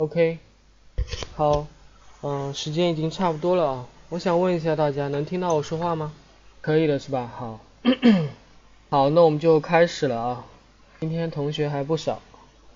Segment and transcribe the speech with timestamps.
[0.00, 0.38] OK，
[1.34, 1.66] 好，
[2.22, 3.86] 嗯，时间已经差不多了啊。
[4.10, 6.12] 我想问一下大家，能听到我说话吗？
[6.60, 7.28] 可以的是吧？
[7.36, 7.58] 好，
[8.90, 10.46] 好，那我们就开始了啊。
[11.00, 12.22] 今天同学还不少。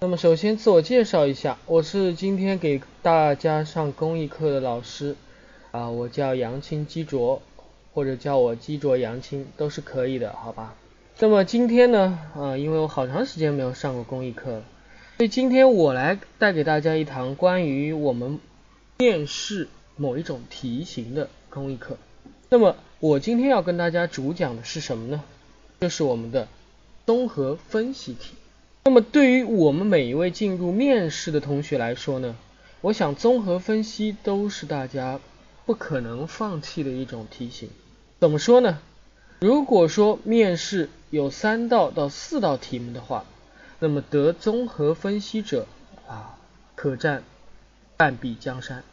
[0.00, 5.14] 那么首先自我介绍一下，我是今天给大家上公益课的老师
[5.70, 7.40] 啊，我叫杨青基卓，
[7.94, 10.74] 或者叫我基卓杨青都是可以的，好吧？
[11.20, 14.62] 那么今天呢，啊，因为我好长时间没有上过公益课了。
[15.18, 18.40] 所以今天我来带给大家一堂关于我们
[18.98, 21.96] 面试某一种题型的公益课。
[22.48, 25.22] 那么我今天要跟大家主讲的是什么呢？
[25.80, 26.48] 就是我们的
[27.06, 28.34] 综合分析题。
[28.84, 32.36] 那么对于我们每一位进入面试的同学来说呢，
[32.80, 35.20] 我想综合分析都是大家
[35.66, 37.68] 不可能放弃的一种题型。
[38.18, 38.80] 怎么说呢？
[39.38, 43.24] 如果说面试有三道到四道题目的话，
[43.82, 45.66] 那么得综合分析者
[46.06, 46.38] 啊，
[46.76, 47.24] 可占
[47.96, 48.84] 半壁江山。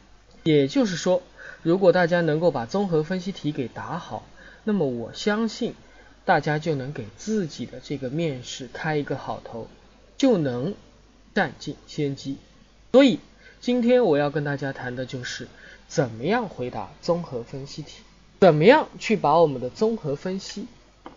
[0.42, 1.22] 也就是说，
[1.62, 4.26] 如果大家能够把综合分析题给答好，
[4.64, 5.74] 那么我相信
[6.24, 9.68] 大家就能给自己的这个面试开一个好头，
[10.16, 10.74] 就能
[11.34, 12.38] 占尽先机。
[12.90, 13.20] 所以
[13.60, 15.46] 今天我要跟大家谈的就是
[15.86, 18.02] 怎么样回答综合分析题，
[18.40, 20.66] 怎么样去把我们的综合分析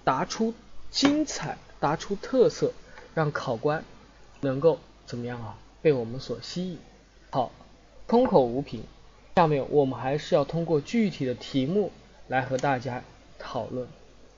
[0.03, 0.53] 答出
[0.91, 2.71] 精彩，答出特色。
[3.13, 3.83] 让考官
[4.41, 5.55] 能够怎么样啊？
[5.81, 6.77] 被我们所吸引。
[7.31, 7.51] 好，
[8.07, 8.83] 空口无凭。
[9.35, 11.91] 下面我们还是要通过具体的题目
[12.27, 13.03] 来和大家
[13.39, 13.87] 讨论。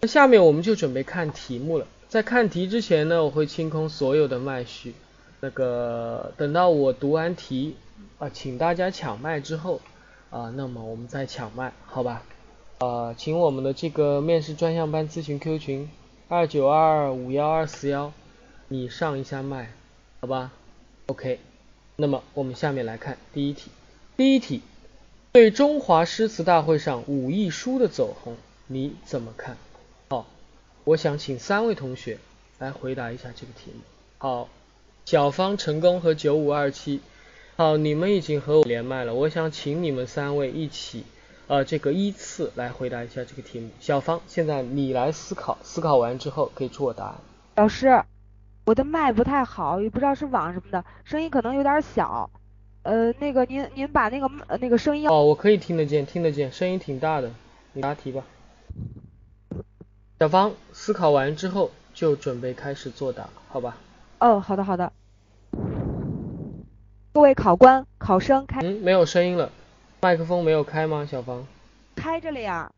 [0.01, 1.85] 那下面我们就准备看题目了。
[2.07, 4.95] 在看题之前呢，我会清空所有的麦序。
[5.41, 7.75] 那个等到我读完题
[8.17, 9.81] 啊，请大家抢麦之后
[10.29, 12.23] 啊，那么我们再抢麦，好吧？
[12.79, 15.89] 呃，请我们的这个面试专项班咨询 Q 群
[16.27, 18.11] 二九二五幺二四幺。
[18.67, 19.71] 你上一下麦，
[20.21, 20.51] 好吧
[21.05, 21.39] ？OK，
[21.97, 23.69] 那么我们下面来看第一题。
[24.17, 24.61] 第一题，
[25.33, 29.55] 对中华诗词大会上武亦书的走红，你怎么看？
[30.09, 30.25] 好，
[30.83, 32.17] 我想请三位同学
[32.57, 33.81] 来回答一下这个题目。
[34.17, 34.49] 好，
[35.05, 37.01] 小芳、成功和九五二七，
[37.57, 41.03] 好，你们已经和我连麦了，我想请你们三位一起，
[41.45, 43.69] 呃，这个依次来回答一下这个题目。
[43.79, 47.15] 小芳，现在你来思考，思考完之后给出我答案。
[47.57, 48.03] 老师。
[48.65, 52.29] 我的麦不太好，也不知道是网什么的，声音可能有点小。
[52.81, 57.31] 呃，那个您您把那个那个声音哦，我可以听得见，听得见，声音挺大的。
[57.73, 58.23] 你答题吧。
[60.19, 63.77] 小芳思考完之后就准备开始作答，好吧？
[64.19, 64.91] 哦，好的好的。
[67.13, 68.61] 各位考官、考生开。
[68.61, 69.51] 嗯，没有声音了，
[70.01, 71.07] 麦克风没有开吗？
[71.09, 71.45] 小芳。
[71.95, 72.71] 开着了呀。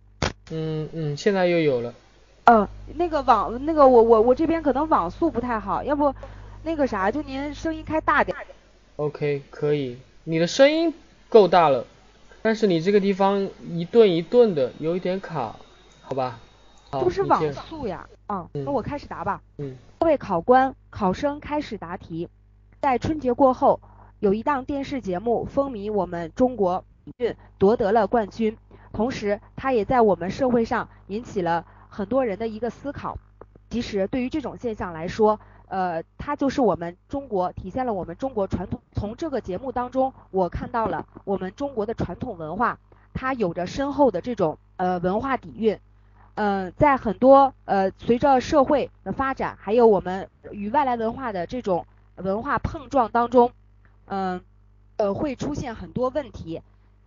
[0.52, 1.94] 嗯嗯，现在又有了。
[2.48, 2.66] 呃，
[2.96, 6.16] 那个网，那个我我我这边可能网速不太好，要不
[6.64, 8.38] 那个啥，就您声音开大点。
[8.96, 10.94] OK，可以，你的声音
[11.28, 11.86] 够大了，
[12.42, 15.58] 但是你这个地方一顿一顿的，有一点卡，
[16.02, 16.40] 好吧？
[16.90, 19.42] 不是网速呀，嗯，那我开始答吧。
[19.58, 19.76] 嗯。
[20.00, 22.30] 各位考官、考生开始答题。
[22.80, 23.82] 在春节过后，
[24.22, 26.86] 有一档电视节目风靡我们中国
[27.18, 28.58] 运，夺得了冠军，
[28.94, 31.66] 同时它也在我们社会上引起了。
[31.98, 33.18] 很多人的一个思考，
[33.72, 38.80] 其实对于这种现象来说，呃，它就是我们中国体现了我们中国传统。
[38.92, 42.78] 从这个节目当中，我看到了我们中国的传统文化，
[43.16, 45.80] 它有着深厚的这种呃文化底蕴。
[46.36, 51.88] 嗯，在很多呃随着社会的发展，还有我们与外来文化的这种
[52.18, 53.52] 文化碰撞当中，
[54.06, 54.40] 嗯
[54.98, 56.62] 呃会出现很多问题。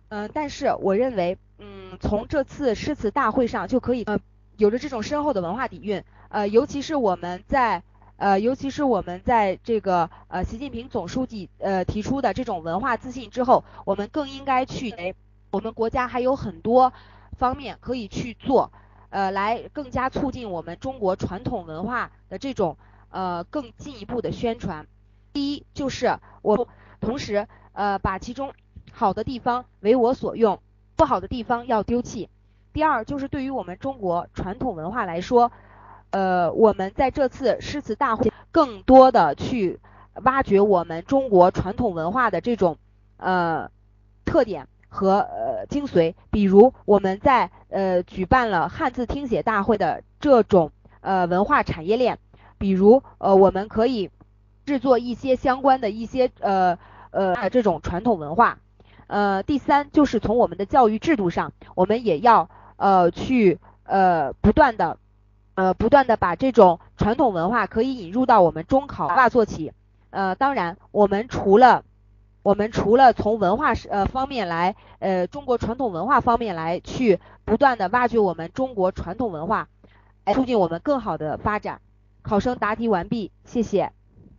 [0.09, 4.19] 嗯，但是我认为，嗯，从这次诗词大会上就可以呃。
[4.61, 7.81] 有着这种深厚的文化底蕴，呃，尤其是我们在，
[8.17, 15.15] 呃，尤其是我们在这个呃，习近平总书记呃提出的这种文化自信之后，我们更应该去，
[15.49, 16.93] 我们国家还有很多
[17.39, 18.71] 方面可以去做，
[19.09, 22.77] 呃，来更加促进我们中国传统文化的这种
[23.09, 24.85] 呃更进一步的宣传。
[25.33, 26.67] 第一就是我
[26.99, 28.53] 同时呃把其中
[28.91, 30.59] 好的地方为我所用，
[30.95, 32.29] 不好的地方要丢弃。
[32.73, 35.51] 第二就是对于我们中国传统文化来说，
[36.11, 39.79] 呃，我们在这次诗词大会更多的去
[40.23, 42.77] 挖掘我们中国传统文化的这种
[43.17, 43.69] 呃
[44.23, 50.71] 特点和呃精髓，比如我们在呃举办了汉字听写大会的这种
[51.01, 52.19] 呃文化产业链，
[52.57, 54.09] 比如呃我们可以
[54.65, 56.77] 制作一些相关的一些呃
[57.11, 58.59] 呃这种传统文化，
[59.07, 62.49] 呃第三就是从我们的教育制度上，我们也要。
[62.81, 64.97] 呃，去呃不断的
[65.53, 69.71] 呃不断的把这种传统文化可以引入到我们中考化做起。
[70.09, 71.83] 呃，当然，我们除了
[72.41, 79.67] 我们除了从文化是呃方面来，呃中国传统文化方面来去不断的挖掘我们中国传统文化，
[80.25, 81.81] 来促进我们更好的发展。
[82.23, 83.91] 考生答题完毕，谢谢。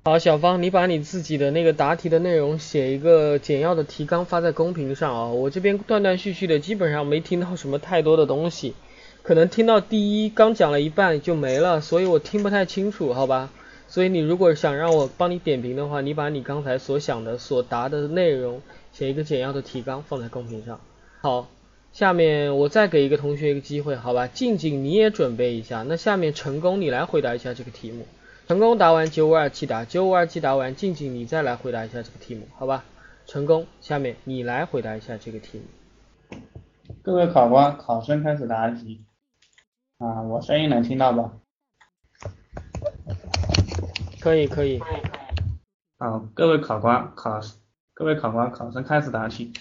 [0.05, 5.29] 好，小芳，你把你自己的那个答题的内容写一个简要的提纲发在公屏上啊。
[5.29, 8.75] 我这边断断续续的，基本上没听到什么太多的东西，
[9.23, 13.51] 可能听到第一刚讲了一半就没了，所以我听不太清楚，好吧？
[13.87, 18.61] 所以你如果想让我帮你点评的话，你把你刚才所想的、所答的内容
[18.93, 20.81] 写一个简要的提纲放在公屏上。
[21.21, 21.49] 好，
[21.93, 24.27] 下面我再给一个同学一个机会，好吧？
[24.27, 28.05] 静静你也准备一下，那下面成功你来回答一下这个题目。
[28.53, 32.85] 成功答完九五二七答，九五二七答完，静静你再来回答一下这个题目，好吧？
[33.25, 36.37] 成功，下面你来回答一下这个题目。
[37.01, 39.07] 各位考官，考生开始答题。
[39.97, 41.33] 啊，我声音能听到吧？
[44.21, 44.79] 可以，可以。
[45.99, 47.41] 好，各位考官，考，
[47.95, 49.55] 各位考官，考生开始答题。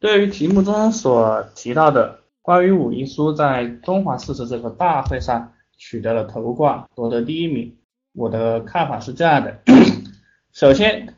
[0.00, 7.76] 对于题目中所提到的关于武一书在中华诗词这个大会上取得了头冠，夺得第一名。
[8.12, 9.58] 我的看法是这样的，
[10.52, 11.14] 首先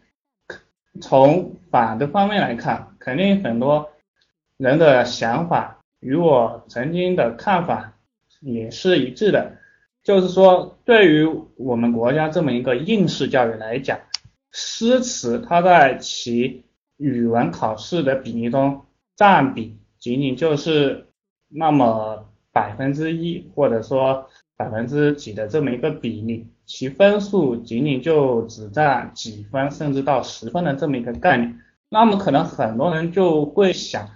[1.00, 3.90] 从反的方面来看，肯定很多
[4.56, 7.94] 人的想法与我曾经的看法
[8.40, 9.56] 也是一致的，
[10.04, 13.98] 就是说对于我们国家这么一个应试教育来讲，
[14.52, 16.62] 诗词它在其
[16.96, 18.84] 语文考试的比例中
[19.16, 21.08] 占比仅仅就是
[21.48, 26.46] 那么百分之一，或者说百分之几的这么一个比例。
[26.66, 34.08] 其分数仅仅就只占几分，甚至到十分的这么一个概念，那么可能很多人就会想，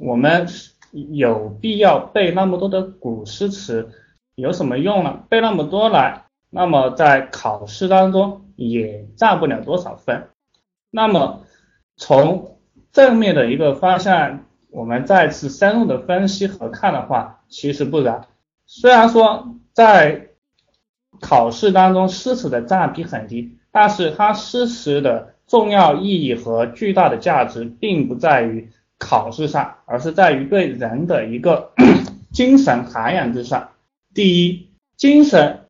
[0.00, 0.46] 我们
[0.92, 3.90] 有必要背那么多的古诗词
[4.34, 5.22] 有什么用呢？
[5.28, 10.28] 背那么多来，那么在考试当中也占不了多少分。
[10.90, 11.42] 那么
[11.96, 12.58] 从
[12.90, 18.26] 正面的一个方向，我们再次深入的分析和看的话，其实不然。
[18.66, 20.29] 虽然说在
[21.20, 28.68] 考试当中诗词的占比很低，但是它诗词的重要意义和巨大的价值，并不在于
[28.98, 31.72] 考试上，而是在于对人的一个
[32.32, 33.68] 精神涵养之上。
[34.14, 35.60] 第一，精神，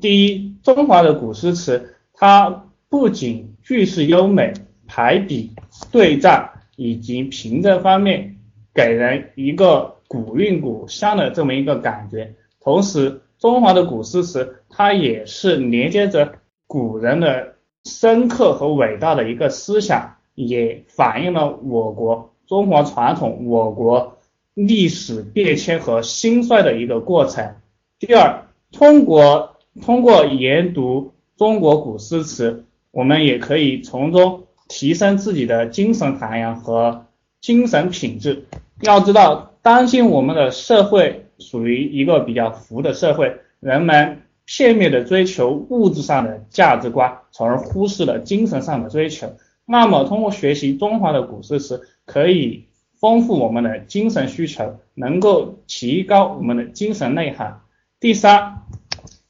[0.00, 4.54] 第一，中华的古诗词，它不仅句式优美，
[4.86, 5.52] 排比、
[5.92, 8.36] 对仗以及平仄方面，
[8.74, 13.20] 给人一个古韵古香的这么一个感觉，同时。
[13.38, 16.32] 中华的古诗词，它也是连接着
[16.66, 24.16] 古人的深刻和伟大的一个思想，也反映了我国中华传统、我国
[24.54, 27.56] 历史变迁和兴衰的一个过程。
[27.98, 37.04] 第二，通过通过研读中国古诗词，我们也可以从中提升自己的精神涵养和
[37.42, 38.46] 精神品质。
[38.80, 41.25] 要知道，当今我们的社会。
[41.38, 49.34] 属于一个比较浮的社会，人们片面的追求物质上的价值观，从而忽视了精神上的追求。
[49.64, 52.66] 那么，通过学习中华的古诗词，可以
[53.00, 57.60] 丰富我们的精神需求，能够提高我们的精神内涵。
[57.98, 58.62] 第三，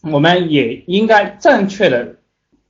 [0.03, 2.17] 我们也应该正确的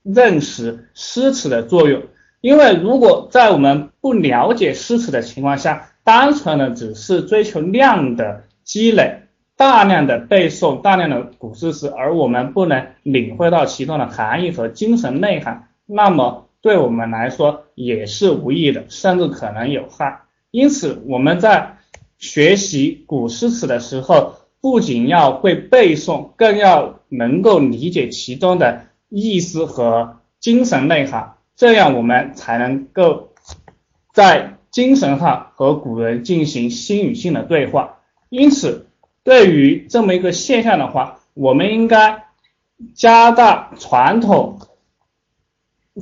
[0.02, 2.02] 认识诗词的作用，
[2.40, 9.22] 因为如果在我们不了解诗词的情况下，单纯的只是追求量的积累。
[9.56, 20.20] 大量的背诵，大量的古诗词，而我们不能领会到其中的含义和精神内涵，那么对我们来说也是无益的，甚至可能有害。
[20.50, 21.78] 因此，我们在
[22.18, 33.30] 学习古诗词的时候，不仅要会背诵，更要能够理解其中的意思和精神内涵，这样我们才能够
[34.12, 38.00] 在精神上和古人进行心与心的对话。
[38.28, 38.85] 因此。
[39.26, 42.26] 对于这么一个现象的话，我们应该
[42.94, 44.60] 加大传统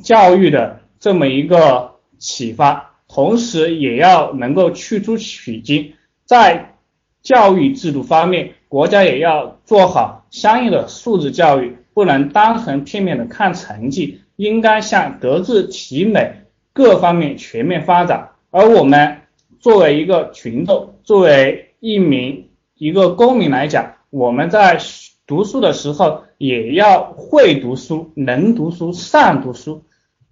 [0.03, 5.95] 教育的这么一个启发，同时也要能够去出取经，
[6.27, 6.75] 在
[7.23, 16.43] 教育制度方面，国家也要做好相应的素质教育，不能单纯片面的看成绩，应该向德智体美
[16.75, 18.33] 各方面全面发展。
[18.51, 19.23] 而我们
[19.61, 22.51] 作为一个群众，作为一名。
[22.77, 24.79] 一个公民来讲，我们在
[25.27, 29.85] 读书的时候也要会读书、能读书、善读书，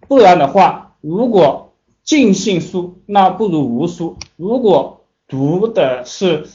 [0.08, 6.46] 不然的话，如果尽信书，那不如无书；如果读的是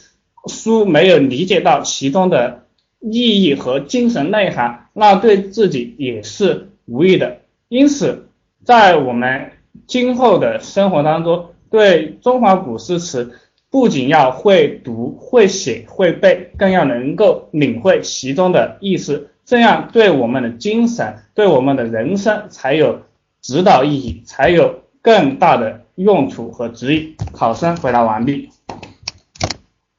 [0.48, 2.66] 书，没有理解到其中的
[3.00, 7.40] 意义和精神内涵，那对自己也是无益的。
[7.70, 8.28] 因此，
[8.66, 9.54] 在我们
[9.88, 13.32] 今后的生活当中，对中华古诗词
[13.70, 23.02] 不仅要会读、会写、会背，更要能够领会其中的意思，这样对我们的精神、对我们的人生才有
[23.42, 27.16] 指导意义，才有更大的用处和指引。
[27.34, 28.50] 考生回答完毕。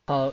[0.07, 0.33] 好。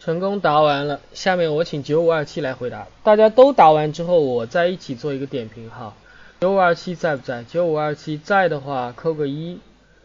[0.00, 2.86] 成功答完了，下面我请九五二七来回答。
[3.02, 5.94] 大家都答完之后，我再一起做一个点评哈。
[6.40, 7.42] 九五二七在不在？
[7.44, 9.58] 九五二七在的话扣个一，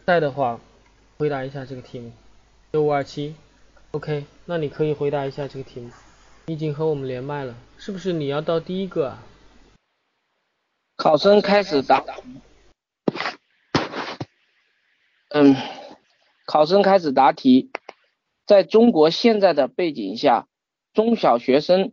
[0.06, 0.58] 在的话
[1.18, 2.12] 回答一下这个题目。
[2.72, 3.34] 九五二七
[3.90, 5.90] ，OK，那你可以回答一下这个题目。
[6.46, 9.24] 你已经和我们连麦了，是不是你要到第一个啊？
[10.94, 12.04] 考生开始答。
[15.30, 15.56] 嗯，
[16.46, 17.72] 考生开始答题。
[18.46, 20.46] 在中国现在的背景下，
[20.92, 21.92] 中小学生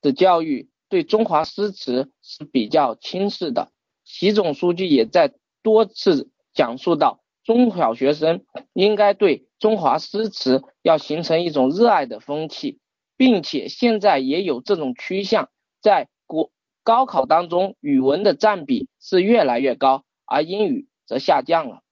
[0.00, 3.72] 的教育对中华诗词是比较轻视的。
[4.04, 12.78] 习总书记也在多次讲述到，中小学生应该对中华诗词要形成一种热爱的风气，
[13.16, 16.50] 并且现在也有这种趋向，在国
[16.82, 21.82] 高考当中，语文的占比是越来越高，而英语则下降了。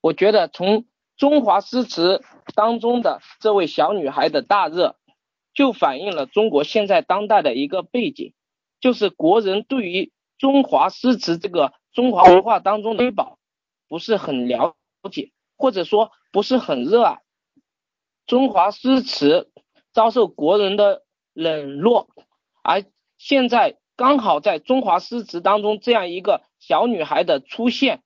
[0.00, 2.22] 我觉得从中华诗词
[2.54, 4.96] 当中的这位小女孩的大热，
[5.54, 8.32] 就反映了中国现在当代的一个背景，
[8.80, 13.38] 就是国人对于中华诗词这个中华文化当中的瑰宝
[13.88, 17.20] 不是很了了解，或者说不是很热爱。
[18.26, 19.50] 中华诗词
[19.92, 22.08] 遭受国人的冷落，
[22.62, 22.84] 而
[23.18, 28.02] 现在刚好在中华诗词当中这样一个小女孩的出现，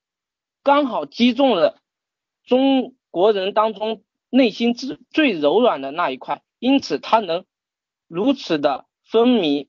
[0.63, 1.81] 刚好击中了
[2.45, 2.95] 中。
[3.15, 7.45] 国人当中内心最最柔软的那一块，因此她能
[8.09, 9.69] 如此的风靡。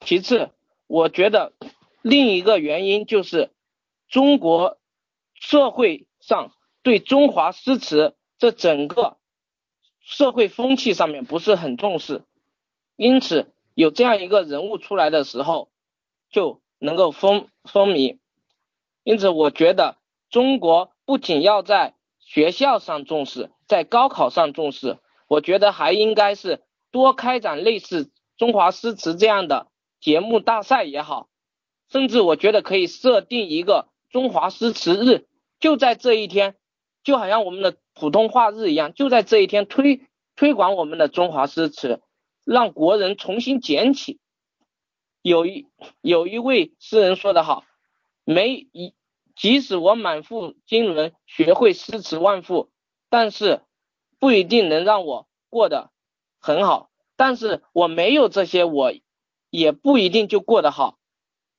[0.00, 0.48] 其次，
[0.86, 1.52] 我觉得
[2.00, 3.52] 另一个原因就是
[4.08, 4.78] 中国
[5.34, 9.16] 社会上对中华诗词这整个
[10.02, 12.22] 社会风气上面不是很重视，
[12.96, 15.70] 因此有这样一个人物出来的时候
[16.30, 18.18] 就能够风风靡。
[19.04, 19.96] 因此，我觉得
[20.28, 29.68] 中国不仅要在学校上重视，在高考上重视，我觉得还应该是多开展类似中华诗词这样的
[29.98, 31.30] 节目大赛也好，
[31.90, 35.27] 甚至我觉得可以设定一个中华诗词日，
[35.60, 36.56] 就在这一天，
[37.02, 40.02] 就好像我们的普通话日一样，就在这一天推
[40.36, 42.00] 推广我们的中华诗词，
[42.44, 44.20] 让国人重新捡起。
[45.22, 45.66] 有一
[46.00, 47.64] 有一位诗人说得好，
[48.24, 48.94] 没一。
[49.36, 52.70] 即使我满腹经纶，学会诗词万赋，
[53.08, 53.62] 但是
[54.18, 55.92] 不一定能让我过得
[56.40, 56.90] 很好。
[57.14, 58.92] 但是我没有这些，我
[59.50, 60.98] 也不一定就过得好。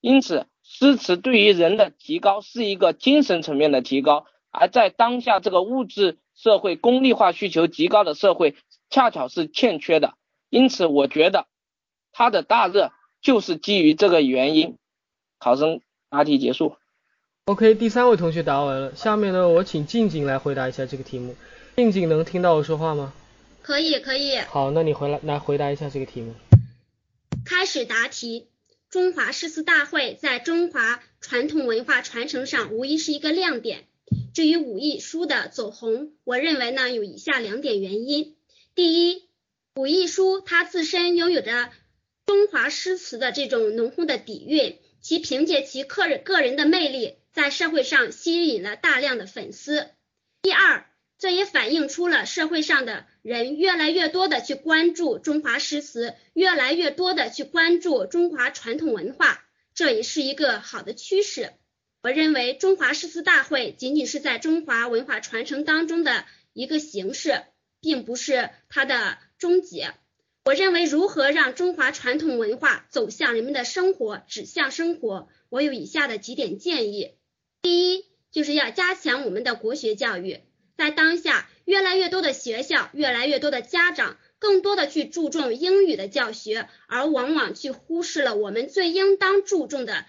[0.00, 8.54] 因此，诗词对于人的提高是一个精神层面的提高，而在当下这个物质社会、功利化需求极高的社会，
[8.88, 10.14] 恰巧是欠缺的。
[10.48, 11.48] 因此，我觉得
[12.12, 14.78] 它的大热就是基于这个原因。
[15.40, 16.76] 考生答题结束。
[17.46, 21.34] OK，第三位同学答完了，下面呢，我请静静来回答一下这个题目。
[21.74, 23.12] 静静能听到我说话吗？
[23.60, 24.38] 可以，可以。
[24.38, 26.32] 好，那你回来来回答一下这个题目。
[27.44, 28.46] 开始答题。
[28.90, 33.86] 中华诗词大会在中华传统文化传承上无疑是一个亮点。
[34.34, 38.36] 至于武艺书的走红，我认为呢有以下两点原因。
[38.74, 39.28] 第一，
[39.76, 41.70] 武艺书它自身拥有着
[42.26, 47.14] 中华诗词的这种浓厚的底蕴，其凭借其个人个人的魅力。
[47.32, 49.86] 在社会上吸引了大量的粉丝。
[50.42, 61.52] 第二，这也反映出了社会上的人越来越多的去关注中华诗词，越来越多的去关注中华传统文化，这也是一个好的趋势。
[62.02, 66.24] 我认为中华诗词大会仅仅是在中华文化传承当中的
[66.54, 67.42] 一个形式，
[67.80, 69.92] 并不是它的终结。
[70.46, 77.16] 我认为如何让中华传统文化走向人们的生活，指向生活，我有以下的几点建议。
[77.60, 80.40] 第一，就是要加强我们的国学教育。
[80.78, 90.04] 在当下，越来越多的学校，越来越多的家长，更多的去注重英语的教学，而往往去忽视了我们最应当注重的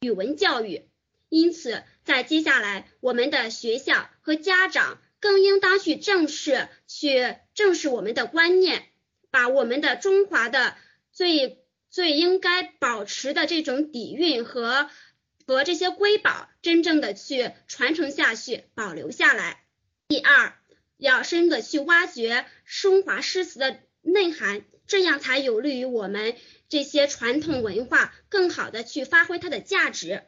[0.00, 0.88] 语文教育。
[1.28, 8.82] 因此，在接下来，我们的学校和家长更应当去正视，去正视我们的观念，
[9.30, 10.74] 把我们的中华的
[11.12, 14.90] 最最应该保持的这种底蕴和。
[15.46, 19.62] 和这些瑰宝真正的去传承下去，保留下来。
[20.08, 20.54] 第二，
[20.96, 26.36] 要深的去挖掘中华诗词的内涵，这样才有利于我们
[26.68, 30.22] 这些传统文化更好的去发挥它的价值。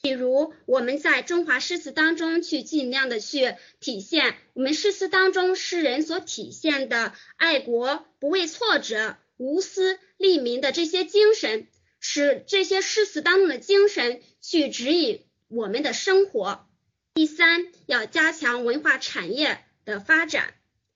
[0.00, 11.68] 比如我们在中华诗词当中去尽量的去体现我们诗词当中诗人所体现的爱国、不畏挫折、无私利民的这些精神，
[12.00, 16.66] 使这些诗词当中的精神去指引我们的生活。
[17.14, 20.54] 第三，要加强文化产业的发展，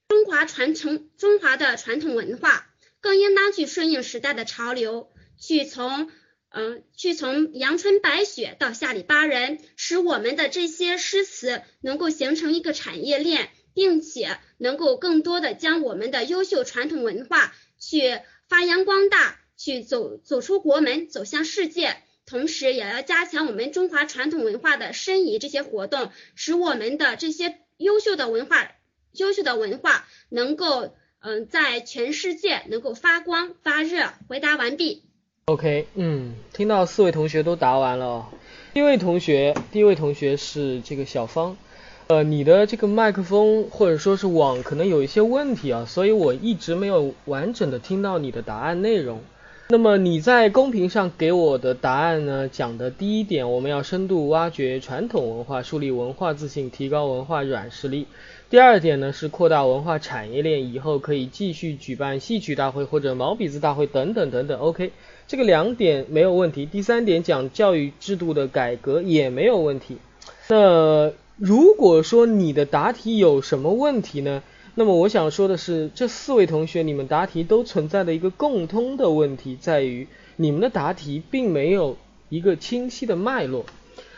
[0.09, 2.69] 中华传承中华的传统文化
[3.01, 6.11] 更应当去顺应时代的潮流，去从。
[6.49, 21.99] 嗯，去从阳春白雪到下里巴人，使我们的这些诗词能够形成一个产业链，并且能够更多的将我们的优秀传统文化去发扬光大，去走走出国门，走向世界。
[22.25, 28.71] 同时，也要加强我们中华传统文化的申遗这些活动，使我们的这些优秀的文化、
[29.13, 34.09] 优秀的文化能够嗯在全世界能够发光发热。
[34.29, 35.03] 回答完毕。
[35.47, 38.27] OK，嗯，听到四位同学都答完了哦。
[38.75, 41.57] 第一位同学，第一位同学是这个小芳，
[42.09, 49.23] 呃，你的这个麦克风或者说是网可能有一些问题啊，所以我一直没有完整的听到你的答案内容。
[49.69, 58.07] 那么你在公屏上给我的答案呢，讲的第一点，我们要深度挖掘传统文化，树立文化自信，提高文化软实力。
[58.49, 64.61] 第二点呢是扩大文化产业链，以后可以继续举办戏曲大会或者毛笔字大会等等等等。
[64.61, 64.93] OK。
[65.27, 69.97] 这个两点没有问题，第三点讲教育制度的改革也没有问题。
[70.49, 74.45] 那如果说你的答题有什么问题呢？
[74.79, 80.07] 那么我想说的是，这四位同学你们答题都存在的一个共通的问题，在于
[80.37, 81.97] 你们的答题并没有
[82.29, 83.65] 一个清晰的脉络。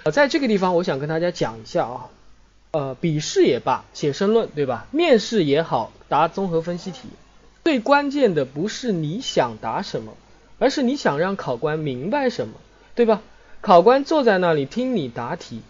[0.03, 2.11] 呃，在这个地方我想跟大家讲一下啊，
[2.73, 4.89] 呃，笔试也罢，写申论对吧？
[4.91, 7.09] 面试也好，答综合分析题，
[7.63, 10.15] 最关键的不是你想答什么。
[10.61, 12.55] 而是你想让考官明白什么，
[12.97, 13.23] 对吧？
[13.61, 15.61] 考官坐在那里听你答题，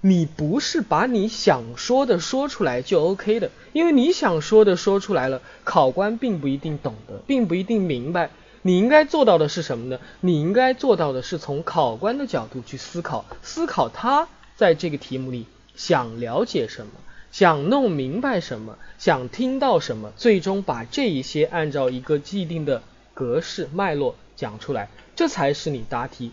[0.00, 8.30] 你不是把你想说的说出来就 OK 的，因为你想说的说出来了，考官并不一定懂得，并不一定明白。
[8.62, 9.98] 你应该做到的是什么呢？
[10.20, 16.92] 你应该做到的是从考官的角度去思考，思考他在这个题目里想了解什么，
[17.32, 22.82] 想弄明白什么，想听到什么，最终把这一些按照一个既定的
[23.14, 24.14] 格式脉络。
[24.36, 26.30] 讲出来，这才是你答题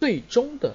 [0.00, 0.74] 最终的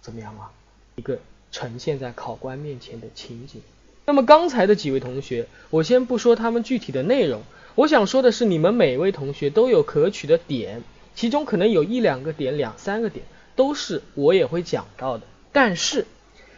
[0.00, 0.50] 怎么样啊？
[0.96, 1.18] 一个
[1.54, 3.62] 呈现在考官面前的情景。
[4.06, 7.42] 那么刚才的几位同学，我先不说他们具体的内容，
[7.76, 10.82] 我想说的是，你们每位同学都有可取的点，
[11.14, 15.22] 其中可能有一两个点、两三个点都是我也会讲到的。
[15.52, 16.06] 但是，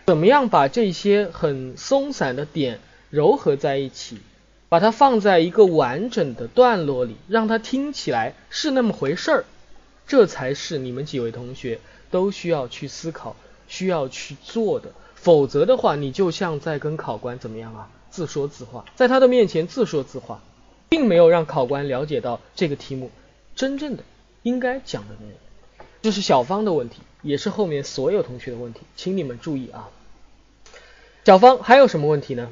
[0.06, 2.80] 怎么样把这些很松散的点
[3.12, 4.16] 糅合在一起？
[4.70, 9.44] 把它放在一个完整的段落里，让它听起来是那么回事儿，
[10.08, 11.80] 这才是你们几位同学
[12.10, 13.36] 都需要去思考、
[13.68, 14.90] 需要去做的。
[15.14, 17.90] 否则的话，你就像在跟考官怎么样啊？
[18.10, 20.40] 自说自话，在他的面前自说自话，
[20.88, 23.10] 并没有让考官了解到这个题目
[23.54, 24.04] 真正的
[24.42, 25.86] 应该讲的内容。
[26.00, 29.90] 这是小芳的问题，也是后面所有同学的问题，请你们注意啊。
[31.24, 32.48] 小芳还有什么问题呢？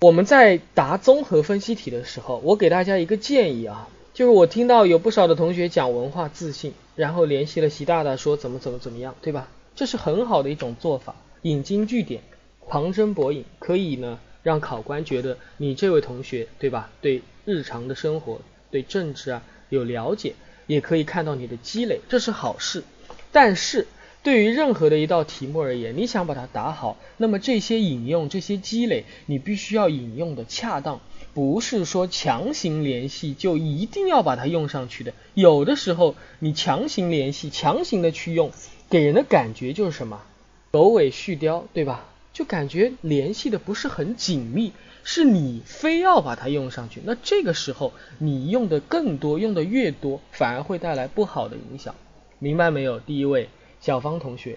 [0.00, 9.48] 我们在答综合分析题的时候，我给大家一个建议啊，就是我听到有不少的同学讲文化自信，然后联系了习大大说怎么怎么怎么样，对吧？
[9.74, 12.22] 这是很好的一种做法，引经据典，
[12.68, 16.90] 旁征博引，可以呢让考官觉得你这位同学，对吧？
[17.00, 20.34] 对日常的生活、对政治啊有了解，
[20.66, 22.84] 也可以看到你的积累，这是好事。
[23.32, 23.86] 但是。
[24.22, 31.02] 对于任何的一道题目而言，你想把它答好，那么这些引用、这些积累，你必须要引用的恰当，
[31.34, 35.12] 不是说强行联系就一定要把它用上去的。
[35.34, 38.50] 有的时候你强行联系、强行的去用，
[38.90, 40.22] 给人的感觉就是什么？
[40.70, 42.04] 狗尾续貂，对吧？
[42.32, 44.72] 就感觉联系的不是很紧密，
[45.04, 47.00] 是你非要把它用上去。
[47.04, 51.94] 那这个时候你用的更多，用的越多，反而会带来不好的影响。
[52.38, 52.98] 明白没有？
[53.00, 53.48] 第一位。
[53.80, 54.56] 小芳同学，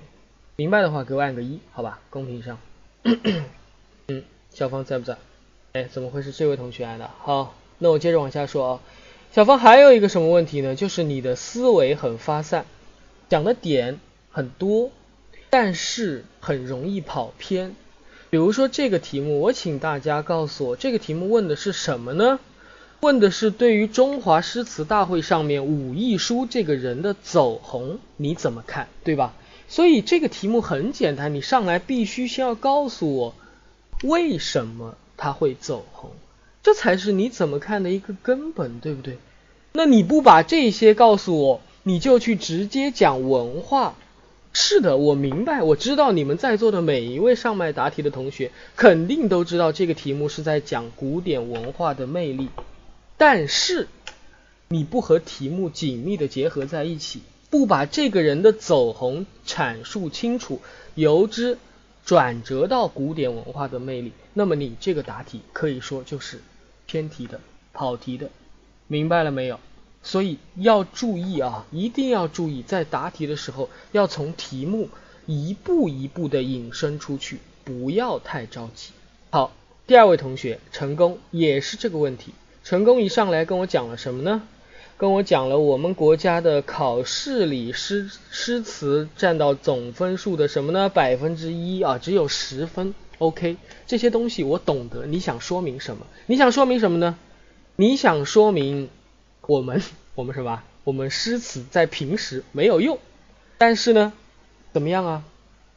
[0.56, 2.58] 明白的话给我按个一，好吧，公屏上。
[4.08, 5.18] 嗯，小芳在不在？
[5.74, 7.12] 哎，怎么会是这位同学按的？
[7.20, 8.80] 好，那我接着往下说啊。
[9.34, 10.76] 小芳还有一个什么问题呢？
[10.76, 12.66] 就是你的思维很发散，
[13.28, 14.00] 讲的点
[14.38, 14.92] 很多，
[15.50, 17.76] 但是很容易跑偏。
[18.30, 22.40] 比如说这个题目，我请大家告诉我，这个题目问的是什么呢？
[23.00, 29.34] 问的是对于中华诗词大会上面武亦姝这个人的走红你怎么看，对吧？
[29.68, 33.34] 所以这个题目很简单，你上来必须先要告诉我
[34.04, 36.12] 为什么他会走红，
[36.62, 39.18] 这才是你怎么看的一个根本，对不对？
[39.74, 43.96] 那你不把这些告诉我，你就去直接讲文化，
[44.60, 52.50] 是的，我明白，我知道你们在座的每一位上麦答题的同学肯定都知道这个题目是在讲古典文化的魅力，
[53.18, 53.88] 但是
[54.68, 60.60] 你不和题目紧密的结合在一起，不把这个人的走红阐述清楚，
[60.96, 61.60] 由之
[62.04, 66.42] 转折到古典文化的魅力，那么你这个答题可以说就是
[66.88, 67.40] 偏题的、
[67.74, 68.32] 跑题的，
[68.88, 69.60] 明白了没有？
[70.04, 74.90] 所以要注意啊，一定要注意，在答题的时候要从题目
[75.26, 78.92] 一步一步的引申出去，不要太着急。
[79.30, 79.52] 好，
[79.86, 82.34] 第二位同学成功也是这个问题。
[82.64, 84.44] 成功一上来跟我讲了什么呢？
[84.98, 90.90] 跟我讲了我们国家的考试里诗诗词占到总分数的什么呢？
[90.90, 92.96] 百分之一啊，只有十分。
[93.20, 95.06] OK，这些东西我懂得。
[95.06, 96.08] 你想说明什么？
[96.26, 97.18] 你想说明什么呢？
[97.76, 98.90] 你想说明？
[99.48, 99.82] 我们
[100.14, 100.62] 我们什么？
[100.84, 103.00] 我们诗词在平时没有用，
[103.58, 104.14] 但是呢，
[104.74, 105.24] 怎么样啊？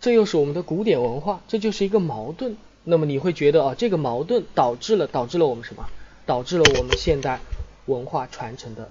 [0.00, 2.56] 这又是我们的古典文化，这就是一个矛盾。
[2.85, 5.85] 那么你会觉得啊，这个矛盾导致了导致了我们什么？
[6.26, 7.40] 导致了我们现代
[7.87, 8.88] 文化传承的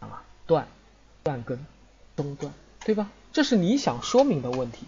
[0.00, 0.66] 啊断
[1.22, 1.64] 断根
[2.16, 2.52] 中断，
[2.84, 3.10] 对吧？
[3.32, 4.86] 这是你想说明的问题，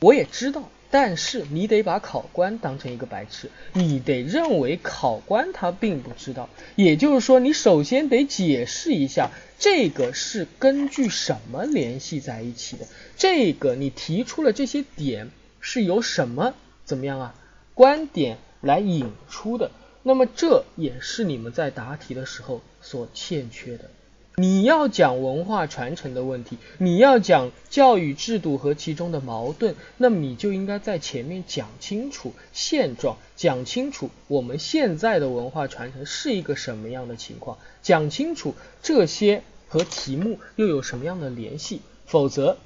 [0.00, 0.62] 我也知道。
[0.90, 17.34] 但是你得把考官当成一个白痴，你得认为考官他并不知道，也就是说，你首先得解释一下这个是根据什么联系在一起的，这个你提出了这些点是由什么怎么样啊
[17.74, 19.70] 观点来引出的，
[20.02, 23.90] 那么这也是你们在答题的时候所欠缺的。
[24.38, 41.80] 你要讲文化传承的问题，你要讲教育制度和其中的矛盾，那么你就应该在前面讲清楚现状，讲清楚我们现在的文化传承是一个什么样的情况，讲清楚这些和题目又有什么样的联系。
[42.04, 42.58] 否则，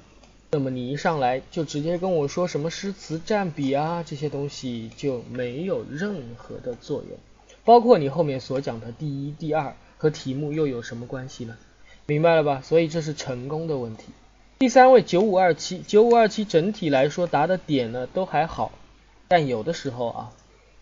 [0.51, 7.17] 那么你一上来就直接跟我说什么诗词占比啊这些东西就没有任何的作用，
[7.63, 9.73] 包括你后面所讲的第一、第二。
[10.01, 11.55] 和题目又有什么关系呢？
[12.07, 12.59] 明白了吧？
[12.63, 14.05] 所以这是成功的问题。
[14.57, 18.71] 第三位九五二七，九五二七整体来说答的点呢都还好，
[19.27, 20.31] 但有的时候啊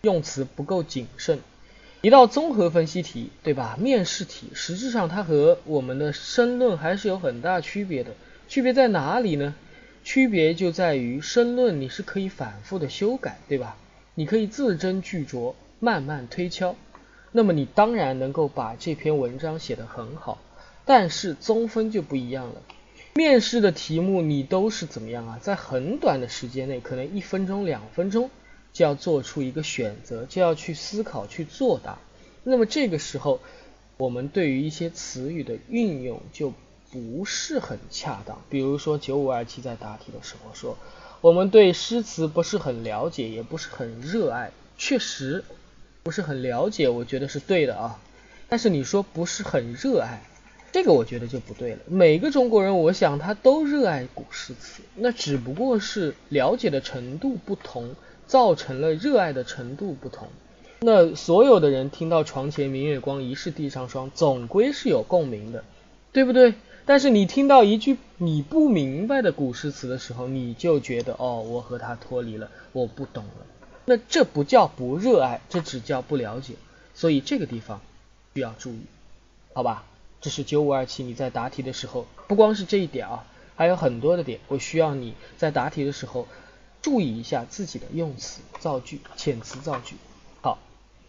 [0.00, 1.38] 用词不够谨慎。
[2.00, 3.76] 一道综合分析题，对吧？
[3.78, 8.12] 面试题，实质上它和我们的申论还是有很大区别的。
[8.48, 9.54] 区别在哪里呢？
[10.02, 13.76] 区别就在于申论你是可以反复的修改，对吧？
[14.14, 16.74] 你可以字斟句酌，慢慢推敲。
[17.32, 20.38] 那么你当然能够把这篇文章写得很好，
[20.84, 22.60] 但是综分就不一样了。
[23.14, 25.38] 面试的题目你都是怎么样啊？
[25.40, 28.30] 在很短的时间内，可能一分钟、两分钟
[28.72, 31.98] 就要做出一个选择，就要去思考、去作答。
[32.42, 33.40] 那么这个时候，
[33.96, 36.52] 我们对于一些词语的运用就
[36.90, 38.42] 不是很恰当。
[38.48, 40.76] 比如说九五二七在答题的时候说，
[41.20, 44.50] 我们对诗词不是很了解，也不是很热爱。
[44.76, 45.44] 确实。
[46.02, 48.00] 不是很了解，我觉得是对的啊。
[48.48, 50.22] 但是你说不是很热爱，
[50.72, 51.78] 这个我觉得就不对了。
[51.86, 57.94] 每个中国人，我想他都热爱古诗词，那只不过是了解的程度不同，
[58.26, 60.28] 造成了热爱的程度不同。
[60.80, 65.62] 那所有的人听到“床前明月光，疑是地上霜”，总归是有共鸣的，
[66.10, 66.54] 对不对？
[66.86, 73.46] 但是你听到一句你不明白的古诗词的时候，你就觉得哦，我和他脱离了，我不懂了。
[73.90, 76.54] 那这不叫不热爱，这只叫不了解，
[76.94, 77.80] 所以这个地方
[78.34, 78.82] 需要注意，
[79.52, 79.84] 好吧？
[80.20, 83.26] 这是九五二七，你在答题的时候，不光是这一点啊，
[83.56, 86.28] 还有很多的点，我需要你在答题的时候
[86.80, 89.96] 注意一下自己的用词造句、遣词造句。
[90.40, 90.58] 好，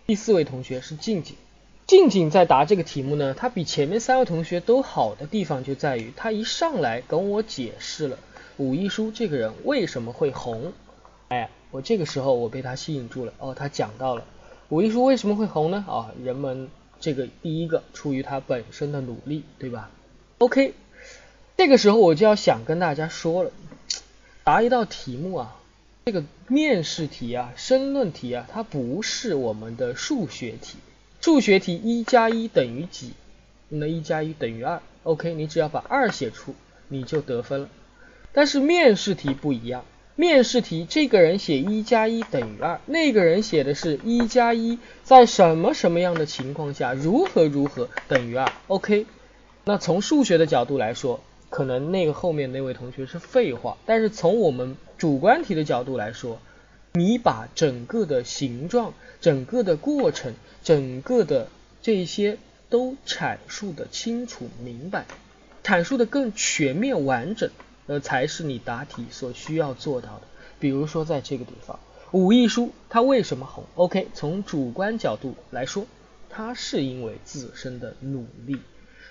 [0.08, 1.36] 第四位同学是静静，
[1.86, 8.18] 静静在答这个题目呢，他比前面三位同学都好的地方就在于，他一上来跟我解释了
[8.58, 10.74] 武亦姝这个人为什么会红，
[11.28, 11.52] 哎。
[11.72, 14.26] 我这个时候我被他吸引住了哦，他讲到了
[14.70, 15.84] 武亦姝为什么会红呢？
[15.88, 19.90] 啊，人们这个第一个出于他本身的努力，对吧
[20.38, 20.74] ？OK，
[21.58, 23.52] 这个时候我就要想跟大家说了，
[24.44, 25.58] 答一道题目啊，
[26.06, 30.78] 这个面试题啊、申论题啊，它不是我们的数学题。
[31.22, 33.14] 数学题一加一等于几？
[33.70, 34.82] 那一加一等于二。
[35.04, 36.56] OK，你只要把二写出，
[36.88, 37.70] 你就得分了。
[38.34, 39.86] 但是面试题不一样。
[40.22, 48.52] 面试题，这个人写一加一等于二，那个人写的是一加一在什么什么样的情况下如何如何等于二。
[48.68, 49.08] OK，
[49.66, 56.40] 那从数学的角度来说，可能那个后面那位同学是废话，但是从我们主观题的角度来说，
[56.94, 61.48] 你把整个的形状、整个的过程、整个的
[61.82, 62.38] 这些
[62.70, 65.08] 都阐述的清楚明白，
[65.64, 67.50] 阐述的更全面完整。
[67.88, 70.22] 呃，才是你答题所需要做到的。
[70.60, 71.80] 比如说在这个地方，
[72.12, 75.86] 武艺书它为什么红？OK，从主观角度来说，
[76.30, 78.58] 它是因为自身的努力。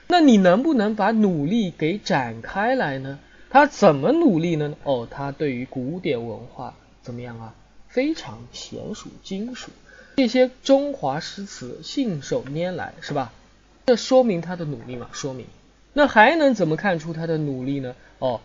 [0.06, 3.18] 那你能不能把努力给展开来呢？
[3.48, 4.74] 他怎么努力呢？
[4.84, 7.54] 哦，他对于古典文化怎么样啊？
[7.88, 9.70] 非常娴熟精熟，
[10.16, 13.32] 这些中华诗词信手拈来，是吧？
[13.86, 15.08] 这说明他的努力嘛？
[15.12, 15.46] 说明。
[15.92, 17.96] 那还能怎么看出他的努力呢？
[18.20, 18.40] 哦，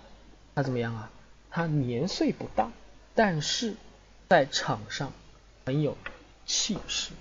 [0.55, 1.11] 他怎么样啊？
[1.51, 2.71] 他年岁不大，
[3.13, 3.75] 但是
[4.29, 5.11] 在场上
[5.65, 5.95] 很有
[6.45, 7.11] 气势，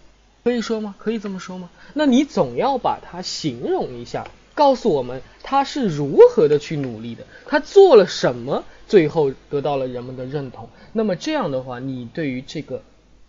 [0.44, 0.94] 可以说吗？
[0.98, 1.68] 可以这么说吗？
[1.92, 4.26] 那你总要把它形容一下。
[4.54, 10.68] 告诉我们他是如何的去努力的，他做了什么，最后得到了人们的认同。
[10.92, 12.80] 那么这样的话，你对于这个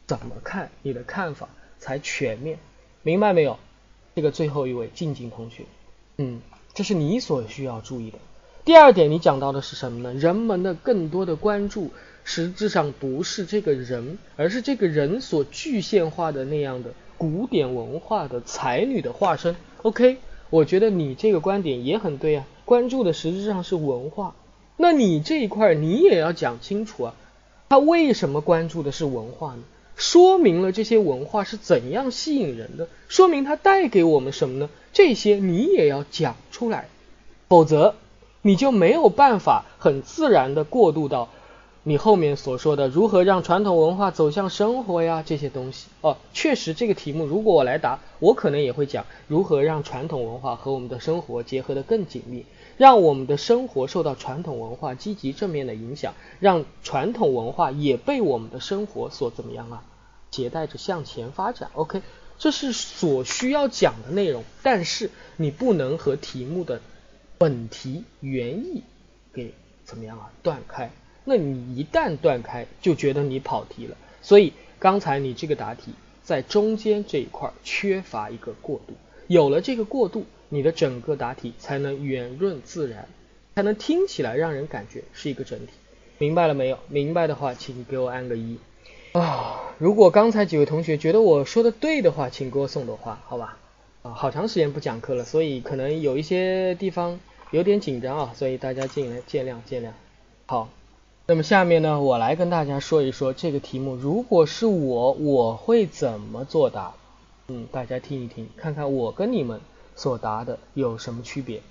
[0.06, 2.60] 怎么看，你的看法才全面，
[3.02, 3.58] 明白没有？
[4.14, 5.64] 这个最后一位静静同学，
[6.18, 6.42] 嗯，
[6.76, 8.20] 这是你所需要注意的。
[8.66, 10.20] 第二点，你讲到的是什么呢？
[10.20, 11.92] 人们的更多的关注，
[12.24, 19.56] 实质上不是这个人，而是这个人所具现化的那样的古典文化的才女的化身。
[19.84, 20.18] OK。
[20.52, 24.36] 我觉得你这个观点也很对啊，关注的实质上是文化，
[24.78, 27.16] 那你这一块你也要讲清楚啊，
[27.68, 29.64] 他为什么关注的是文化呢？
[29.96, 34.70] 说明了这些文化是怎样吸引人的，说明它带给我们什么呢？
[34.94, 36.88] 这些你也要讲出来，
[37.50, 37.96] 否则
[38.46, 41.30] 你就没有办法很自然的过渡到。
[41.82, 52.46] 你后面所说的如何让传统文化走向生活呀，这些东西哦，确实这个题目如果我来答，我可能也会讲如何让传统文化和我们的生活结合的更紧密，
[52.78, 59.84] 让我们的生活受到传统文化积极正面的影响，让传统文化也被我们的生活所怎么样啊，
[60.30, 61.72] 携带着向前发展。
[61.74, 62.04] OK，
[62.38, 66.82] 这是所需要讲的内容，但是你不能和题目的
[67.38, 68.84] 本题原意
[69.34, 70.90] 给怎么样啊断开。
[71.24, 73.98] 那你一旦断开，就觉得你跑题了。
[74.22, 75.92] 所以刚才你这个答题
[76.24, 78.94] 在中间这一块缺乏一个过渡，
[79.28, 83.08] 有了这个过渡，你的整个答题才能圆润自然，
[83.56, 85.74] 才能听起来让人感觉是一个整体。
[86.18, 86.78] 明白了没有？
[86.88, 88.58] 明白的话，请给我按个一
[89.14, 89.62] 啊。
[89.80, 93.58] 如果刚才几位同学觉得我说的对的话，请给我送朵花，好吧？
[94.06, 99.90] 啊，好长时间不讲课了，所以可能有一些地方有点紧张啊，所以大家尽量见谅见谅。
[100.46, 100.70] 好。
[101.26, 106.94] 那么下面呢，我来跟大家说一说这个题目，如果是我，我会怎么作答？
[107.48, 109.60] 嗯，大家听一听，看看我跟你们
[109.96, 111.64] 所答的有什么区别。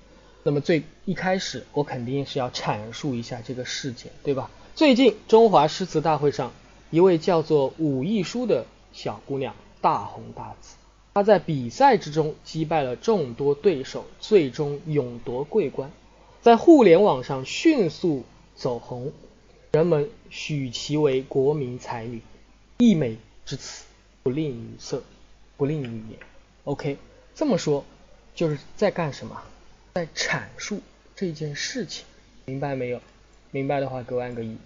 [0.43, 4.51] 那么最一开始，我肯定是要阐述一下这个事件，对吧？
[4.75, 6.51] 最近中华诗词大会上，
[6.91, 10.75] 一位叫做武亦姝的小姑娘大红大紫，
[11.15, 15.93] 她在比赛之中击败了众多对手，最终勇夺桂冠，
[16.43, 18.25] 在互联网上迅速
[18.57, 19.13] 走红。
[19.71, 22.21] 人们许其为国民才女，
[22.79, 23.85] 溢美之词
[24.25, 25.05] 不吝于色，
[25.57, 26.19] 不吝于言。
[26.65, 26.97] OK，
[27.35, 27.85] 这么说
[28.35, 29.41] 就是在干什么？
[29.95, 30.81] 在阐述
[31.15, 32.05] 这件事情，
[32.47, 33.01] 明白没有？
[33.53, 34.57] 明白的话给我按个一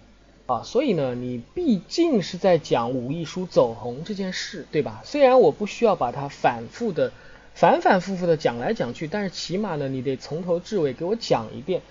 [0.53, 0.63] 啊。
[0.63, 5.01] 所以呢，你毕竟是在讲武艺书走红这件事，对吧？
[5.05, 7.11] 虽然我不需要把它反复的、
[7.53, 11.81] 反反复复的讲来讲去，但是起码呢，你得从头至尾给我讲一遍。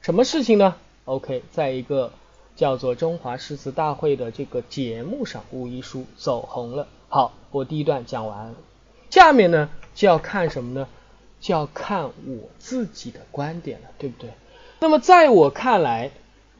[0.00, 2.12] 什么事情呢？OK，在一个。
[2.58, 6.88] 叫做中华诗词大会的这个节目上，武艺书走红了。
[7.08, 8.52] 好，我第一段讲完，
[9.10, 10.88] 下面呢就要看什么呢？
[11.40, 14.30] 就要看我自己的观点了，对不对？
[14.80, 16.10] 那么在我看来，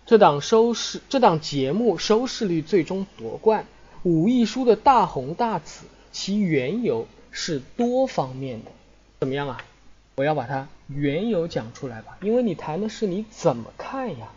[0.09, 3.67] 这档收视这档节目收视率最终夺冠，
[4.05, 8.71] 武艺书的大红大紫，其缘由是多方面的。
[9.21, 9.63] 怎么样啊？
[10.17, 14.29] 我要把它缘由讲出来吧，因为你谈的是你怎么看呀。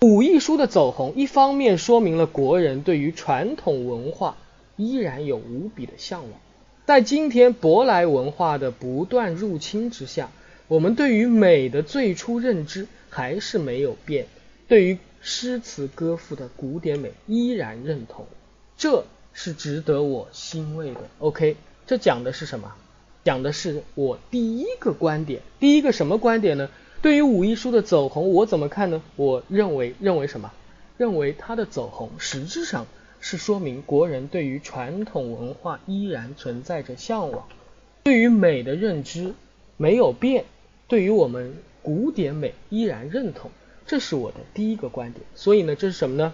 [0.00, 4.36] 武艺书的走红，一方面说明了国人对于传统文化
[4.74, 6.32] 依然有无比的向往。
[6.86, 10.32] 在今天舶来文化的不断入侵之下，
[10.66, 14.26] 我们对于美的最初认知还是没有变，
[14.66, 18.26] 对于诗词歌赋的古典美依然认同，
[18.76, 21.00] 这是值得我欣慰的。
[21.18, 21.56] OK，
[21.86, 22.72] 这讲的是什么？
[23.22, 26.70] 讲的是我第一个观点，第一个什么观点呢？
[27.02, 29.02] 对于武艺书的走红，我怎么看呢？
[29.16, 30.50] 我认为，认为什么？
[30.96, 32.86] 认为它的走红实质上
[33.20, 37.46] 是说明国人对于传统文化依然存在着向往，
[38.02, 39.34] 对于美的认知
[39.76, 40.46] 没有变，
[40.88, 43.50] 对于我们古典美依然认同，
[43.90, 45.26] 这是我的第一个观点。
[45.34, 46.32] 所以呢，这是什么呢？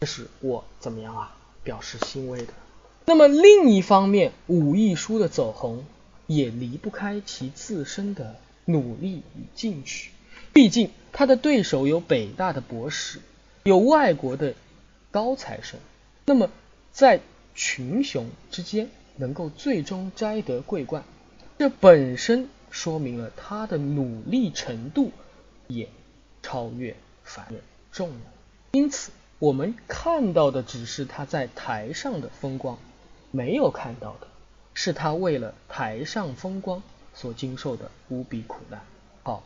[0.00, 1.36] 这是我怎么样啊？
[1.62, 2.54] 表示欣慰的。
[3.04, 5.84] 那么另一方面，武亦姝的走红
[6.26, 8.36] 也离不开其自身的。
[8.68, 10.10] 努力与进取，
[10.52, 13.20] 毕竟他的对手有北大的博士，
[13.62, 14.54] 有外国的
[15.12, 15.78] 高材生，
[16.24, 16.50] 那么
[16.90, 17.20] 在
[17.54, 21.04] 群雄之间能够最终摘得桂冠，
[21.60, 25.12] 这本身说明了他的努力程度
[25.68, 25.88] 也
[26.42, 27.60] 超越凡人
[27.92, 28.18] 众人。
[28.72, 32.78] 因此，我们看到的只是他在台上的风光，
[33.30, 34.26] 没有看到的
[34.74, 36.82] 是他为了台上风光
[37.14, 38.80] 所经受的无比苦难。
[39.22, 39.42] 好，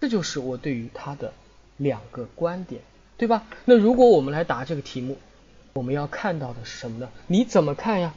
[0.00, 1.32] 这就是我对于他的
[1.76, 2.80] 两个观点，
[3.16, 3.44] 对吧？
[3.64, 5.18] 那如果我们来答这个题目，
[5.74, 7.10] 我们要看到的是什么呢？
[7.26, 8.14] 你怎么看呀？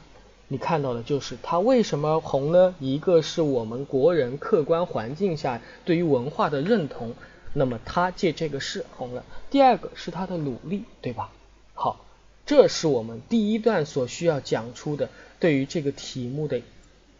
[0.48, 2.74] 你看到的就是他为什么红呢？
[2.78, 7.14] 一个是我们国人客观环境下对于文化的认同。
[7.54, 9.24] 那么他借这个事红了。
[9.50, 11.32] 第二个是他的努力，对吧？
[11.72, 12.04] 好，
[12.44, 15.08] 这是我们第一段所需要讲出的
[15.40, 16.62] 对于这个题目的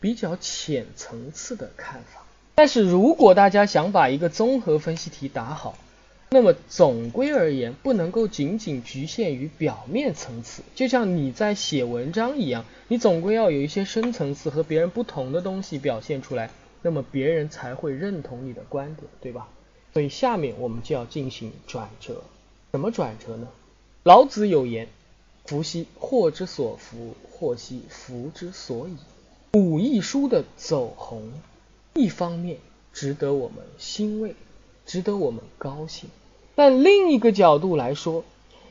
[0.00, 2.22] 比较浅层次的看法。
[2.54, 5.78] 但是如果大家想把一个综合分析题答好，
[6.30, 16.50] 那么总归而言不能够仅仅局限于表面层次，就像你在写文章一样，你总归要有一些深层次和别人不同的东西表现出来，
[16.82, 19.48] 那么别人才会认同你的观点，对吧？
[19.94, 22.22] 所以下面我们就要进行转折，
[22.72, 23.46] 怎么转折呢？
[24.02, 24.88] 老子有言
[25.46, 28.96] ：“福兮祸之所伏，祸兮福之所倚。”
[29.57, 31.33] 武亦姝的走红，
[31.94, 32.59] 一方面
[32.92, 34.35] 值得我们欣慰，
[34.85, 36.09] 值得我们高兴；
[36.57, 38.24] 但另一个角度来说，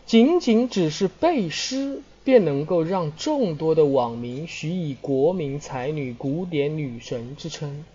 [0.05, 7.85] 仅仅只是背诗，便能够让众多的网民许以国民才女、古典女神之称，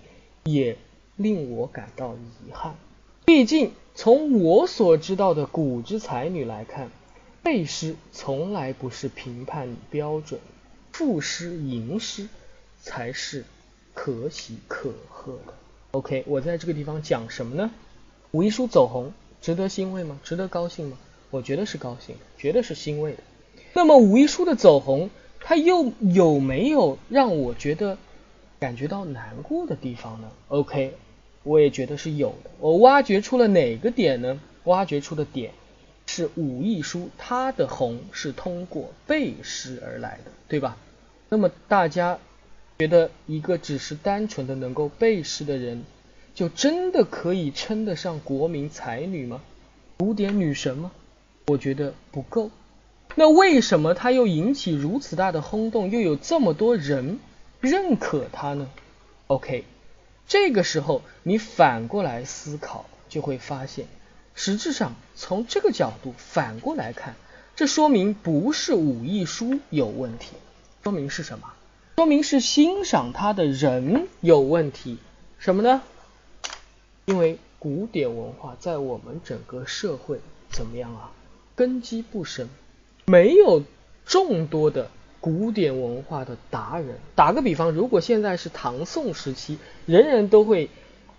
[0.45, 0.79] 也
[1.17, 2.75] 令我感到遗憾。
[3.29, 6.88] 毕竟，从我所知道的古之才女来看，
[7.43, 10.41] 背诗从来不是评判标准，
[10.93, 12.27] 赋诗吟诗
[12.81, 13.45] 才是
[13.93, 15.53] 可喜可贺的。
[15.91, 17.71] OK，我在这个地方讲什么呢？
[18.31, 19.12] 武一书走红，
[19.43, 20.19] 值得欣慰吗？
[20.25, 20.97] 值得高兴吗？
[21.29, 23.19] 我觉得是高兴，绝对是欣慰的。
[23.75, 25.11] 那么武一书的走红，
[25.41, 27.99] 它又有没有让我觉得
[28.59, 30.95] 感觉到难过的地方呢？OK。
[31.49, 32.51] 我也觉得是有的。
[32.61, 34.39] 我挖掘出了哪个点呢？
[34.65, 35.53] 挖掘出的点
[36.07, 40.77] 是武亦姝，她的红是通过背诗而来的，对吧？
[41.31, 42.19] 那么大家
[42.79, 45.85] 觉得一个只是单纯的能够背诗的人，
[46.35, 49.41] 就真的可以称得上国民才女吗？
[49.97, 50.93] 古典女神吗？
[51.47, 52.51] 我觉得不够。
[53.15, 57.19] 那为什么她又引起如此大的轰动，又有这么多人
[57.61, 58.69] 认可她呢
[59.29, 59.65] ？OK。
[60.29, 63.87] 这个时候，你反过来思考，就会发现，
[64.35, 67.17] 实质上从这个角度反过来看，
[67.57, 70.33] 这说明不是武艺书有问题，
[70.85, 71.55] 说明是什么？
[71.97, 74.99] 说明是欣赏他的人有问题。
[75.38, 75.83] 什么呢？
[77.07, 81.11] 因为古典文化在我们整个社会怎么样啊？
[81.57, 82.51] 根基不深，
[83.07, 83.62] 没有
[84.05, 84.91] 众多的。
[85.20, 90.70] 古典文化的达人，打个比方，如果现在是唐宋时期，人人都会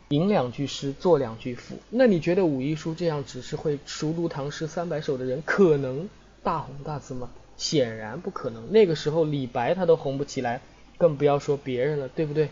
[0.07, 6.09] 吟两句诗，作两句赋，那你觉得武亦姝这样只是会熟读唐诗三百首的人，可能
[6.41, 7.29] 大红大紫吗？
[7.57, 8.71] 显然不可能。
[8.71, 10.61] 那个时候李白他都红不起来，
[10.97, 12.49] 更不要说别人了，对不对？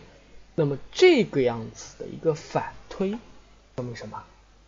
[0.54, 3.12] 那么这个样子的一个反推，
[3.76, 4.22] 说明什么？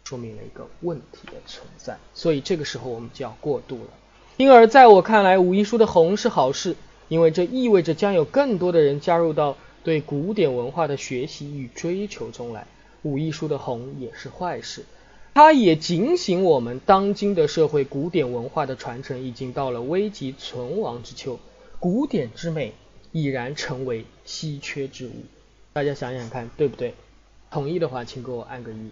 [0.04, 1.98] 说明了一个问题的存在。
[2.14, 3.90] 所以这个时候我们就要过渡了。
[4.40, 6.74] 因而，在我看来，武艺书的红是好事，
[7.08, 12.66] 因为这意味着将有更多的人加入到对古典文化的学习与追求中来。
[13.02, 14.86] 武艺书的红也是坏事，
[15.34, 21.38] 它也警醒我们，当今的社会古典文化的传承已经到了危急存亡之秋，
[21.78, 22.72] 古典之美
[23.12, 25.10] 已然成为稀缺之物。
[25.74, 26.94] 大家想想看，对不对？
[27.50, 28.88] 同意的话，请给我按个一。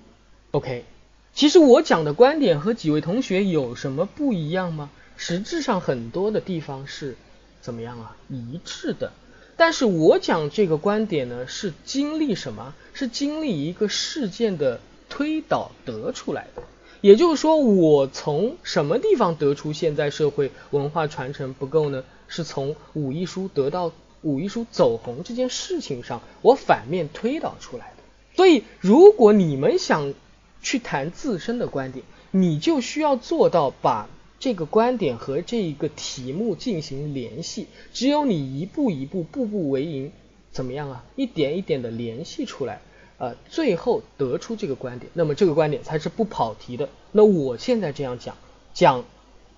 [0.50, 0.84] OK，
[1.32, 4.90] 其实我讲的观点和几位同学有什么不一样吗？
[5.18, 7.16] 实质上很多的地方是
[7.60, 8.16] 怎么样啊？
[8.28, 9.12] 一致的。
[9.56, 12.72] 但是我讲这个观点呢，是经历什么？
[12.94, 16.62] 是经历一个事件的推导得出来的。
[17.00, 22.04] 也就是说，我从什么地方得出现在社会文化传承不够呢？
[22.28, 23.90] 是从武亦姝得到
[24.22, 28.02] 武亦姝走红这件事情上，我反面推导出来的。
[28.36, 30.14] 所以，如果你们想
[30.62, 34.08] 去谈自身的观点，你就需要做到把。
[34.40, 40.12] 这个观点和这一个题目进行联系，只有你一步一步、步步为营，
[40.52, 41.04] 怎么样啊？
[41.16, 42.80] 一点一点的联系出来，
[43.18, 46.88] 呃，最后得出这个观点，那么这个观点才是不跑题的。
[47.10, 48.36] 那我现在这样讲，
[48.72, 49.04] 讲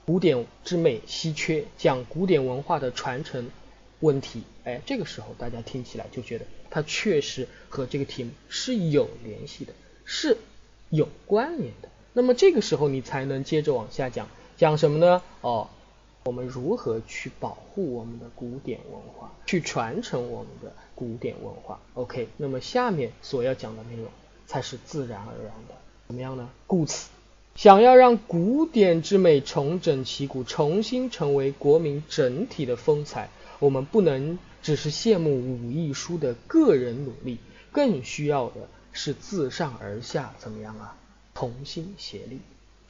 [0.07, 3.51] 古典之美稀缺，讲古典文化的传承
[4.01, 9.75] 问题，哎，这个时候大家听起来就觉得它确实和这个题目是有联系的，
[10.07, 10.39] 是
[10.89, 11.91] 有关联的。
[12.15, 14.29] 那么这个时候你才能接着往下讲，
[14.61, 15.23] 讲什么呢？
[15.41, 15.71] 哦，
[16.23, 24.05] 我们如何去保护我们的古典文化，去传承我们的古典文化？OK，那么下面所要讲的内容
[24.47, 25.75] 才是自然而然的，
[26.09, 26.51] 怎么样呢？
[26.67, 27.09] 故此，
[27.55, 33.31] 想要让古典之美重整旗鼓，重新成为国民整体的风采，
[33.61, 37.39] 我们不能只是羡慕武艺书的个人努力，
[37.73, 40.99] 更需要的是自上而下，怎么样啊？
[41.33, 42.41] 同心协力。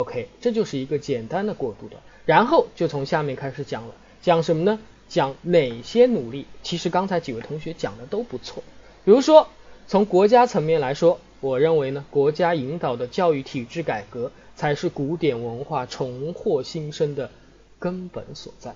[0.01, 4.79] OK，这就是一个简单的过渡的，然后就从下面开始讲了，讲什么呢？
[5.11, 6.47] 讲哪些努力？
[6.63, 8.63] 其实刚才几位同学讲的都不错，
[9.05, 9.49] 比如说
[9.87, 17.31] 从国家层面来说，我认为呢，国家引导的教育体制改革才是古典文化重获新生的
[17.79, 18.75] 根本所在。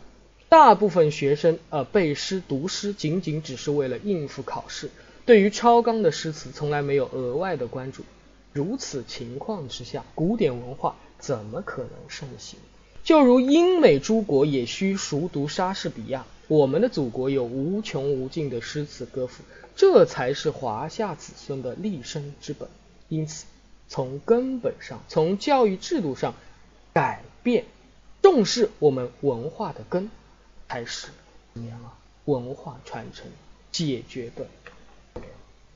[0.50, 4.90] 大部分学生呃背诗读诗，仅仅只是为了应付考试，
[5.24, 8.02] 对于超纲的诗词从来没有额外的关注。
[8.52, 12.58] 如此情况之下，古典文化怎么可能盛行？
[13.02, 19.42] 就如英美诸国也需熟读莎士比亚，我们的祖国有无穷无尽的诗词歌赋，
[19.74, 22.68] 这才是华夏子孙的立身之本。
[23.08, 23.46] 因此，
[23.88, 26.34] 从根本上，从教育制度上
[26.92, 27.64] 改变，
[28.20, 30.10] 重视我们文化的根，
[30.68, 31.08] 才是
[31.54, 31.96] 怎么样啊？
[32.26, 33.24] 文化传承
[33.72, 34.46] 解决的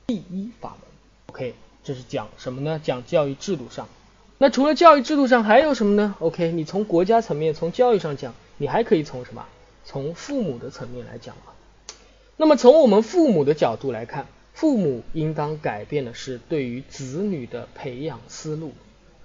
[0.05, 0.81] 第一法门。
[1.25, 1.55] OK。
[1.81, 2.79] 这是讲什么呢？
[2.83, 3.87] 讲教育制度上。
[4.41, 9.45] 那除了教育制度上还有什么呢？OK，你从国家层面，从教育上讲，你还可以从什么？
[9.83, 11.51] 从父母的层面来讲啊。
[12.37, 18.71] 那么从我们父母的角度来看，父母应当改变的是对于子女的培养思路，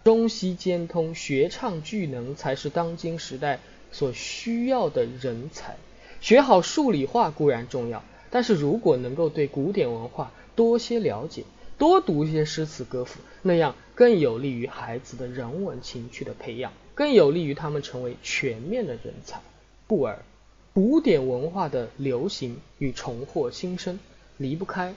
[0.02, 3.60] 中西兼通、学唱俱能才是当今时代
[3.92, 5.76] 所需要的人才。
[6.20, 11.44] 学好数理化固然重要，但是如果能够对古典文化多些了解。
[11.78, 19.40] 多读一些诗词歌赋，那样更有利于孩子的人文情趣的培养，更有利于他们成为全面的人才。
[19.86, 20.24] 故而，
[20.72, 23.98] 古典文化的流行与重获新生，
[24.36, 24.94] 离不开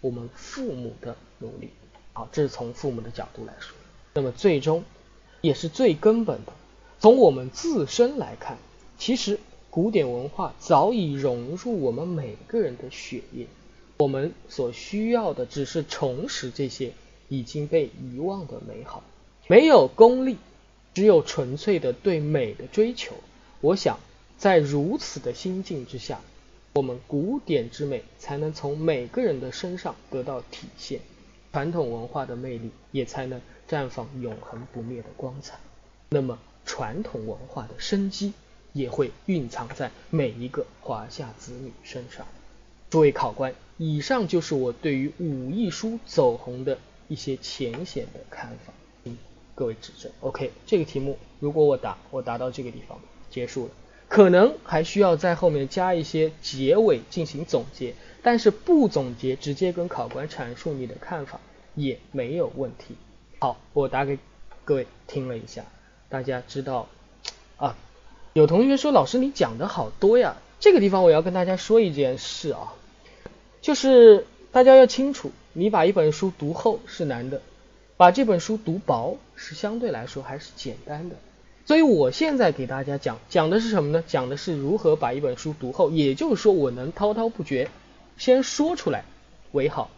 [0.00, 1.70] 我们父母的努力。
[2.12, 3.74] 好，这是从父母的角度来说。
[4.14, 4.84] 那么，最终
[5.40, 6.52] 也是最根本的，
[6.98, 8.58] 从我们自身来看，
[8.98, 9.38] 其实
[9.70, 13.46] 古典文化早已融入我们每个人的血液。
[13.98, 16.92] 我们所需要的只是重拾这些
[17.28, 19.02] 已经被遗忘的美好，
[19.48, 20.36] 没有功利，
[20.94, 23.16] 只有纯粹的对美的追求。
[23.60, 23.98] 我想，
[24.36, 26.20] 在如此的心境之下，
[26.74, 31.00] 我们古典之美才能从每个人的身上得到体现，
[31.52, 35.58] 传统文化的魅力也才能绽放永恒不灭的光彩。
[36.10, 38.32] 那么，传统文化的生机
[38.72, 42.24] 也会蕴藏在每一个华夏子女身上。
[42.90, 43.54] 诸位考官。
[43.76, 48.72] 以上就是我对于武艺书走红的一些浅显的看法，
[49.04, 49.16] 嗯，
[49.54, 50.10] 各位指正。
[50.18, 53.70] OK，这个题目如果我答，我答到这个地方结束了，
[54.08, 61.38] 可能还需要在后面加一些结尾进行总结，但是不总结，直接跟考官阐述你的看法
[61.76, 62.96] 也没有问题。
[63.38, 64.18] 好，我答给
[64.64, 65.64] 各位听了一下，
[66.08, 66.88] 大家知道
[67.58, 67.76] 啊？
[68.32, 72.74] 有同学说老师你讲的好多呀，这个地方我要跟大家说一件事啊。
[73.60, 77.42] 就是大家要清楚，你把一本书读厚是难的，
[77.96, 81.16] 把这本书读薄是相对来说还是简单的。
[81.66, 84.02] 所以我现在给大家讲讲的是什么呢？
[84.06, 87.68] 讲的是如何把一本书读厚，也就是说我能滔滔不绝，
[88.16, 89.04] 先说出来
[89.52, 89.90] 为好。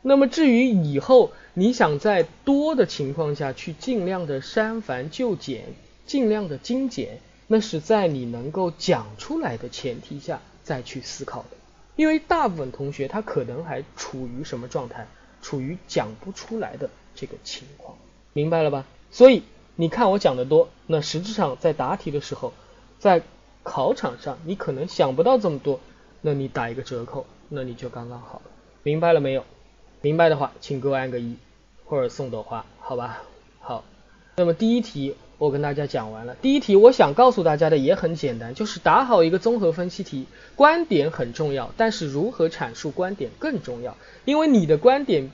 [0.00, 5.64] 那么至于以后你想在多的情况下去尽量的删繁就简，
[6.06, 11.57] 尽量的精简，那是在你能够讲出来的前提下再去思考的。
[11.98, 15.08] 因为大部分同学他可能还处于什么状态？
[15.42, 17.98] 处于讲不出来的这个情况，
[18.32, 18.84] 明白了吧？
[19.10, 19.42] 所以
[19.74, 22.52] 你看我讲的多，那实质上在答题的时候，
[23.00, 23.22] 在
[23.64, 25.80] 考场上你可能想不到这么多，
[26.20, 28.50] 那你打一个折扣，那你就刚刚好了。
[28.84, 29.44] 明白了没有？
[30.00, 31.36] 明白的话，请给我按个一
[31.84, 33.22] 或者送朵花，好吧？
[33.58, 33.82] 好，
[34.36, 35.16] 那么第一题。
[35.38, 40.26] 我跟大家讲完了第一题，我想告诉大家的也很简单，就是答好一个综合分析题。
[40.56, 43.96] 观点很重要，但是如何阐述观点更重要。
[44.24, 45.30] 因为你的观点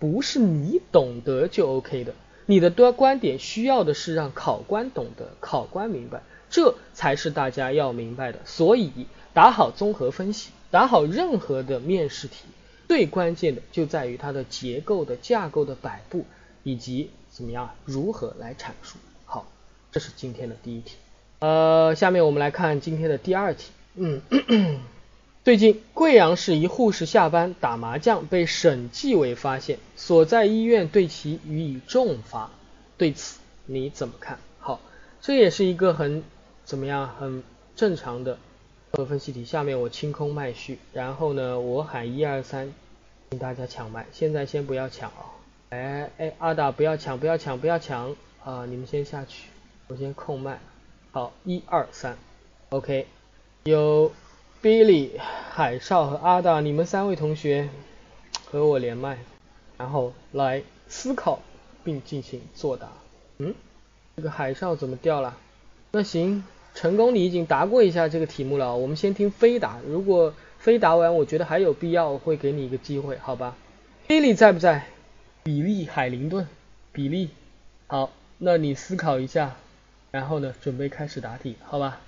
[0.00, 2.14] 不是你懂得就 OK 的，
[2.46, 8.40] 你的多观点需要的是让考官懂得，考官明白，这才是大家要明白的。
[8.44, 8.90] 所以
[9.32, 12.46] 打好综合分析，打好任何的面试题，
[12.88, 16.26] 最关键的就在于它的结构的架构的摆布，
[16.64, 18.98] 以及怎么样如何来阐述。
[19.94, 20.96] 这是今天的第一题，
[21.38, 23.70] 呃，下面我们来看今天的第二题。
[23.94, 24.20] 嗯，
[25.44, 32.50] 最近贵阳市一护士下班打麻将被省纪委发现，所在医院对其予以重罚。
[32.98, 34.40] 对此你怎么看？
[34.58, 34.80] 好，
[35.20, 36.24] 这也是一个很
[36.64, 37.44] 怎么样很
[37.76, 38.36] 正常的
[38.90, 39.44] 呃分析题。
[39.44, 42.72] 下面我清空麦序，然后呢我喊一二三，
[43.30, 44.06] 请大家抢麦。
[44.12, 45.30] 现在先不要抢啊！
[45.70, 48.66] 哎哎，阿达不要抢不要抢不要抢啊！
[48.66, 49.50] 你们先下去，
[49.88, 50.58] 我先空麦。
[51.12, 52.16] 好，一二三
[52.70, 53.06] ，OK，
[53.64, 54.12] 有。
[54.62, 55.10] Billy、
[55.50, 57.68] 海少和阿大，你们三位同学
[58.46, 59.18] 和我连麦，
[59.76, 61.40] 然后来思考
[61.84, 62.88] 并进行作答。
[63.36, 63.54] 嗯，
[64.16, 65.36] 这个海少怎么掉了？
[65.92, 66.42] 那行，
[66.74, 69.78] 成功你已经答过一下这个题目了，我们先听飞答。
[69.86, 73.54] 如果飞答完，我觉得还有必要，我会给你一个机会，好吧
[74.08, 74.86] ？Billy 在不在？
[75.42, 76.48] 比利·海灵顿，
[76.90, 77.28] 比利，
[77.86, 79.56] 好，那你思考一下，
[80.14, 82.00] 然后呢，准备开始答题，好吧？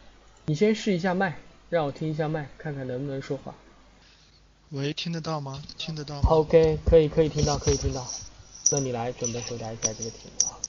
[0.44, 1.38] 你先试一下麦。
[1.68, 3.52] 让我听一下麦，看看能不能说话。
[4.70, 5.60] 喂，听得到吗？
[5.76, 8.06] 听得到吗？OK，可以，可以听到，可以听到。
[8.70, 10.60] 那你来准备回答一下这个题目啊。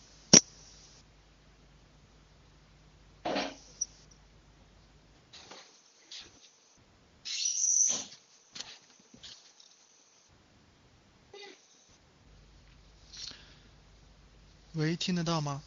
[14.73, 15.61] 喂，听得到吗？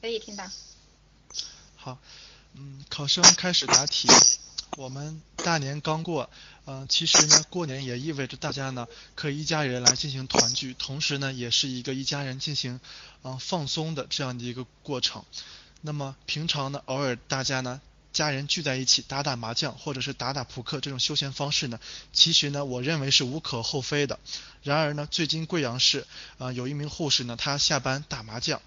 [0.00, 0.44] 可以听到。
[1.76, 1.98] 好。
[2.54, 4.08] 嗯，考生开始答题。
[4.76, 6.28] 我们大年刚过，
[6.64, 12.80] 嗯，其实呢，过年也意味着大家呢可以一家人来进行团聚，同时呢，也是一个一家人进行
[13.22, 15.24] 嗯放松的这样的一个过程。
[15.82, 17.80] 那么平常呢，偶尔大家呢
[18.18, 21.78] 家人聚在一起打打麻将或者是打打扑克这种休闲方式呢，
[22.12, 24.18] 其实呢，我认为是无可厚非的。
[24.64, 26.04] 然而呢，最近贵阳市
[26.38, 28.60] 啊有一名护士呢，她下班打麻将，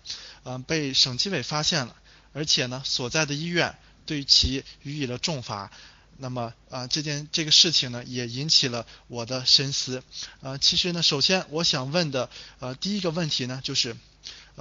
[0.45, 1.97] 嗯，被省纪委发现了。
[2.31, 3.75] 而且呢，所在的医院
[4.05, 5.69] 对其予以了重罚。
[6.15, 10.01] 那么啊，这件这个事情呢，也引起了我的深思。
[10.39, 12.29] 呃，其实呢，首先我想问的
[12.59, 13.97] 呃第一个问题呢，就是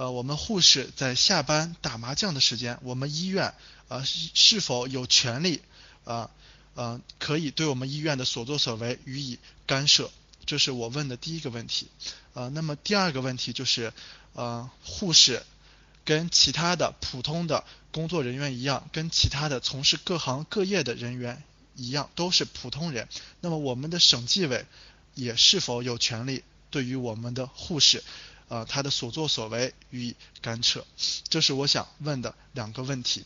[0.01, 3.53] 呃我们护士在下班打麻将的时间，我们医院
[3.87, 5.61] 呃是否有权利
[6.05, 6.31] 啊
[6.73, 9.37] 呃可以对我们医院的所作所为予以
[9.67, 10.09] 干涉？
[10.47, 11.87] 这是我问的第一个问题。
[12.33, 13.93] 呃，那么第二个问题就是
[14.33, 15.43] 呃护士。
[16.03, 21.43] 跟其他的普通的工作人员一样，跟其他的从事各行各业的人员
[21.75, 23.07] 一样，都是普通人。
[23.39, 24.65] 那么我们的省纪委
[25.13, 28.03] 也是否有权利对于我们的护士，
[28.51, 30.85] 呃，他的所作所为予以干涉？
[31.29, 33.23] 这是我想问的两个问题。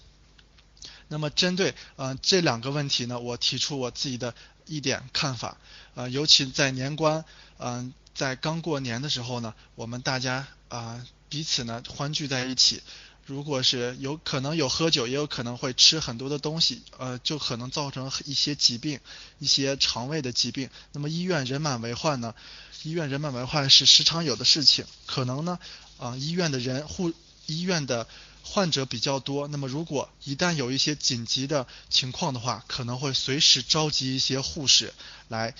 [1.07, 4.35] 那么针对呃这两个问题呢，我提出我自己的
[4.67, 5.57] 一点看法。
[5.95, 7.25] 呃，尤其在年关，
[7.57, 11.03] 嗯，在刚过年的时候呢，我们大家啊。
[11.27, 12.81] 彼此呢欢聚在一起，
[13.25, 18.99] 如果是有可能有喝酒，也有可能会吃很多的东西，呃，就可能造成一些疾病，
[19.39, 20.69] 一些肠胃的疾病。
[20.91, 22.35] 那么医院人满为患呢？
[22.83, 24.85] 医院人满为患是时常有的事情。
[25.07, 25.57] 可能呢，
[25.97, 27.11] 啊，医院的人护
[27.47, 28.07] 医院的
[28.43, 29.47] 患者比较多。
[29.47, 34.93] 那么如果一旦有一些紧急的情况的话，可能会随时召集一些护士
[35.29, 35.55] 来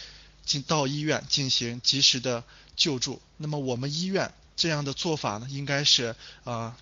[0.45, 2.43] 进到医院进行及时的
[2.75, 3.19] 救助。
[3.37, 4.31] 那么我们医院。
[4.57, 6.77] 这样的做法呢，应该是啊，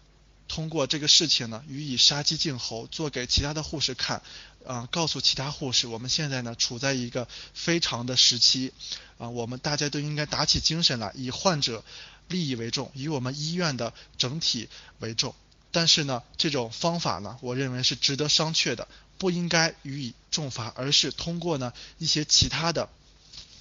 [0.48, 4.22] 通过这个事情呢，予以杀鸡儆猴，做给其他的护士看，
[4.66, 8.72] 啊，告诉其他护士，我们现在呢处在一个非常的时期，
[9.18, 11.84] 啊，我们大家都应该打起精神来，以患者
[12.28, 14.70] 利益为重，以我们医院的整体
[15.00, 15.34] 为重。
[15.72, 18.88] 但是呢，这种方法呢，我认为是值得商榷的，
[19.18, 22.90] 不应该予以重罚，而是通过呢一些其他的。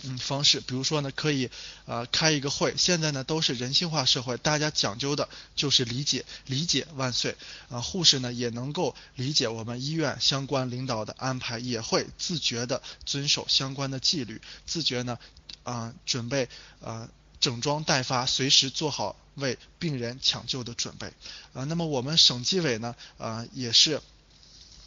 [0.05, 1.48] 嗯，方式，比如说呢，可以
[1.86, 2.74] 呃开一个会。
[2.76, 7.36] 现在呢都是人性化社会，大家讲究的就是理解，理解万岁。
[7.70, 15.18] 啊，护士呢也能够理解我们医院相关领导的安排，也会自觉的遵守相关的纪律，自觉呢
[15.62, 16.48] 啊准备
[16.80, 17.09] 呃
[17.40, 21.12] 整装待发，随时做好为病人抢救的准备。
[21.53, 24.00] 啊，那么我们省纪委呢啊也是。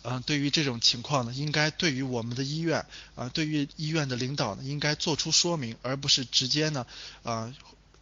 [0.08, 2.86] 嗯，对于这种情况呢，应该对于我们的医院
[3.16, 6.86] 啊，对于医院的领导呢，应该做出说明，而不是直接呢，
[7.24, 7.52] 啊，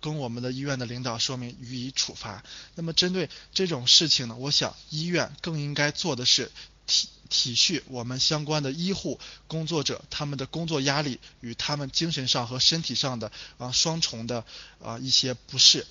[0.02, 2.44] 跟我们的医院的领导说明予以处罚。
[2.76, 6.52] 那么针对这种事情呢，我想医院更应该做的是
[6.86, 14.44] 体体恤我们相关的医护工作者他们的工作压力与他们精神上和身体上的啊双重的
[14.84, 15.88] 啊一些不适。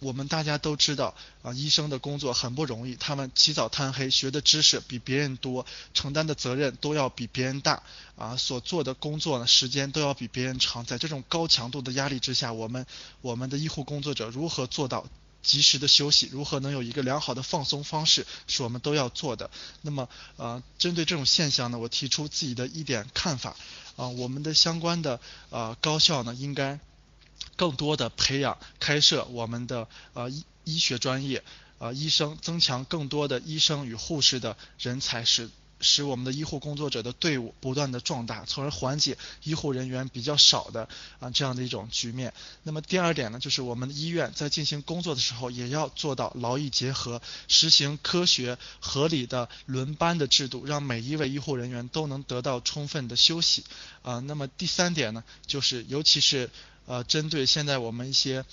[0.00, 7.82] 我们大家都知道啊，医生的工作很不容易，他们起早贪黑，学的知识比别人多，承担的责任都要比别人大
[8.16, 10.84] 啊，所做的工作呢，时间都要比别人长。
[10.84, 12.86] 在这种高强度的压力之下，我们
[13.20, 15.06] 我们的医护工作者如何做到
[15.42, 19.50] 及时的休息，如何能有一个良好的放松方式，是我们都要做的。
[19.82, 23.54] 那么，呃，针对这种现象呢，我提出自己的一点看法。
[23.96, 25.20] 啊，我们的相关的
[25.50, 26.80] 呃高校呢，应该
[27.60, 31.44] 更多的培养开设我们的呃医医学专业，
[31.76, 35.50] 呃医生增强更多的医生与护士的人才，使
[35.82, 40.88] 使我们的医护工作者的队伍不断的壮大，从而缓解医护人员比较少的
[41.18, 42.32] 啊这样的一种局面。
[42.62, 53.64] 那么第二点呢，就是我们医院在进行工作的时候，也要做到劳逸结合，实行科学合理的轮班的制度，让每一位医护人员都能得到充分的休息。
[54.02, 56.50] 啊，那么第三点呢，就是尤其是
[56.86, 58.44] 呃，针对现在我们一些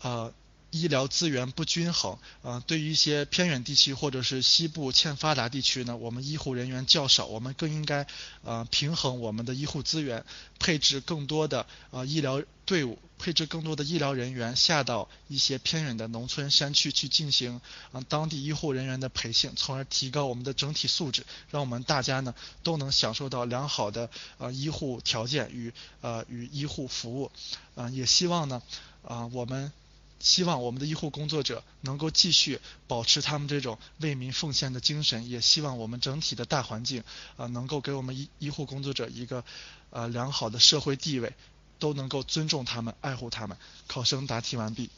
[0.00, 0.32] 呃
[0.70, 8.06] 医疗资源不均衡，呃，对于一些偏远地区或者是西部欠发达地区呢，我们医护人员较少，我们更应该
[8.44, 10.24] 呃平衡我们的医护资源，
[10.58, 17.60] 配置更多的呃医疗队伍，配置更多的医疗人员下到一些偏远的农村山区去进行
[17.90, 24.08] 啊当地医护人员的培训，从而提高我们的整体素质，让我们大家呢都能享受到良好的
[24.38, 27.32] 呃医护条件与呃与医护服务，
[27.74, 28.62] 啊也希望呢
[29.02, 29.72] 啊我们。
[30.20, 37.02] 希望我们的医护工作者能够继续保持他们这种为民奉献的精神，也希望我们整体的大环境
[37.36, 39.42] 啊能够给我们医医护工作者一个
[39.88, 41.32] 呃良好的社会地位，
[41.78, 43.56] 都能够尊重他们、爱护他们。
[43.88, 44.90] 考生答题完毕。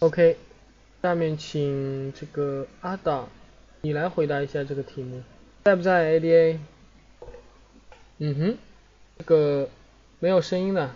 [0.00, 0.36] OK，
[1.02, 3.26] 下面请这个阿达，
[3.80, 5.22] 你来回答一下这个题目，
[5.64, 6.58] 在不在 ADA？
[8.18, 8.58] 嗯哼，
[9.18, 9.70] 这个
[10.20, 10.94] 没有声音的。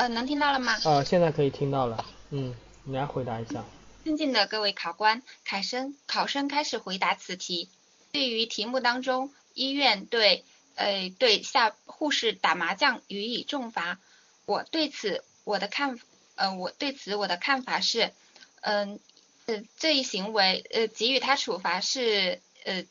[0.00, 0.78] 呃，能听到了吗？
[0.82, 2.06] 呃，现在可以听到了。
[2.30, 3.62] 嗯，你来回答一下。
[4.02, 7.68] 尊敬的各位考官，考生，考生开始回答此题。
[8.10, 10.42] 对于题目当中医院对
[10.76, 13.98] 呃对下护士打麻将予以重罚，
[14.46, 16.00] 我对此我的看
[16.34, 18.10] 呃我对此我的看法是，
[18.62, 18.98] 嗯
[19.44, 22.84] 呃这一行为呃给予他处罚是呃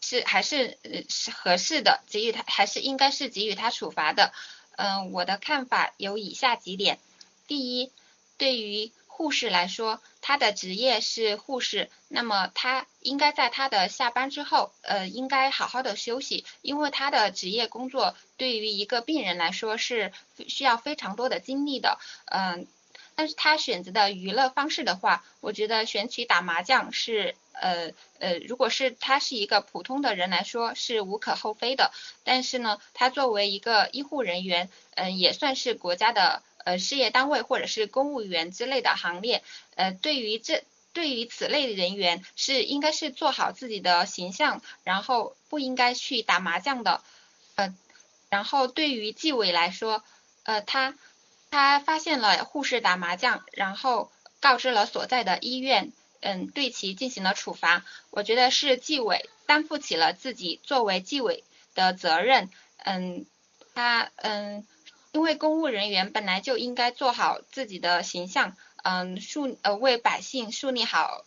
[0.00, 4.32] 是还是呃是合适的，给予他还是应该是给予他处罚的。
[4.76, 6.98] 嗯，我的看法有以下几点。
[7.46, 7.90] 第一，
[8.36, 20.12] 对于护士来说，他的职业是护士，那么他应该在他的下班之后，呃，应该好好的休息，因为他的职业工作对于一个病人来说是
[20.48, 21.98] 需要非常多的精力的。
[22.26, 22.66] 嗯，
[23.14, 27.36] 但是他选择的娱乐方式的话，我觉得选取打麻将是。
[27.54, 31.92] 呃呃，如果是他是一个普通的人来说是无可厚非的，
[32.24, 39.42] 但是呢，他作为一个医护人员，嗯，也算是国家的呃事业单位或者是公务员之类的行列，
[39.76, 47.02] 呃，对于这对于此类人员是应该是做好自己的形象，然后不应该去打麻将的，
[47.56, 47.74] 呃，
[48.30, 50.02] 然后对于纪委来说，
[50.44, 50.94] 呃，他
[51.50, 55.92] 他发现了护士打麻将，然后告知了所在的医院。
[56.24, 61.44] 嗯，对其进行了处罚，我觉得是纪委担负起了自己作为纪委
[61.74, 62.48] 的责任。
[62.78, 63.26] 嗯，
[63.74, 64.66] 他嗯，
[65.12, 71.24] 因为公务人员本来就应该做好自己的形象，嗯，树呃为百姓树立好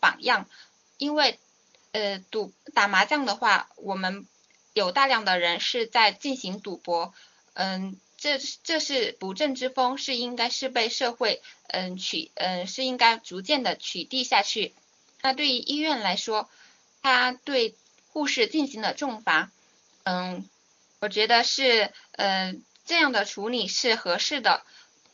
[0.00, 0.48] 榜样。
[0.96, 1.38] 因为
[1.92, 4.26] 呃赌打麻将的话，我们
[4.72, 7.12] 有大量的人是在进行赌博，
[7.52, 8.00] 嗯。
[8.18, 14.74] 这这是不正之风，是应该是被社会嗯取嗯是应该逐渐的取缔下去。
[15.22, 16.50] 那对于医院来说，
[17.00, 17.76] 他对
[18.08, 19.50] 护士进行了重罚，
[20.02, 20.48] 嗯，
[20.98, 24.62] 我觉得是嗯这样的处理是合适的，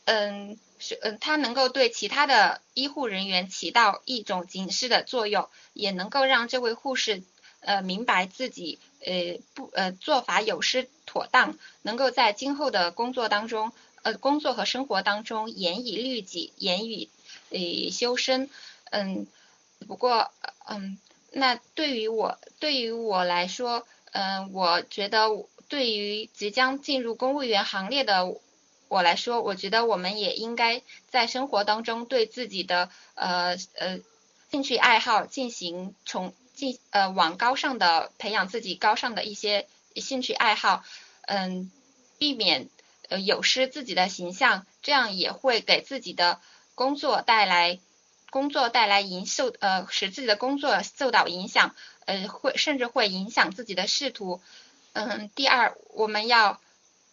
[0.05, 7.23] 嗯是嗯它能够对其他的医护人员起到一种警示的作用，也能够让这位护士
[7.65, 10.87] 呃明白自己呃不呃做法有失。
[11.07, 17.09] 妥当，能够在今后的工作当中，呃，工作和生活当中严以律己，严以
[17.51, 18.49] 呃修身，
[18.91, 19.25] 嗯，
[19.87, 20.29] 不过，
[20.67, 20.97] 嗯，
[21.31, 25.29] 那对于我，对于我来说，嗯，我觉得
[25.69, 28.35] 对于即将进入公务员行列的
[28.89, 33.99] 我来说，我觉得我们也应该在生活当中对自己的呃呃
[34.51, 40.83] 兴趣爱好进行从进呃往高尚的培养自己高尚的一些兴趣爱好。
[41.27, 41.71] 嗯，
[42.17, 42.69] 避免
[43.09, 46.39] 呃有失自己的形象，这样也会给自己的
[46.75, 47.79] 工作带来
[48.29, 51.75] 工作带来影受呃使自己的工作受到影响，
[52.05, 54.39] 呃会甚至会影响自己的仕途。
[54.93, 56.61] 嗯，第二，我们要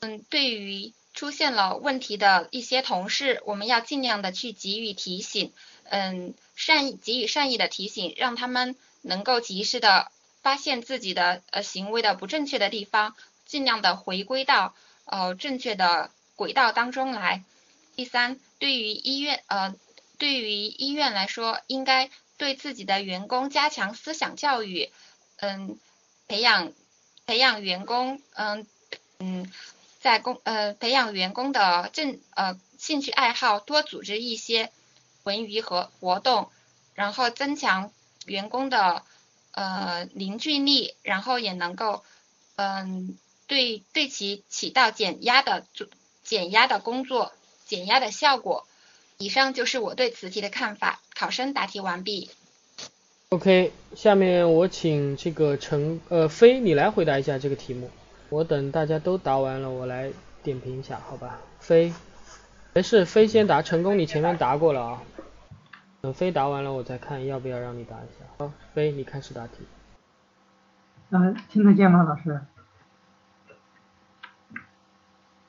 [0.00, 5.52] 嗯对于出现了问题的一些同事，我们要尽量的去给予提醒，
[5.84, 13.14] 嗯善意给予善意的提醒，让他们能够及时的发现自己的呃行为的不正确的地方。
[13.44, 14.74] 尽量的回归到
[15.04, 17.44] 呃正确的轨道当中来。
[17.96, 19.74] 第三，对于医院呃
[20.16, 24.90] 对于医院来说，应该对自己的员工加强思想教育，
[25.36, 25.78] 嗯，
[26.28, 26.72] 培养
[27.26, 28.66] 培养员工，嗯
[29.18, 29.52] 嗯，
[30.00, 34.72] 在工呃培养员工的正呃兴趣爱好，多组织一些
[35.24, 36.50] 文娱和活动，
[36.94, 37.92] 然后增强
[38.26, 39.02] 员工的
[39.52, 42.02] 呃凝聚力，然后也能够
[42.56, 43.16] 嗯
[43.46, 45.64] 对对其起到减压的
[46.22, 47.32] 减压的工作，
[47.66, 48.66] 减压的效果。
[49.18, 51.00] 以上就是我对此题的看法。
[51.14, 52.30] 考生答题完毕。
[53.28, 57.90] OK，下面我请这个陈呃飞你来回答一下这个题目。
[58.28, 60.10] 我等大家都答完了，我来
[60.42, 61.38] 点评一下，好吧？
[61.60, 61.92] 飞，
[62.72, 63.62] 没事，飞先答。
[63.62, 65.02] 成功，你前面答过了啊。
[66.02, 68.24] 等飞答完了，我再看要不要让你答一下。
[68.36, 69.64] 好，飞，你开始答题。
[71.10, 72.40] 嗯，听得见吗，老师？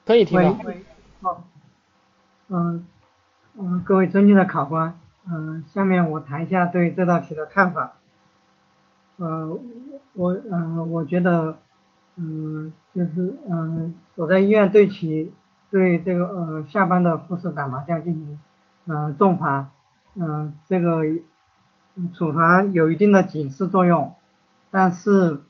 [0.05, 0.55] 可以听到。
[1.21, 1.43] 好。
[2.49, 2.85] 嗯。
[3.55, 7.93] 嗯，各位尊敬的考官，嗯，下面我谈一下对这道题的看法。
[9.17, 9.59] 呃，
[10.13, 11.57] 我嗯，我觉得，
[12.15, 15.33] 嗯，就是嗯，我在医院对其
[15.71, 18.39] 对这个呃下班的护士打麻将进行
[18.85, 19.69] 嗯重罚，
[20.15, 21.03] 嗯，这个
[22.13, 24.15] 处罚有一定的警示作用，
[24.71, 25.41] 但是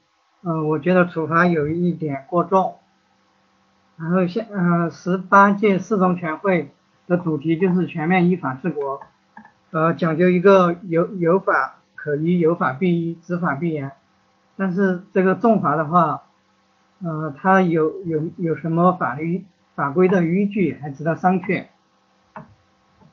[0.44, 2.76] 嗯，我觉得处罚有一点过重。
[3.98, 6.72] 然后现嗯十八届四中全会。
[7.06, 9.02] 的主题就是全面依法治国，
[9.72, 13.92] 呃，讲究一个有有法可依、有法必依、执法必严。
[14.56, 16.24] 但是这个重罚的话，
[17.04, 19.44] 呃，它有有有什么法律
[19.76, 21.66] 法规的依据，还值得商榷。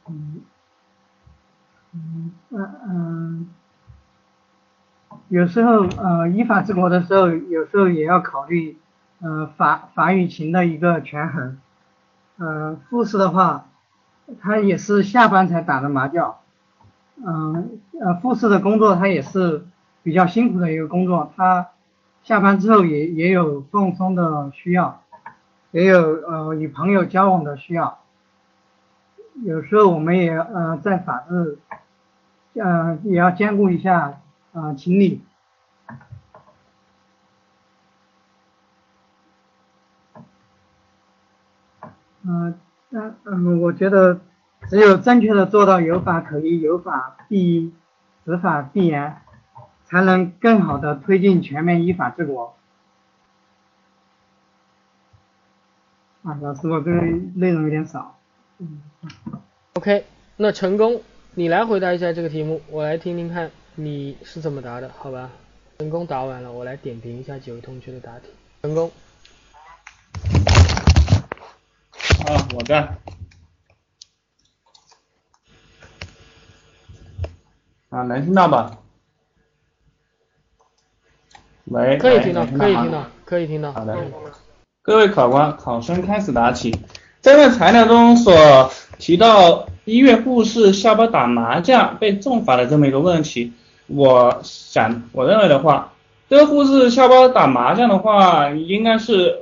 [0.09, 0.43] 嗯
[1.93, 3.49] 嗯嗯嗯，
[5.29, 8.79] 有时候呃依法治国的时候，有时候也要考虑
[9.21, 11.59] 呃法法与情的一个权衡。
[12.39, 13.67] 呃，复试的话。
[14.41, 16.37] 他也是下班才打的麻将，
[17.17, 19.67] 嗯，呃，复试的工作他也是
[20.05, 21.71] 比较辛苦的一个工作，他
[22.23, 25.03] 下班之后也也有放松的需要，
[25.73, 27.99] 也有呃与朋友交往的需要，
[29.43, 31.59] 有时候我们也呃在法治，
[32.55, 34.21] 呃也要兼顾一下
[34.53, 35.23] 啊情理，
[42.23, 42.59] 嗯。
[42.93, 44.19] 嗯嗯，我觉得
[44.69, 47.73] 只有正确的做到有法可依、有法必依、
[48.25, 49.23] 执法必严，
[49.85, 52.57] 才能更好的推进全面依法治国。
[56.25, 57.01] 啊，老师，我这个
[57.37, 58.19] 内容有点少。
[58.59, 58.83] 嗯。
[59.75, 60.05] OK，
[60.37, 61.01] 那成功，
[61.35, 65.31] 你来回答一下这个题目，我来听听看你是怎么答的，好吧？
[65.79, 68.27] 成功答完了，我来点评一下几位同学的答题。
[68.63, 68.91] 成功。
[72.27, 72.77] 啊，我的。
[77.91, 78.77] 啊，能听到吧？
[81.67, 83.73] 喂，可以听到，可以听到，可以听到。
[83.73, 83.97] 好的，
[84.83, 86.77] 各位考官，考生开始答题。
[87.23, 93.53] 这份材料中所提到医院护士下班打麻将被重罚的这么一个问题，
[93.87, 95.93] 我想，我认为的话，
[96.29, 99.39] 这个护士下班打麻将的话，应该是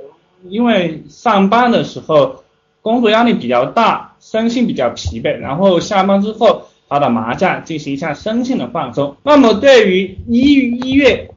[0.47, 2.43] 因为上班的时候。
[2.81, 9.17] 工作压力比较大，身心比较疲惫，然后下班之后打打麻将，进行一下身心的放松。
[9.21, 11.27] 那么对于医医院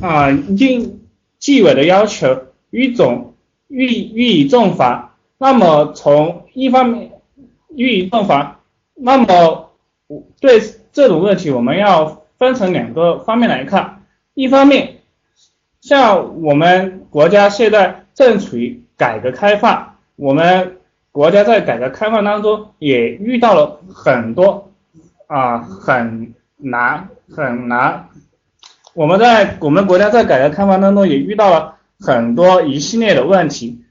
[0.00, 1.00] 啊，应
[1.40, 3.34] 纪委的要求予总
[3.66, 5.11] 予予以重罚。
[5.42, 7.10] 那么从一方面
[7.74, 8.60] 予以重罚，
[8.94, 9.70] 那么
[10.40, 10.62] 对
[10.92, 14.04] 这种问题我们要分成两个方面来看。
[14.34, 14.98] 一方面，
[15.80, 20.78] 像我们国家现在正处于改革开放，我们。
[21.10, 24.72] 国家在改革开放当中也遇到了很多
[25.26, 28.08] 啊很难很难，
[28.94, 33.81] 我们在我们国家在改革开放当中也遇到了很多一系列的问题。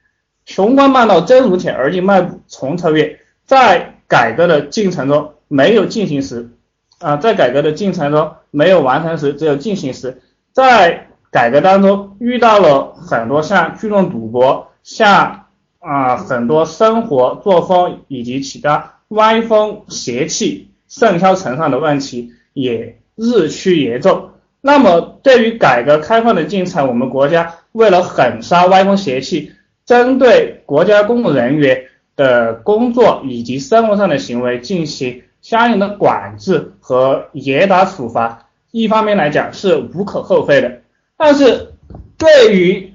[0.46, 3.20] 穷关漫道真如铁，而今迈步重超越。
[3.46, 6.50] 在改革的进程中没有进行时
[7.00, 10.22] 啊，在改革的进程中没有完成时，只有进行时。
[10.52, 15.38] 在改革当中遇到了很多像聚众赌博，像。
[15.84, 24.30] 啊，很多生活作风以及其他歪风邪气盛嚣尘上的问题也日趋严重。
[24.62, 29.54] 那么，对于改革开放的进程，我们国家为了狠杀歪风邪气，
[29.92, 31.84] 针对国家公务人员
[32.16, 40.80] 的工作以及生活上的行为进行相应的管制和严打处罚，一方面来讲是无可厚非的。
[41.18, 41.74] 但是，
[42.18, 42.94] 对于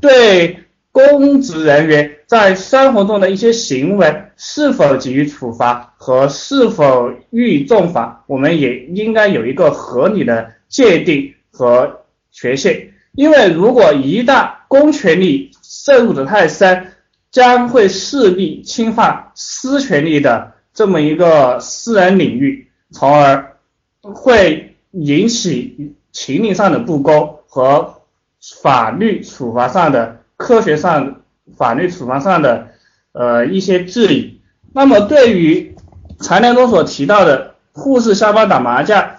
[0.00, 0.60] 对
[0.92, 12.00] 公职人员在生活中的一些行为是否给予处罚和是否予以重罚，我们也应该有一个合理的界定和
[12.32, 12.94] 权限。
[13.12, 15.50] 因为如果一旦公权力
[15.84, 16.88] 涉入的太深，
[17.30, 23.56] 将会势必侵犯私权利的这么一个私人领域，从而
[24.00, 28.02] 会引起情理上的不公和
[28.60, 31.20] 法律处罚上的科学上
[31.56, 32.68] 法律处罚上的
[33.12, 34.40] 呃一些质疑。
[34.72, 35.76] 那么对于
[36.18, 39.12] 材料中所提到的护士下班打麻将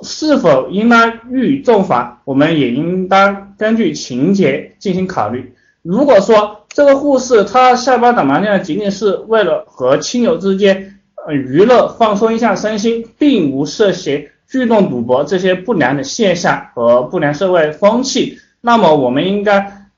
[0.00, 5.52] 是否应当予以重罚，我们也应当根据情节进行考虑。
[5.86, 19.88] 如果说这个护士他下班打麻将仅仅是为了和亲友之间呃娱乐放松一下身心，并无涉嫌聚众赌博这些不良的现象和不良社会风气，那么我们应该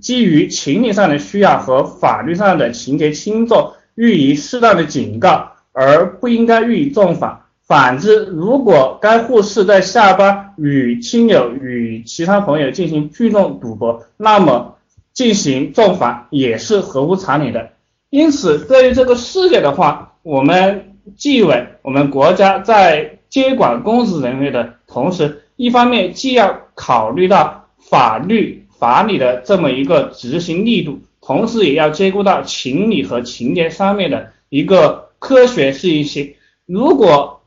[0.00, 7.46] 基于情理上的需要和法律上的情节轻重，予以适当的警告，而不应该予以重罚。
[7.66, 14.77] 反之，如果该护士在下班与亲友与其他朋友进行聚众赌博，那么
[15.18, 17.70] 进行重罚也是合乎常理的。
[18.08, 36.32] 因此，对于这个事件的话，我们纪委、我们国家在接管公职人员的同时，一方面既要考虑到法律法理的这么一个执行力度，同时也要兼顾到情理和情节上面的一个科学适宜性。
[36.64, 37.42] 如果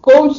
[0.00, 0.32] 公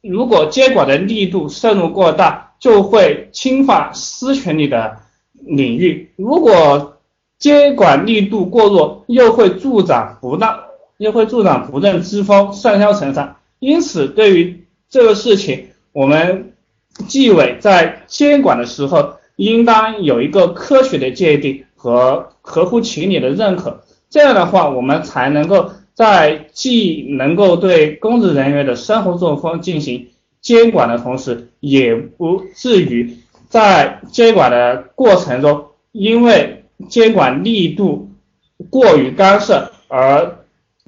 [0.00, 5.01] 如果监管的力度渗入过大，就会侵犯私权利的。
[5.44, 6.98] 领域，如果
[7.38, 10.60] 监管力度过弱，又会助长不当，
[10.98, 13.36] 又会助长不正之风，上嚣尘上。
[13.58, 16.52] 因此，对于这个事情，我们
[17.08, 23.82] 纪委在监管的时候，应当有一个科学的界定和合乎情理的认可。
[24.08, 30.08] 这样的话，我们才能够在既能够对公职人员的生活作风进行
[30.40, 33.16] 监管的同时，也不至于。
[33.52, 38.10] 在监管的过程中，因为监管力度
[38.70, 40.38] 过于干涉，而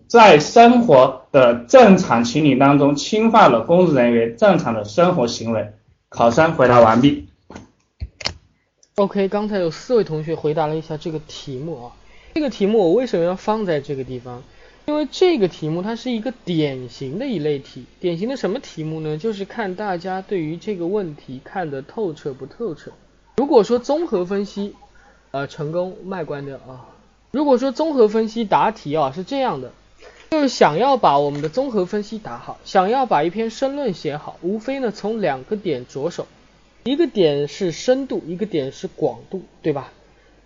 [0.06, 5.74] 在生活的正常情理当中侵犯了公职人员正常的生活行为。
[6.08, 7.28] 考生回答完毕。
[8.94, 11.92] OK，刚才有四位同学回答了一下这个题目啊，
[12.32, 14.42] 这个题目我为什么要放在这个地方？
[14.86, 19.16] 因为这个题目它是一个典型的一类题，典型的什么题目呢？
[19.16, 22.92] 就是看大家对于这个问题看得透彻不透彻。
[23.36, 24.74] 如果说综合分析，
[25.30, 26.90] 呃，成功卖关掉啊。
[27.30, 29.72] 如果说综合分析答题啊是这样的，
[30.30, 36.26] 就是想要把我们的综合分析答好，想要把一篇申论写好，无非呢从两个点着手，
[36.84, 39.92] 一个点是深度，一个点是广度，对吧？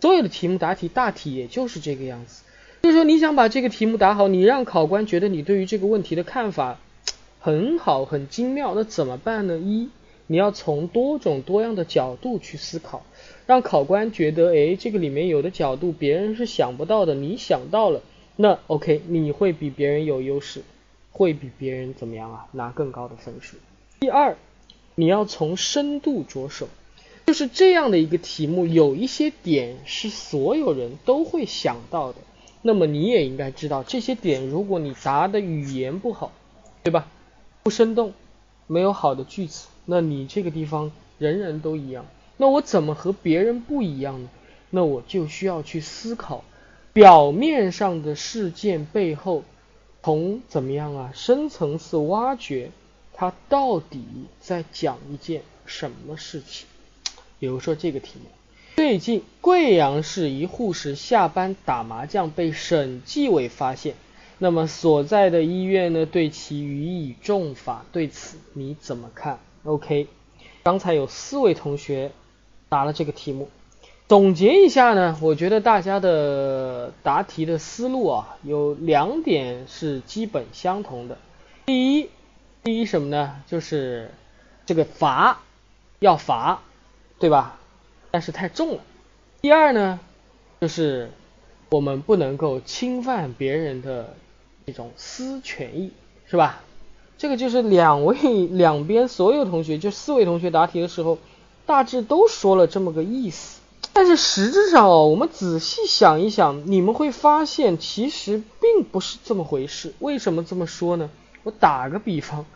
[0.01, 2.45] 所有的题目答题大体也就是这个样子。
[2.83, 6.79] 就是说，你想把这个题目答好，你让考官觉得你对于这个问题的看法
[7.41, 9.59] 很好、很精妙，那怎么办呢？
[9.59, 9.89] 一，
[10.27, 13.05] 你要从多种多样的角度去思考，
[13.47, 18.01] 让考官觉得，哎，这个里面有的角度别人是想不到的，你想到了，
[18.37, 20.63] 那 OK，你会比别人有优势，
[21.13, 22.47] 会比别人怎么样啊？
[22.53, 23.57] 拿更高的分数。
[24.01, 24.37] 第二，
[24.95, 26.69] 你要从深度着手，
[27.27, 32.19] 就是这样的一个题目，有一些点是所有人都会想到的。
[32.63, 36.33] 那么你也应该知道这些点，如果你答的语言不好，
[36.83, 37.07] 对吧？
[37.63, 38.13] 不生动，
[38.67, 42.05] 没有好的句子，那你这个地方人人都一样。
[42.37, 44.29] 那我怎么和别人不一样呢？
[44.71, 46.45] 那我就需要去思考
[46.93, 49.45] 表面上的事件背后，
[50.03, 52.71] 从怎么样啊深层次挖掘，
[53.13, 54.05] 它到底
[54.41, 56.67] 在讲一件什么事情？
[57.39, 58.29] 比如说这个题目。
[58.79, 63.97] 最近，贵阳市一护士下班打麻将被省纪委发现，
[64.39, 70.07] 那么所在的医院呢对其予以重罚，对此你怎么看？OK，
[70.63, 72.13] 刚才有四位同学
[72.69, 73.49] 答了这个题目，
[74.07, 81.19] 总结一下呢，我觉得大家的答题的思路啊有两点是基本相同的，
[81.67, 82.11] 第一，
[82.63, 83.43] 第一什么呢？
[83.49, 84.13] 就是
[84.67, 85.41] 这个罚
[85.99, 86.63] 要罚，
[87.19, 87.59] 对吧？
[88.11, 88.83] 但是太重了。
[89.41, 90.01] 第二呢，
[90.61, 91.11] 就是
[91.71, 94.15] 我们不能够侵犯别人的
[94.67, 95.93] 这种私权益，
[96.27, 96.63] 是吧？
[97.17, 98.17] 这个就是两位
[98.53, 101.19] 两边所有同学，就四位同学答题的时候，
[101.67, 103.61] 大致都说了这么个意思。
[103.93, 109.93] 但是实质上哦，我们仔细想一想，你们会发现其实并不是这么回事。
[109.99, 111.11] 为什么这么说呢？
[111.43, 112.47] 我打个比方，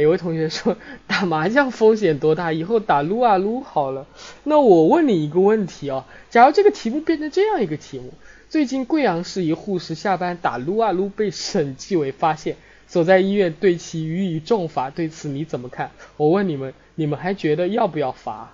[0.00, 0.76] 有位同学说
[1.06, 4.06] 打麻将风险多大，以后打撸啊撸好了。
[4.44, 8.12] 那我问你一个问题啊，假如这个题目变成这样一个题目，
[8.48, 15.90] 最近贵阳市一护士下班打撸啊撸被省纪委发现，所在医院对其予以重罚，对此你怎么看？
[16.16, 18.52] 我问你们，你们还觉得要不要罚？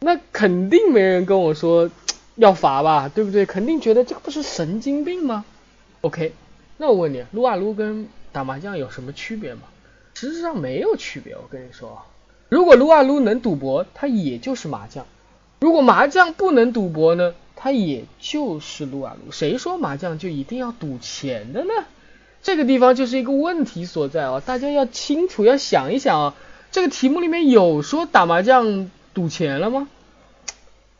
[0.00, 1.90] 那肯定没人跟我说
[2.34, 3.46] 要罚吧，对不对？
[3.46, 5.44] 肯定觉得这个不是神经病吗
[6.02, 6.32] ？OK，
[6.76, 9.62] 那我问你，撸啊撸跟打麻将有什么区别吗？
[10.14, 12.02] 实质上没有区别，我跟你说，
[12.48, 15.04] 如果撸啊撸能赌博，它也就是麻将；
[15.60, 19.32] 如果麻将不能赌博呢，它也就是撸啊撸。
[19.32, 21.72] 谁说麻将就一定要赌钱的呢？
[22.42, 24.40] 这个地方就是一个问题所在啊！
[24.44, 26.34] 大家要清楚，要想一想啊，
[26.70, 29.88] 这个题目里面有说打麻将赌钱了吗？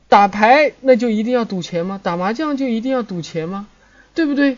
[0.08, 2.00] 打牌那就一定要赌钱吗？
[2.02, 3.68] 打麻将就一定要赌钱吗？
[4.14, 4.56] 对不对？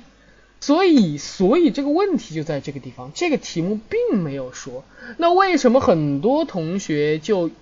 [0.66, 4.82] 所以，所以这个问题就在这个地方，这个题目并没有说。
[5.16, 7.52] 那为什么很多同学就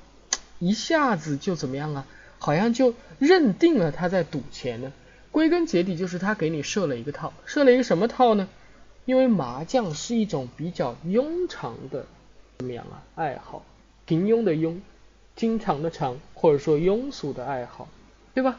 [0.59, 2.07] 一下子就怎么样啊？
[2.39, 4.91] 好像就认定了他在赌钱呢？
[5.31, 8.49] 归根结底就是他给你设了一个套，设了一个什么套呢？
[9.05, 12.07] 因为麻将是一种比较庸常的
[12.57, 13.05] 怎么样啊？
[13.17, 13.67] 爱好，
[14.07, 14.77] 平庸的庸，
[15.37, 17.87] 经常的常，或者说庸俗的爱好，
[18.33, 18.59] 对吧？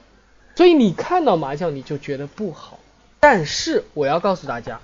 [0.53, 2.77] 所以你看到麻将你就觉得不好。
[3.27, 4.81] 但是我要告诉大家，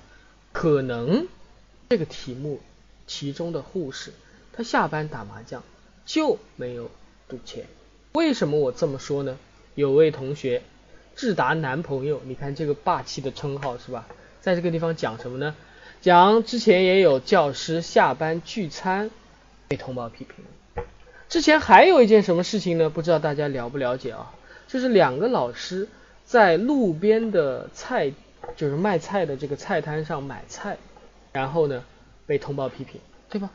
[0.52, 1.28] 可能
[1.89, 2.60] 这个题目
[3.06, 4.14] 其中的护士，
[4.52, 5.62] 她下班打麻将
[6.08, 6.89] 就没有
[7.30, 7.66] 赌钱。
[8.14, 9.38] 为什么我这么说呢？
[9.76, 10.64] 有位同学
[11.16, 14.08] 智达男朋友，你看这个霸气的称号是吧？
[14.42, 15.56] 在这个地方讲什么呢？
[16.02, 19.12] 讲之前也有教师下班聚餐
[19.68, 20.84] 被通报批评。
[21.30, 22.89] 之前还有一件什么事情呢？
[22.89, 24.34] 不知道大家了不了解啊？
[24.68, 25.88] 就是两个老师
[26.26, 28.12] 在路边的菜。
[28.56, 30.78] 就是卖菜的这个菜摊上买菜，
[31.32, 31.84] 然后呢
[32.26, 33.52] 被通报批评，对吧？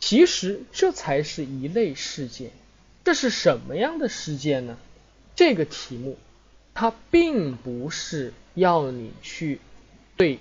[0.00, 2.50] 其实这才是一类事件。
[3.04, 4.76] 这是什么样的事件呢？
[5.34, 6.16] 这个题目
[6.74, 9.60] 它并不是要你去
[10.16, 10.38] 对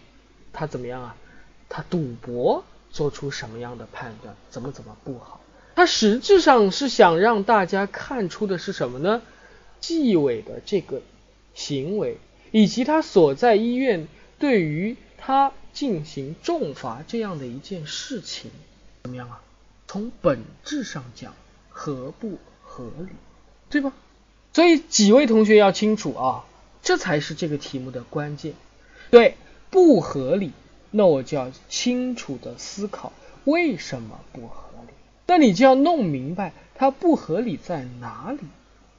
[0.52, 1.16] 他怎么样啊，
[1.70, 5.42] 他赌博做出什么样的判断，怎么怎么不好。
[5.76, 9.22] 它实质上是想让大家看出的是什么呢？
[9.80, 11.02] 纪委的这个
[11.54, 12.18] 行为。
[12.54, 18.52] 以及他所在医院对于他进行重罚这样的一件事情，
[19.02, 19.42] 怎么样啊？
[19.88, 21.34] 从本质上讲
[21.72, 23.08] 合不合理，
[23.72, 23.92] 对吧？
[24.54, 26.46] 所以几位同学要清楚啊，
[26.84, 28.54] 这才是这个题目的关键。
[29.10, 29.36] 对，
[29.72, 30.52] 不合理，
[30.92, 33.12] 那我就要清楚的思考
[33.46, 34.94] 为什么不合理。
[35.26, 38.46] 那你就要弄明白它不合理在哪里，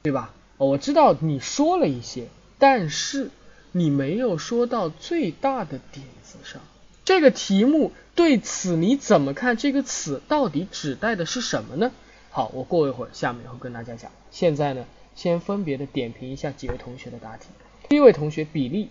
[0.03, 0.33] 对吧？
[0.57, 2.27] 我知道你说了一些，
[2.59, 3.31] 但是。
[3.77, 6.61] 你没有说到最大的点子上，
[7.03, 9.57] 这个题目对此你怎么看？
[9.57, 11.91] 这个词到底指代的是什么呢？
[12.29, 14.09] 好，我过一会儿下面会跟大家讲。
[14.31, 17.47] 现在呢，先分别的点评一下几位同学的答题。
[17.89, 18.87] 第一位同学比例，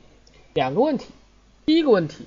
[0.52, 1.06] 两个问题。
[1.64, 2.26] 第一个问题，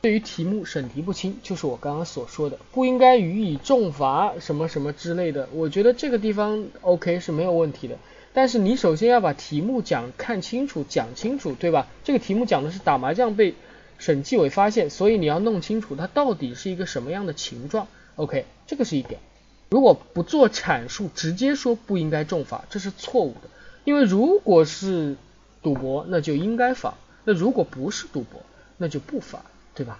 [0.00, 7.98] 对于题目审题不清，就是我刚刚所说的不应该予以重罚什么什么之类的，我觉得这个地方 OK 是没有问题的。
[8.32, 11.88] 但是你首先要把题目讲看清楚，讲清楚，对吧？
[12.04, 13.54] 这个题目讲的是打麻将被
[13.98, 17.88] 省纪委发现，所以你要弄清楚它到底是一个什么样的情状。
[18.16, 19.20] OK，这个是一点。
[19.70, 23.48] 如果不做阐述，直接说不应该重罚，这是错误的。
[23.84, 25.16] 因为如果是
[25.62, 28.42] 赌博，那就应该罚；那如果不是赌博，
[28.76, 29.42] 那就不罚，
[29.74, 29.98] 对吧？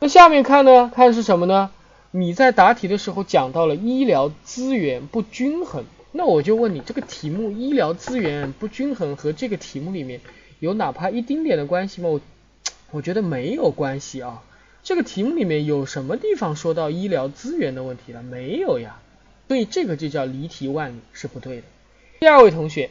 [0.00, 0.90] 那下面看呢？
[0.94, 1.70] 看是什么呢？
[2.10, 5.84] 你在答题的时候讲到了医疗资源不均衡。
[6.14, 10.20] 那我就问你，这个题目医疗资源不均衡和这个题目里面
[10.60, 12.10] 有哪怕一丁点的关系吗？
[12.10, 12.20] 我
[12.90, 14.42] 我觉得没有关系啊。
[14.82, 18.22] 这个题目里面有什么地方说到医疗资源的问题了？
[18.22, 19.00] 没有呀。
[19.48, 21.62] 所以这个就叫离题万里，是不对的。
[22.20, 22.90] 第二位同学，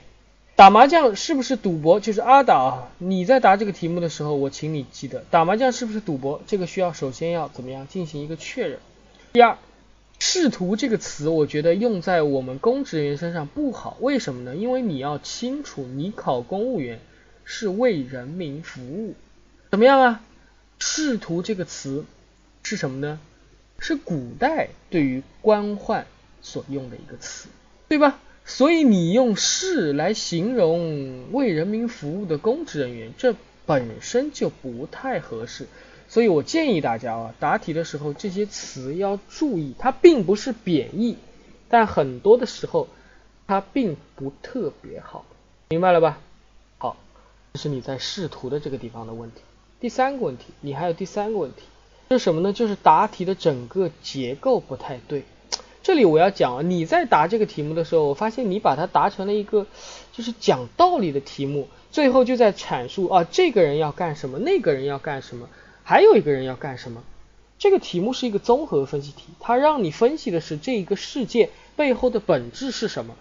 [0.55, 1.99] 打麻将是不是赌博？
[1.99, 6.41] 就是阿导，你在答这个题目的时候，我请你记得，打麻将是不是赌博？
[6.47, 8.79] 这个需要首先要怎么样进行一个确认。
[9.31, 9.57] 第二。
[10.23, 13.97] 仕途这个词，我觉得用在我们公职人员身上不好。
[14.01, 14.55] 为什么呢？
[14.55, 16.99] 因为你要清楚，你考公务员
[17.43, 19.15] 是为人民服务。
[19.71, 20.21] 怎么样啊？
[20.77, 22.05] 仕途这个词
[22.61, 23.19] 是什么呢？
[23.79, 26.03] 是古代对于官宦
[26.43, 27.49] 所用的一个词，
[27.89, 28.19] 对吧？
[28.45, 35.65] 所以你用仕来形容为人民服务的公职人员，这本身就不太合适。
[36.11, 41.15] 所以我建议大家啊，答题的时候这些词要注意，它并不是贬义，
[41.69, 42.89] 但很多的时候
[43.47, 45.23] 它并不特别好，
[45.69, 46.19] 明白了吧？
[46.79, 46.97] 好，
[47.53, 49.37] 这是你在试图的这个地方的问题。
[49.79, 51.61] 第三个问题，你还有第三个问题，
[52.09, 52.51] 是什么呢？
[52.51, 55.23] 就是答题的整个结构不太对。
[55.81, 59.65] 这里我要讲，你在答这个题目的时候，我发现你把它答成了一个
[60.11, 65.47] 就是讲道理的题目，最后就在阐述啊，这个人要干什么，那个人要干什么，
[65.83, 67.03] 还有一个人要干什么。
[67.57, 73.15] 这个题目是一个综合分析题，它让你分析的是这一个事件背后的本质是什么，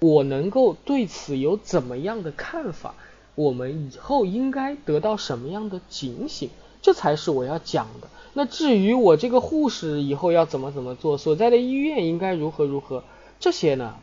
[0.00, 2.94] 我能够对此有怎么样的看法，
[3.34, 6.50] 我们以后应该得到什么样的警醒，
[6.82, 8.08] 这才是我要讲的。
[8.34, 13.02] 那至于我这个护士以后要怎么怎么做，所在的医院应该如何如何，
[13.40, 13.96] 这些呢，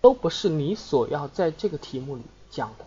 [0.00, 2.84] 都不是你所要在这个题目里讲的，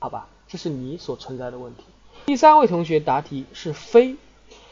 [0.00, 0.26] 好吧？
[0.48, 1.84] 这是你所存在的问题。
[2.24, 4.16] 第三位同学答题是非，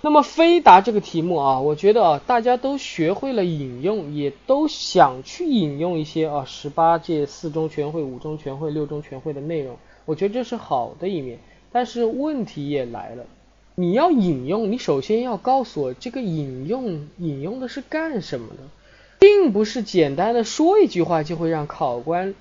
[0.02, 11.38] 那么非答这个题目啊，我觉得啊，大家都学会了引用，也都想去引用一些啊十八届四中全会、五中全会、六中全会的内容，我觉得这是好的一面，
[11.72, 13.26] 但是问题也来了。
[13.74, 18.62] 你要引用，你首先要告诉我这个引用引用的是干什么的，
[19.18, 22.34] 并不是简单的说一句话就会让考官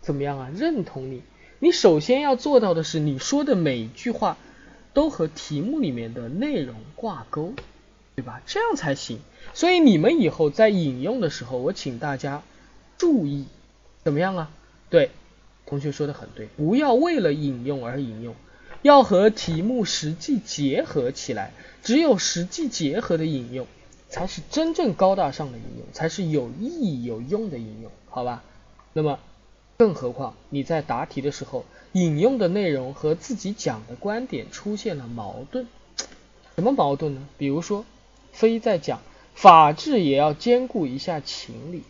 [0.00, 1.22] 怎么样啊认同你。
[1.60, 4.36] 你首先要做到的是，你说的每一句话
[5.00, 7.54] 都和题目里面的内容挂钩，
[8.16, 8.42] 对吧？
[8.44, 9.18] 这样才行。
[9.54, 12.42] 所以你们以后在引用的时候，我请大家
[12.98, 13.46] 注意，
[14.04, 14.50] 怎么样啊？
[14.90, 15.10] 对，
[15.64, 18.34] 同学说的很对，不要为了引用而引用。
[18.82, 23.66] 要和题目实际结合起来，只有实际结合的引用，
[24.10, 28.44] 才是真正高大上的引用，才是有意义有用的引用，好吧？
[28.92, 29.18] 那么，
[29.78, 35.66] 更何况你在答题的时候，引用的内容和自己讲的观点出现了矛盾，
[36.54, 37.26] 什么矛盾呢？
[37.36, 37.84] 比如说，
[38.32, 39.00] 非在讲
[39.34, 41.82] 法治也要兼顾一下情理，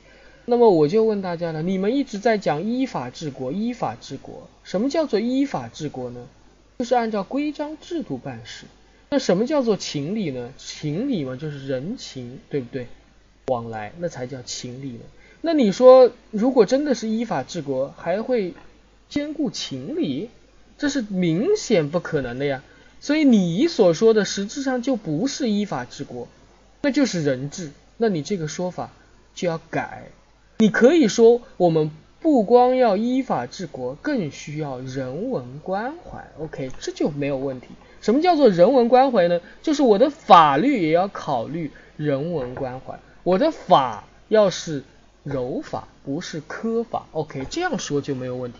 [0.46, 6.26] 那么我就问大家了，你们一直在讲依法治国，依法治国，什么叫做依法治国呢？
[6.78, 8.64] 就是按照规章制度办事。
[9.10, 10.52] 那什么叫做情理呢？
[10.56, 12.86] 情理嘛，就是人情，对不对？
[13.48, 15.00] 往来，那才叫情理呢。
[15.40, 18.54] 那你说，如果真的是依法治国，还会
[19.10, 20.30] 兼顾情理？
[20.78, 22.62] 这是明显不可能的呀。
[23.00, 26.26] 所以你所说的实质上就不是依法治国，
[26.80, 27.72] 那就是人治。
[27.98, 28.90] 那你这个说法
[29.34, 30.04] 就要改。
[30.56, 31.90] 你可以说我们。
[32.22, 36.22] 不光要依法治国，更需要人文关怀。
[36.38, 37.68] OK，这就没有问题。
[38.02, 39.40] 什么叫做人文关怀呢？
[39.62, 44.84] 就是我的法律也要考虑人文关怀，我的法要是
[45.22, 47.06] 柔法，不是苛法。
[47.12, 48.58] OK，这样说就没有问题，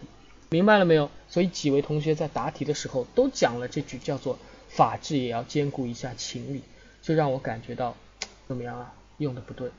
[0.51, 1.11] 明白了没有？
[1.29, 4.39] 所以几位同学在答题的时候都讲了这句叫做
[4.69, 6.63] “法治也要兼顾一下情理”，
[7.03, 7.97] 就让我感觉到
[8.49, 8.93] 怎么样啊？
[9.19, 9.71] 用的不对。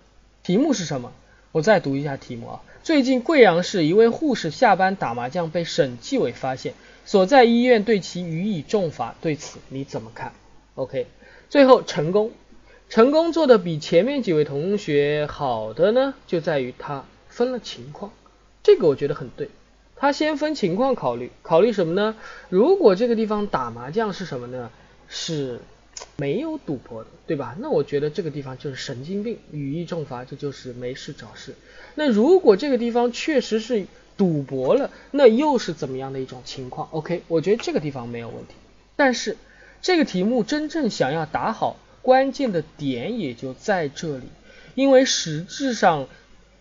[0.44, 1.12] 题目是什么？
[1.52, 2.62] 我再读一下题目啊。
[2.84, 6.74] 最近贵阳市一位护士下班打麻将被省纪委发现，
[7.06, 10.32] 所在医院对其予以重罚，对此你怎么看
[10.76, 11.08] ？OK，
[11.50, 12.32] 最后成功，
[12.90, 18.14] 成功做的比前面几位同学好的呢，就在于他分了情况，
[18.64, 19.50] 这个我觉得很对，
[20.02, 22.16] 他先分情况考虑，考虑什么呢？
[22.50, 24.72] 如果这个地方打麻将是什么呢？
[25.08, 25.60] 是。
[26.18, 27.56] 没有赌博的，对吧？
[27.60, 31.54] 那我觉得这个地方就是神经病，予以重罚，这就是没事找事。
[31.94, 33.86] 那如果这个地方确实是
[34.18, 38.56] 赌博了，那又是怎么样的一种情况？OK，我觉得这个地方没有问题。
[38.96, 39.38] 但是
[39.84, 44.24] 这个题目真正想要打好，关键的点也就在这里，
[44.74, 46.08] 因为实质上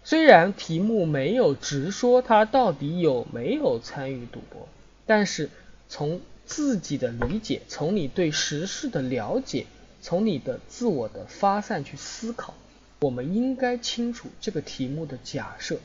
[0.02, 4.68] 虽然题目没有直说他到底有没有参与赌博，
[5.06, 5.50] 但是
[5.88, 9.66] 从自己的理解，从你对时事的了解，
[10.00, 12.54] 从你的自我的发散去思考，
[13.00, 15.78] 我们应该清楚这个题目的假设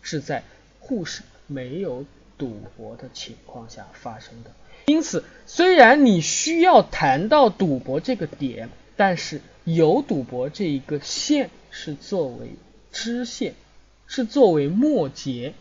[0.00, 0.44] 是在
[0.78, 2.04] 护士没有
[2.36, 4.50] 赌博的情况下发生的。
[4.86, 12.50] 因此，虽然你需要谈到赌博这个点，但是有赌博这一个线是作为
[12.92, 13.54] 支线，
[14.06, 15.54] 是作为末节，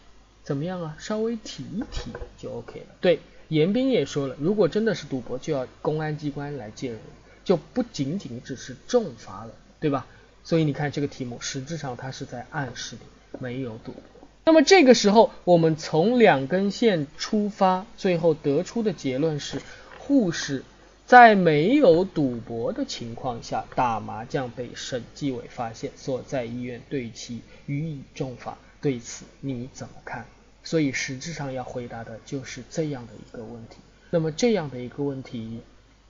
[0.43, 0.95] 怎么样啊？
[0.99, 2.85] 稍微提一提就 OK 了。
[3.01, 3.19] 对。
[3.47, 6.99] 严彬也说了，如果真的是赌博，就要公安机关来介入，
[7.43, 9.51] 就不仅仅只是重罚了，
[9.81, 10.07] 对吧？
[10.45, 14.01] 所以你看这个题目，实质上它是在暗示你没有赌博。
[14.45, 19.61] 那么这个时候，我们从两根线出发，最后得出的结论是，
[19.99, 20.63] 护士
[21.11, 28.57] 在没有赌博的情况下打麻将被省纪委发现，所在医院对其予以重罚。
[28.79, 30.25] 对此你怎么看？
[30.63, 33.75] 所以实质上要回答的就是这样的一个问题。
[34.09, 35.59] 那么这样的一个问题，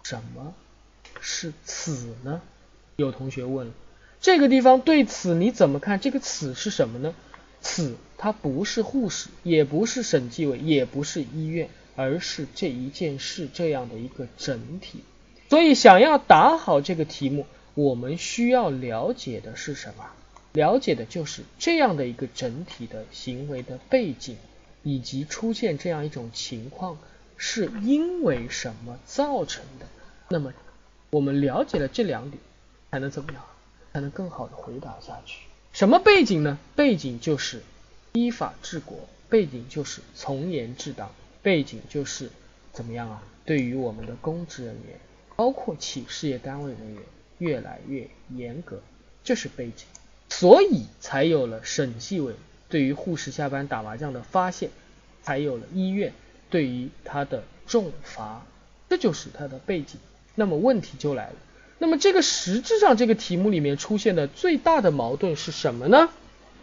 [0.03, 0.53] 什么
[1.19, 2.39] 是此呢？
[2.97, 3.73] 有同学问了，
[4.19, 5.99] 这个地方对此你怎么看？
[5.99, 7.15] 这个此是什么呢？
[7.59, 15.03] 此它不是护士，也不是审计委，也不是医院，而是这一件事这样的一个整体。
[15.49, 20.05] 所以想要答好这个题目，我们需要了解的是什么？
[20.53, 24.37] 了解的就是这样的一个整体的行为的背景，
[24.83, 26.97] 以及出现这样一种情况
[27.37, 29.85] 是因为什么造成的。
[30.29, 30.53] 那么，
[31.09, 32.41] 我们了解了这两点，
[32.91, 33.43] 才能怎么样？
[33.93, 35.39] 才能更好的回答下去。
[35.73, 36.57] 什么背景呢？
[36.75, 37.61] 背景就是
[38.13, 41.11] 依法治国，背景就是从严治党，
[41.41, 42.29] 背景就是
[42.71, 43.23] 怎么样啊？
[43.45, 44.99] 对于我们的公职人员，
[45.35, 47.03] 包括企事业单位人员，
[47.39, 48.81] 越来越严格，
[49.23, 49.85] 这是背景。
[50.29, 52.33] 所以才有了省纪委
[52.69, 54.69] 对于护士下班打麻将的发现，
[55.23, 56.13] 才有了医院
[56.49, 58.45] 对于他的重罚，
[58.89, 59.99] 这就是他的背景。
[60.35, 61.35] 那么问题就来了，
[61.79, 66.09] 那么这个实质上这个题目里面出现的最大的矛盾是什么呢？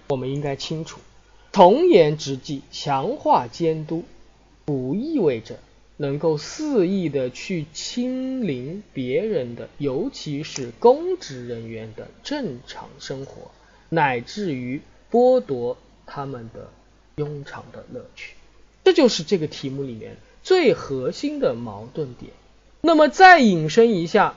[0.09, 1.01] 我们应该清楚，
[1.53, 4.05] 从严执纪，强化监督，
[4.69, 5.59] 不意味着。
[6.01, 13.51] 能够肆意的去亲临别人的，尤其是公职人员的正常生活，
[13.89, 14.81] 乃至于
[15.11, 15.77] 剥夺
[16.07, 16.71] 他们的
[17.17, 18.35] 庸常的乐趣，
[18.85, 22.31] 这就是这个题目里面最核心的矛盾点。
[22.81, 24.37] 那么再引申一下，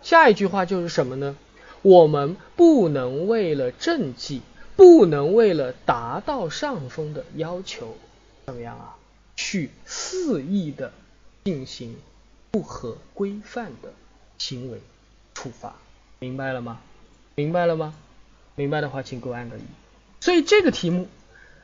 [0.00, 1.36] 下一句话就是什么呢？
[1.82, 4.40] 我们不能为了政绩，
[4.74, 7.98] 不能为了达到上峰的要求，
[8.46, 8.96] 怎么样啊？
[9.36, 10.92] 去肆意的
[11.44, 11.96] 进行
[12.50, 13.92] 不合规范的
[14.38, 14.80] 行为
[15.34, 15.74] 处罚，
[16.18, 16.80] 明白了吗？
[17.34, 17.94] 明白了吗？
[18.54, 19.62] 明白的话，请给我按个一。
[20.20, 21.08] 所以这个题目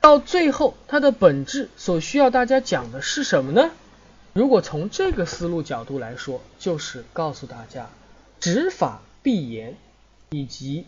[0.00, 3.70] 到最后，它的本质所需要大家讲的是什么呢？
[4.32, 7.88] 如果从这个思路角度来说，就是告诉大家，
[8.40, 9.76] 执法必严，
[10.30, 10.86] 以及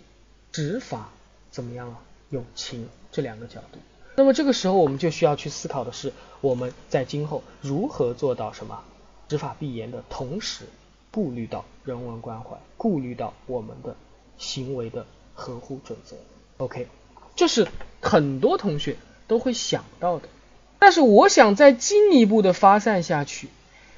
[0.50, 1.10] 执法
[1.50, 2.00] 怎么样啊？
[2.30, 3.78] 有情这两个角度。
[4.14, 8.82] 那么这个时候，我们就需要去思考的是，我们在今后如何做到什么
[9.28, 10.66] 执法必严的同时，
[11.10, 13.96] 顾虑到人文关怀，顾虑到我们的
[14.36, 16.16] 行为的合乎准则。
[16.58, 16.88] OK，
[17.34, 17.66] 这是
[18.00, 20.28] 很多同学都会想到的。
[20.78, 23.48] 但是我想再进一步的发散下去，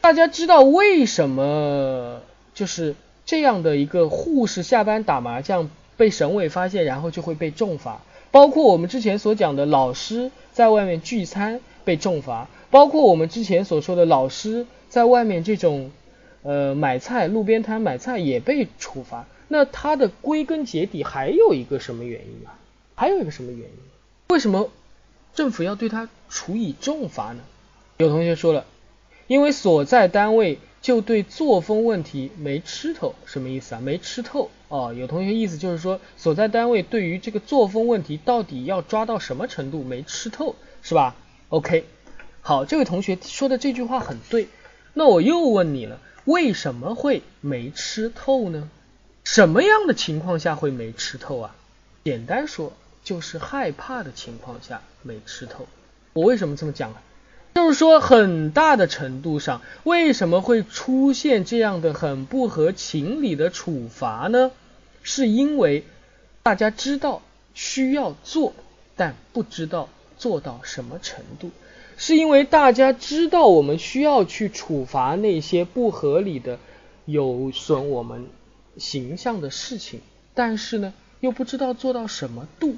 [0.01, 2.21] 大家知道为什么
[2.55, 2.95] 就是
[3.27, 8.03] 这样的一个护士下班打麻将被省委发现，然后就会被重罚？
[8.35, 15.93] 包括我们之前所讲的老师在外面聚餐被重罚，包括我们之前所说的老师在外面这种
[16.43, 19.27] 呃买菜路边摊买菜也被处罚。
[19.47, 22.59] 那它的归根结底还有一个什么原因啊？
[22.97, 23.77] 还有一个什么原因？
[24.27, 24.69] 为什么
[25.33, 27.39] 政府要对他处以重罚呢？
[27.99, 28.65] 有同学说了，
[29.29, 30.59] 因为所在单位。
[30.85, 33.81] 就对作风问题没吃透，什么意思啊？
[33.81, 34.93] 没吃透哦。
[34.93, 41.17] 有同学意思就是说，所在单位对于这个作风问题到底要抓到什么程度没吃透，是吧
[41.49, 41.87] ？OK，
[42.43, 44.49] 好，这位同学说的这句话很对。
[44.93, 48.69] 那我又问你了，为什么会没吃透呢？
[49.25, 51.57] 什么样的情况下会没吃透啊？
[52.05, 55.67] 简单说，就是害怕的情况下没吃透。
[56.13, 57.03] 我为什么这么讲啊？
[57.55, 64.51] 就是说，很大的程度上，为什么会出现这样的很不合情理的处罚呢？
[65.05, 65.85] 是因为
[66.43, 67.23] 大家知道
[67.55, 68.55] 需要做，
[68.97, 71.51] 但不知道做到什么程度；
[71.97, 76.59] 是因为大家知道我们需要去处罚那些不合理的、
[77.05, 78.27] 有损我们
[78.79, 80.01] 形象的事情，
[80.35, 82.75] 但是呢，又不知道做到什么度。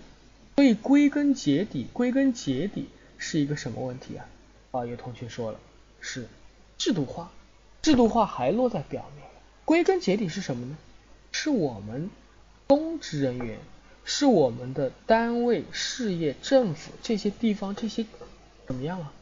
[0.56, 4.26] 所以归根结底，归根结底是一个什么问题啊？
[4.76, 5.58] 啊，有同学说了，
[6.00, 6.26] 是
[6.78, 7.30] 制度化，
[7.82, 9.26] 制度化还落在表面，
[9.64, 10.76] 归根结底是什么呢？
[11.32, 12.10] 是我们
[12.66, 13.58] 公职人员，
[14.04, 18.04] 是我们的单位、事业、政府这些地方这些
[18.66, 19.12] 怎么样啊？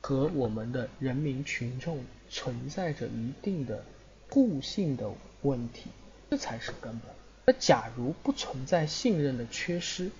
[0.00, 3.84] 和我们的人民群众存在着一定的
[4.30, 5.10] 互信的
[5.42, 5.90] 问题，
[6.30, 7.02] 这才是根本。
[7.46, 10.10] 那假如不存在信任的缺失，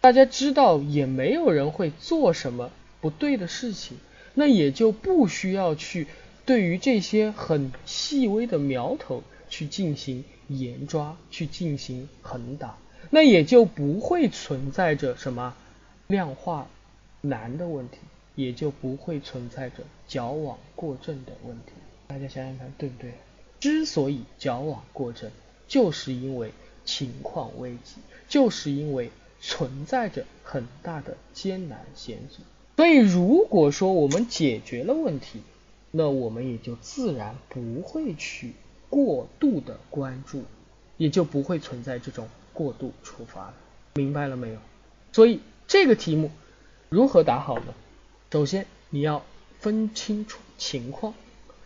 [0.00, 2.70] 大家知道也没有人会做什么。
[3.00, 3.96] 不对的事情，
[4.34, 6.06] 那也就不需要去
[6.44, 12.78] 对于这些很细微的苗头去进行严抓，去进行横打，
[13.10, 15.54] 那也就不会存在着什么
[16.06, 16.68] 量化
[17.20, 17.98] 难的问题，
[18.34, 21.72] 也就不会存在着矫枉过正的问题。
[22.06, 23.12] 大家想想看，对不对？
[23.60, 25.30] 之所以矫枉过正，
[25.68, 26.52] 就是因为
[26.84, 27.96] 情况危急，
[28.28, 29.10] 就是因为
[29.40, 32.42] 存在着很大的艰难险阻。
[32.80, 35.42] 所以，如果说我们解决了问题，
[35.90, 38.52] 那我们也就自然不会去
[38.88, 40.44] 过度的关注，
[40.96, 43.54] 也就不会存在这种过度处罚了。
[43.96, 44.56] 明白了没有？
[45.12, 46.30] 所以这个题目
[46.88, 47.74] 如何答好呢？
[48.32, 49.22] 首先你要
[49.58, 51.12] 分清楚情况，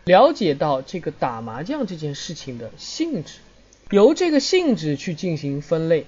[0.03, 3.37] 了解到这个打麻将这件事情的性质，
[3.89, 6.07] 由这个性质去进行分类，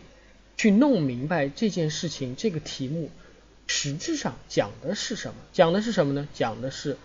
[0.58, 3.10] 去弄明白这件事情，这个题目
[3.68, 5.36] 实质上讲的是什么？
[5.54, 6.28] 讲的是什么呢？
[6.34, 6.98] 讲的是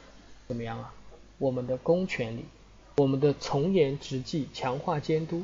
[0.48, 0.94] 怎么样啊？
[1.38, 2.44] 我们的公权力，
[2.96, 5.42] 我们的从严执纪，强化监督，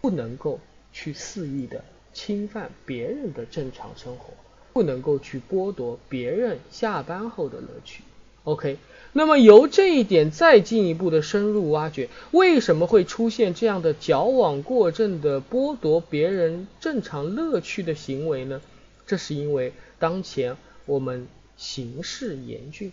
[0.00, 0.58] 不能够
[0.92, 4.32] 去肆意的侵犯别人的正常生活，
[4.72, 8.02] 不能够去剥夺别人下班后的乐趣。
[8.44, 8.78] OK，
[9.12, 18.60] 那么由这一点再进一步的深入挖掘，为什么会出现这样的矫枉过正的剥夺别人正常乐趣的行为呢？
[19.06, 20.56] 这是因为当前
[20.86, 21.26] 我们
[21.56, 22.92] 形势严峻，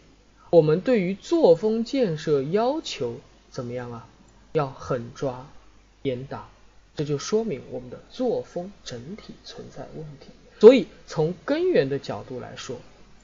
[0.51, 3.15] 我们对于作风建设要求
[3.49, 4.07] 怎么样啊？
[4.53, 5.49] 要狠抓
[6.03, 6.49] 严打，
[6.95, 10.27] 这就说明我们的作风整体存在问题。
[10.59, 12.77] 所以从根源的角度来说。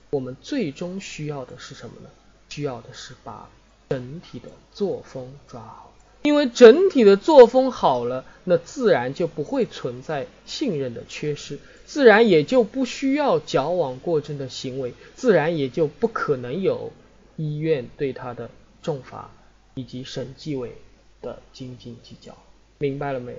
[0.09, 2.09] 我们最终需要的是什么呢？
[2.47, 3.49] 需要的是把
[3.89, 5.93] 整体的作风抓好，
[6.23, 16.91] 因为整体的作风好了，那自然就不会存在信任的缺失，自然也就不需要矫枉过正的行为，自然也就不可能有
[17.37, 18.49] 医院对他的
[18.83, 19.31] 重罚
[19.75, 20.75] 以及省纪委
[21.21, 22.35] 的斤斤计较。
[22.77, 23.37] 明白了没有？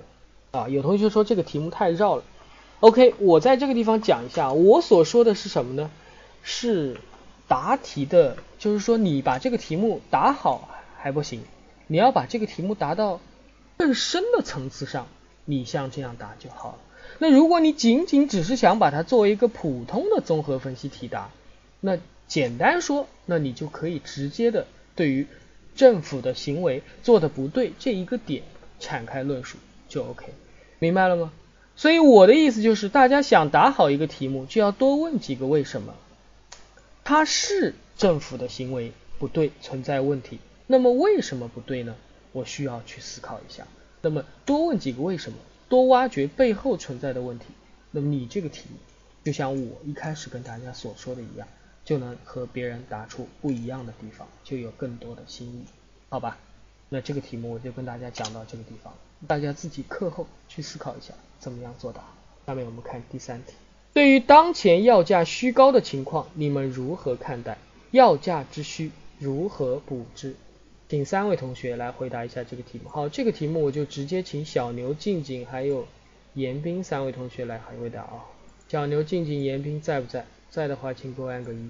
[0.58, 2.24] 啊，有同学说这个题目太绕了。
[2.80, 5.90] OK，我在这个地方讲一下，我所说的是什么呢？
[6.42, 6.96] 是
[7.48, 11.42] 答题的，就是说你把这个题目答好还不行，
[11.86, 13.20] 你要把这个题目答到
[13.76, 15.06] 更深的层次上，
[15.44, 16.78] 你像这样答就好了。
[17.18, 21.30] 那如果你仅仅只是想把它作为一个普通的综合分析题答，
[21.80, 25.26] 那简单说，那你就可以直接的对于
[25.74, 28.42] 政府的行为做的不对这一个点
[28.78, 29.58] 展开论述
[29.88, 30.26] 就 OK，
[30.78, 31.32] 明白了吗？
[31.76, 35.94] 所以我的意思就是，大家想答好一个题目，就要多问几个为什么。
[37.04, 40.40] 它是政府的行为不对，存在问题。
[40.66, 41.94] 那么为什么不对呢？
[42.32, 43.66] 我需要去思考一下。
[44.02, 45.38] 那么多问几个为什么，
[45.68, 47.46] 多挖掘背后存在的问题。
[47.90, 48.64] 那么你这个题，
[49.24, 51.48] 就像我一开始跟大家所说的一样，
[51.84, 55.64] 就能和别人答出不一样的地方，就有更多的新意，
[56.08, 56.36] 好吧？
[56.90, 58.94] 那这个题目我就跟大家讲到这个地方，
[59.26, 62.02] 大家自己课后去思考一下怎么样作答。
[62.46, 63.52] 下面我们看第三题。
[63.92, 67.58] 对于当前药价虚高的情况，你们如何看待？
[67.90, 70.34] 药价之虚如何补之？
[70.88, 72.88] 请三位同学来回答一下这个题目。
[72.88, 75.86] 好，这个题目我就直接请小牛、静静还有
[76.32, 78.24] 严斌三位同学来回答啊。
[78.68, 80.24] 小牛、静静、严斌在不在？
[80.48, 81.68] 在的话，请给我按个一。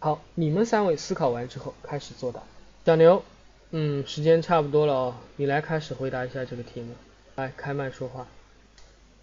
[0.00, 2.42] 好，你们三位思考完之后开始作答。
[2.84, 3.22] 小牛，
[3.70, 6.94] 嗯，时间差不多了哦，你来开始回答一下这个题目。
[7.36, 8.26] 来，开麦说话。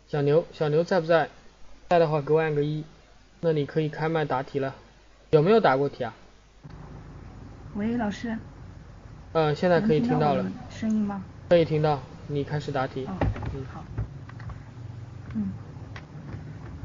[0.08, 1.30] 小牛，小牛在不在？
[1.90, 2.86] 在的话给我按个一，
[3.42, 4.74] 那你可以开麦答题了。
[5.32, 6.16] 有没有答过题啊？
[7.76, 8.38] 喂，老师。
[9.34, 10.46] 嗯，现在可以听到了。
[10.70, 11.24] 声音吗？
[11.50, 13.06] 可以听到，你开始答题。
[13.08, 13.18] 哦，
[13.56, 13.84] 嗯，好。
[15.34, 15.52] 嗯，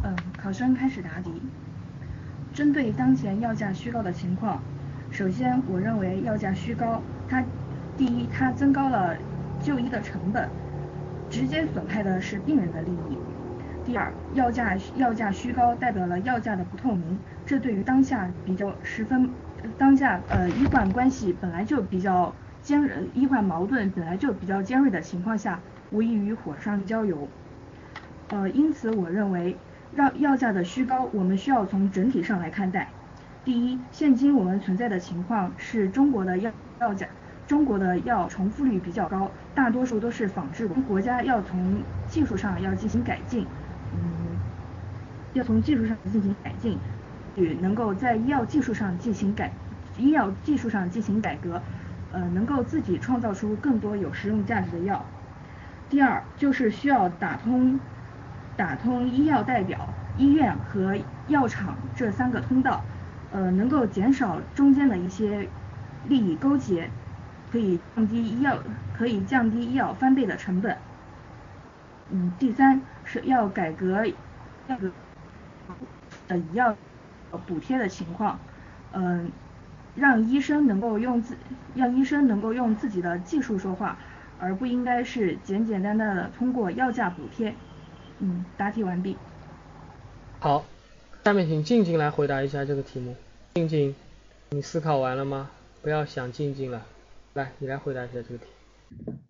[0.02, 1.30] 嗯，考生开始答题。
[2.54, 4.62] 针对当前药价虚高的情况，
[5.10, 7.44] 首先我认为药价虚高，它
[7.98, 9.14] 第一它增高了
[9.62, 10.48] 就医的成本，
[11.28, 13.18] 直接损害的是病人的利益。
[13.84, 19.28] 第二，药价药价虚高代表了药价的不透明，这对于当下比较十分，
[19.76, 25.60] 当下呃医患关系本来就比较尖锐，医患矛盾本来就比较尖锐的情况下，
[25.90, 27.28] 无异于火上浇油。
[28.30, 29.56] 呃，因此我认为，
[29.94, 32.88] 让药价的虚高，我们需要从整体上来看待。
[33.44, 37.06] 第一，现今我们存在的情况是中国的药药价，
[37.46, 43.46] 中国的药重复率比较高，大多数都是仿制我们，国家要从技术上要进行改进。
[43.94, 44.36] 嗯，
[45.32, 46.76] 要从技术上进行改进，
[47.60, 49.52] 能够在医药技术上进行改，
[49.96, 51.60] 医药技术上进行改革，
[52.12, 55.04] 呃，能够自己创造出更多有实用价值的药。
[55.90, 57.80] 第二，就是需要打通，
[58.56, 60.96] 打通医药代表、医院和
[61.28, 62.84] 药厂这三个通道，
[63.32, 65.48] 呃，能够减少中间的一些
[66.06, 66.90] 利益勾结，
[67.50, 68.58] 可以降低医药，
[68.96, 70.76] 可以降低医药翻倍的成本。
[72.10, 74.04] 嗯，第三是要改革
[74.66, 74.90] 那个
[76.28, 76.76] 呃医药
[77.46, 78.38] 补贴的情况，
[78.92, 79.30] 嗯，
[79.94, 81.36] 让医生能够用自
[81.74, 83.98] 让医生能够用自己的技术说话，
[84.38, 87.54] 而不应该是简简单单的通过药价补贴。
[88.20, 89.16] 嗯，答题完毕。
[90.40, 90.64] 好，
[91.24, 93.16] 下面请静静来回答一下这个题目。
[93.54, 93.94] 静静，
[94.50, 95.50] 你思考完了吗？
[95.82, 96.86] 不要想静静了，
[97.34, 98.46] 来，你来回答一下这个题。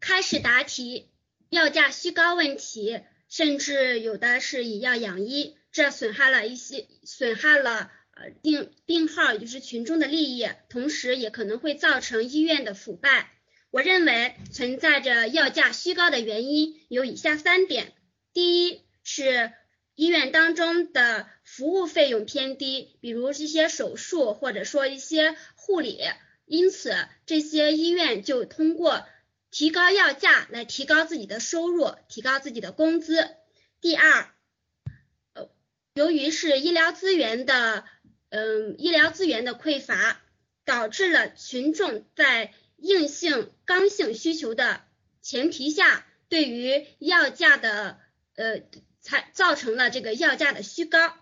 [0.01, 1.09] 开始答题。
[1.51, 13.31] 药价虚高问题，甚至有的是以药养医，这损害了一些损害了呃病病号，也就是群众的利益，同时也可能会造成医院的腐败。
[13.71, 17.93] 我认为存在着药价虚高的原因有以下三点：
[18.33, 19.53] 第一是
[19.95, 26.01] 医院当中的服务费用偏低，比如一些手术或者说一些护理，
[26.47, 26.95] 因此
[27.27, 29.05] 这些医院就通过
[29.51, 33.29] 提高药价来提高自己的收入，提高自己的工资。
[33.81, 34.33] 第二，
[35.95, 37.85] 由于是医疗资源的，
[38.29, 40.21] 嗯，医疗资源的匮乏，
[40.65, 44.83] 导致了群众在硬性、刚性需求的
[45.23, 47.99] 前提下，对于药价的，
[48.37, 48.63] 呃，
[49.01, 51.15] 才造成了这个药价的虚高。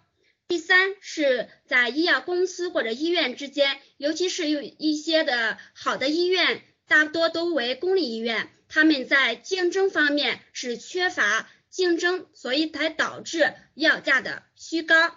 [0.48, 11.48] 第三是在医药公司或者医院之间，尤其是有一些的好的医院，大多都为公立医院，他们在竞争方面是缺乏。
[11.68, 15.14] 竞争，所以才导致药价的虚高。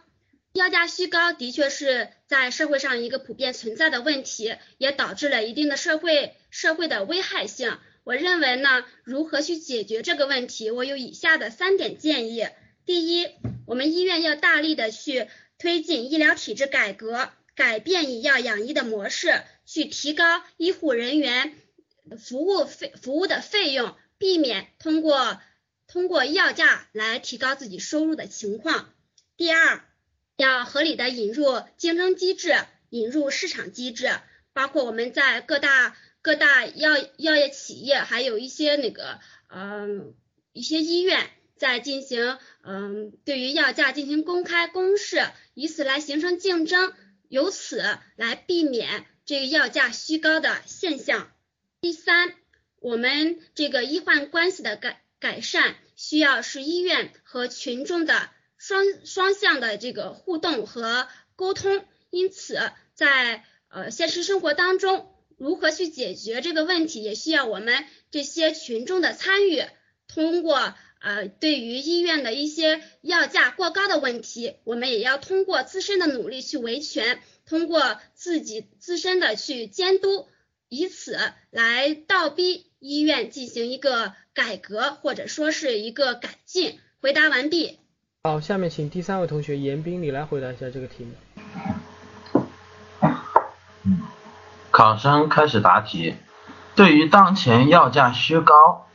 [0.53, 7.77] 药价虚高的确是在社会上一个普遍存在的问题，也导致了一定的社会社会的危害性。
[8.03, 12.47] 我认为呢，如何去解决这个问题，我有以下的三点建议。
[12.85, 13.27] 第一，
[13.67, 21.53] 我们医院要大力的去推进医疗体制改革，改变以药养医的模式，去提高医护人员
[22.17, 25.39] 服务费服务的费用，避免通过。
[25.91, 28.93] 通过药价来提高自己收入的情况。
[29.39, 29.85] 第二，
[30.35, 32.57] 要合理的引入竞争机制，
[32.89, 34.11] 引入市场机制，
[34.51, 40.13] 包括我们在各大各大药药业企业，还有一些那个嗯
[40.51, 46.91] 一些医院，在进行嗯对于药价进行公开公示，以此来形成竞争，
[47.29, 47.81] 由此
[48.17, 51.31] 来避免这个药价虚高的现象。
[51.79, 52.35] 第三，
[52.81, 55.01] 我们这个医患关系的改。
[55.21, 58.29] 改善需要是医院和群众的
[58.59, 62.59] 双双向的这个互动和沟通，因此
[62.93, 69.63] 在呃现实生活当中，如何去解决这个问题，也需要我们这些群众的参与。
[70.07, 80.27] 通过呃对于医院的一些药价过高的问题，我们也要通过自身的努力去维权，通过自己自身的去监督，
[80.67, 81.17] 以此
[81.49, 84.13] 来倒逼医院进行一个。
[84.31, 86.79] 改革或者说是一个改进。
[87.01, 87.77] 回答完毕。
[88.23, 91.13] 好，下面请第三位同学严斌，你来回答一下这个题目。
[94.71, 96.17] 考生开始答题。
[96.75, 98.87] 对于当前药价虚高，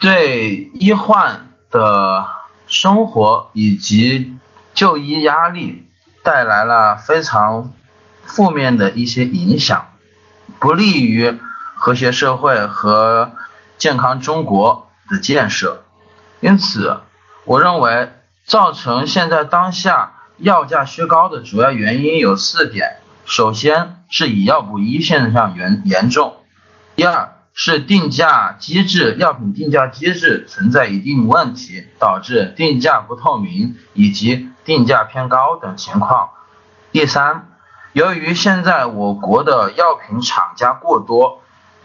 [0.00, 2.26] 对医患的
[2.66, 4.36] 生活以及
[4.74, 5.86] 就医压力
[6.24, 7.72] 带来了非常
[8.24, 9.92] 负面的一些影响，
[10.58, 11.38] 不利于
[11.76, 13.30] 和谐社会和
[13.78, 14.88] 健康中国。
[15.08, 15.84] 的建设，
[16.40, 17.00] 因此，
[17.44, 18.10] 我认为
[18.44, 26.34] 造成现在当下药价虚高的主要原因有四点：首先是以药补医现象严严重；
[26.96, 36.30] 第二是定价机制药品定价机制存在一定问题，导致定价不透明以及定价偏高等情况；
[36.90, 37.48] 第三，
[37.92, 41.42] 由于现在我国的药品厂家过多，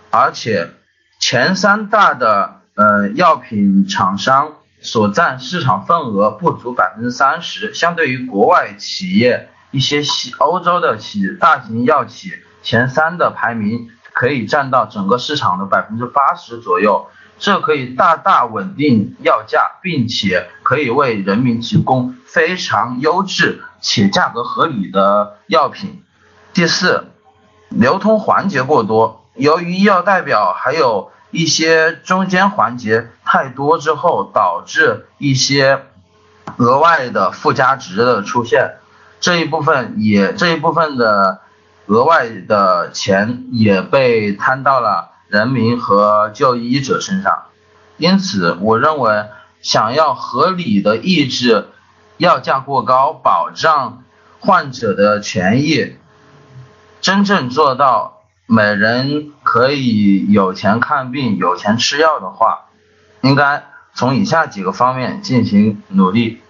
[0.10, 0.72] 而且
[1.20, 2.56] 前三大的。
[2.78, 12.32] 呃，药品厂商所占市场份额不足百分之三十，相对于国外企业，一些西欧洲的企大型药企
[12.62, 17.08] 前三的排名可以占到整个市场的百分之八十左右，
[17.40, 26.04] 这可以大大稳定药价，并且可以为人民提供非常优质且价格合理的药品。
[26.54, 27.08] 第四，
[27.70, 31.12] 流通环节过多，由于医药代表还有。
[31.38, 35.84] 一些中间环节太多之后，导致一些
[36.56, 38.78] 额外的附加值的出现，
[39.20, 41.42] 这一部分也这一部分的
[41.86, 47.44] 额外的钱也被摊到了人民和就医者身上。
[47.98, 49.28] 因此，我认为
[49.62, 51.68] 想要合理的抑制
[52.18, 54.02] 药价过高，保障
[54.40, 55.98] 患者的权益，
[57.00, 58.17] 真正做到。
[58.50, 62.68] 每人可以有钱看病、有钱吃药的话，
[63.20, 66.42] 应该从以下几个方面进行努力。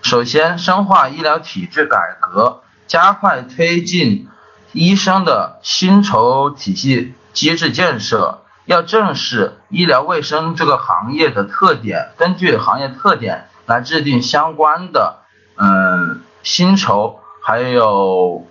[0.00, 4.28] 首先，深化医疗体制改革，加快推进
[4.72, 8.42] 医生的薪酬体系机制建设。
[8.64, 15.18] 要正视医疗卫生这个行业的特点，根据行业特点来制定相关的
[15.56, 18.48] 嗯薪酬还有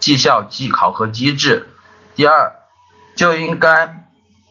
[0.00, 1.68] 绩效机考核机制。
[2.14, 2.52] 第二，
[3.16, 4.06] 就应该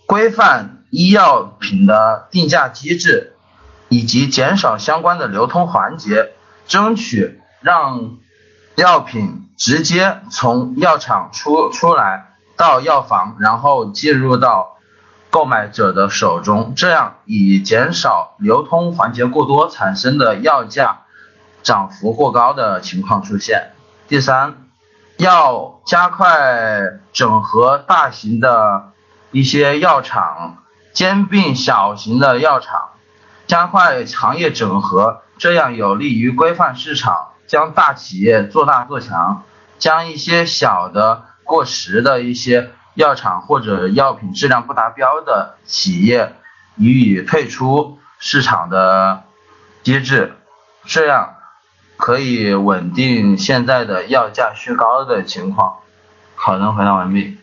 [0.06, 3.34] 规范医药品的定价机制，
[3.90, 6.34] 以及减少相关的流通环节，
[6.68, 8.18] 争取让
[8.76, 14.78] 药品直接从药厂出出来到药房，然后进入到
[15.30, 21.02] 购买者的手中，这样以减少流通环节过多产生的药价
[21.64, 23.72] 涨幅过高的情况出现。
[24.08, 24.56] 第三，
[25.18, 28.92] 要加快整合大型的
[29.32, 30.58] 一些药厂，
[30.94, 32.90] 兼并小型的药厂，
[33.48, 39.44] 加快行业整合，这样有利于规范市场，将大企业做大做强，
[39.80, 42.72] 将一些小的过时的一些。
[42.96, 46.36] 药厂或者药品质量不达标的企业
[46.76, 49.24] 予以退出市场的
[49.82, 50.38] 机制，
[50.86, 51.33] 这样
[52.04, 55.78] 可以稳定现在的药价虚高的情况。
[56.36, 57.38] 考生回答完毕。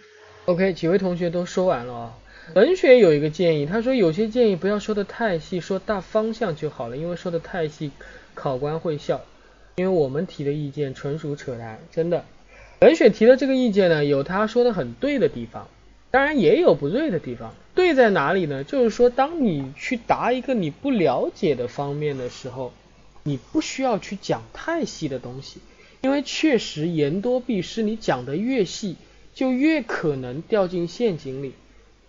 [0.45, 2.12] OK，几位同学都说完了啊。
[2.55, 7.91] 文学有一个建议，他说有些建议不要说的太细，说大方向就好了，因为说的太细，
[8.35, 9.23] 考官会笑。
[9.77, 12.27] 因为我们提的意见纯属扯淡，真的。
[12.82, 15.69] 文雪提的这个意见呢，有他说的很对的地方，
[16.11, 17.55] 当然也有不对的地方。
[17.74, 18.62] 对在哪里呢？
[18.62, 22.74] 就是说，当你去答一个你不了解的方面的时候，
[23.22, 25.60] 你不需要去讲太细的东西，
[26.01, 28.97] 因为确实言多必失，你讲的越细，
[29.34, 31.55] 就越可能掉进陷阱里，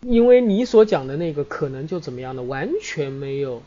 [0.01, 2.43] 因为你所讲的那个可能就怎么样呢？
[2.43, 3.61] 完全没有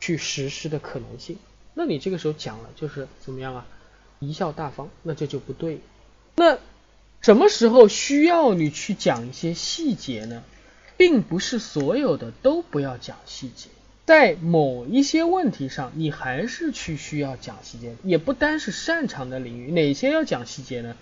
[0.00, 1.36] 去实施的可能性。
[1.74, 3.66] 那你这个时候讲了就是怎么样啊？
[4.20, 5.80] 贻笑大方，那这就不对。
[6.36, 6.58] 那
[7.20, 10.44] 什么时候需要你去讲一些细节呢？
[10.98, 13.70] 并不是所有的都不要讲细节，
[14.04, 19.70] 在某一些问题上，你还是去需要讲细节，也不单是擅长的领域。
[19.70, 20.96] 哪些要讲细节呢？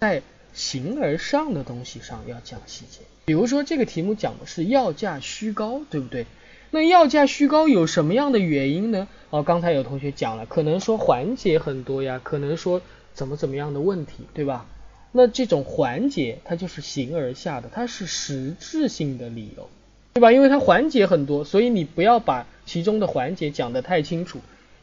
[0.00, 0.22] 在
[0.52, 3.00] 形而上的东西上要讲细节。
[3.24, 6.26] 比如说这个题目讲的是药价虚高，对不对？
[6.70, 9.08] 那药价虚高有什么样的原因呢？
[9.30, 12.82] 哦，刚才有同学讲了，可能说环节很多呀，可能说
[13.14, 14.66] 怎么怎么样的问题，对吧？
[15.10, 19.68] 那这种环节它就是形而下的，它是实质性的理由，
[20.14, 20.30] 对吧？
[20.30, 24.38] 因为它环节很多，所以你不要把其中的环节讲得太清楚。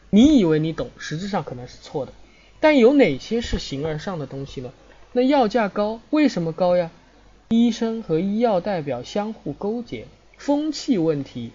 [0.09, 2.11] 你以为你懂，实质上可能是错的。
[2.59, 4.73] 但有哪些是形而上的东西呢？
[5.13, 6.91] 那药价高，为什么高呀？
[7.47, 10.05] 医生和医药代表相互勾结，
[10.37, 11.51] 风气问题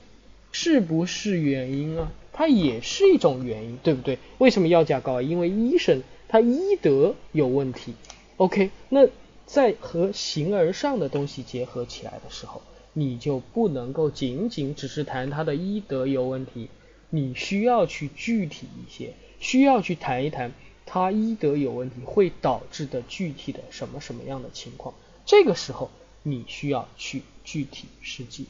[0.52, 2.10] 是不是原因啊？
[2.32, 4.18] 它也是一种原因，对不对？
[4.38, 5.20] 为什么药价高？
[5.20, 7.94] 因为医生他医德有问题。
[8.38, 9.06] OK，那
[9.44, 12.62] 在和形而上的东西结合起来的时候，
[12.98, 16.70] 你就不能够仅仅只是谈他的医德有问题，
[17.10, 20.52] 你需要去具体一些，需要去谈一谈
[20.86, 24.94] 他医德有问题会导致的具体的什么什么样的情况。
[25.26, 25.90] 这个时候
[26.22, 28.46] 你需要去具体实际，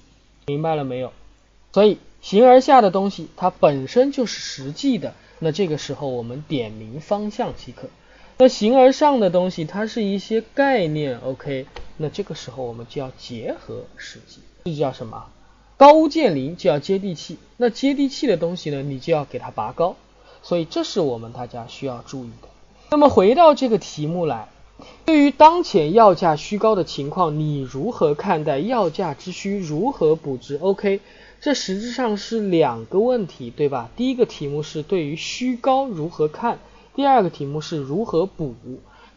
[0.47, 1.13] 明白了没有？
[1.73, 7.89] 所以形而下的东西它本身就是实际的，那这个时候我们点明方向即可。
[8.39, 11.67] 那形而上的东西，它是一些概念，OK？
[11.97, 15.25] 那这个时候我们就要结合实际，这就叫什么？
[15.79, 17.39] 高屋建瓴就要接地气。
[17.57, 19.97] 那接地气的东西呢，你就要给它拔高。
[20.43, 22.49] 所以这是我们大家需要注意的。
[22.91, 24.49] 那么回到这个题目来，
[25.05, 29.59] 对于当前药价虚高的情况，你如何看待药价之虚？
[29.59, 31.01] 如何补之？OK？
[31.41, 33.91] 这实质上是两个问题，对吧？
[33.97, 36.59] 第一个题目是对于虚高如何看？
[36.97, 38.55] 第二个题目是如何补，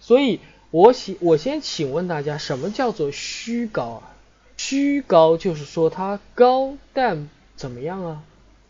[0.02, 4.16] 所以我请我先请问大家，什么叫做虚高啊？
[4.58, 8.24] 虚高就是说它高，但怎么样啊？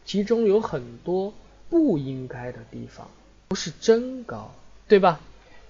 [0.05, 1.33] 其中有很多
[1.69, 3.09] 不应该的地方，
[3.47, 4.53] 不是真高，
[4.87, 5.19] 对吧？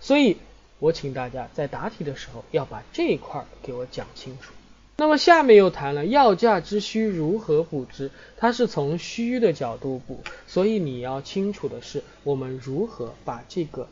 [0.02, 0.36] 所以
[0.80, 4.52] 我请大家在答题的时候要把这一块给我讲清楚。
[5.00, 13.88] 那么下面又谈了药价之虚如何补之，它是从虚的角度补，所以你要清楚的是我们如何把这个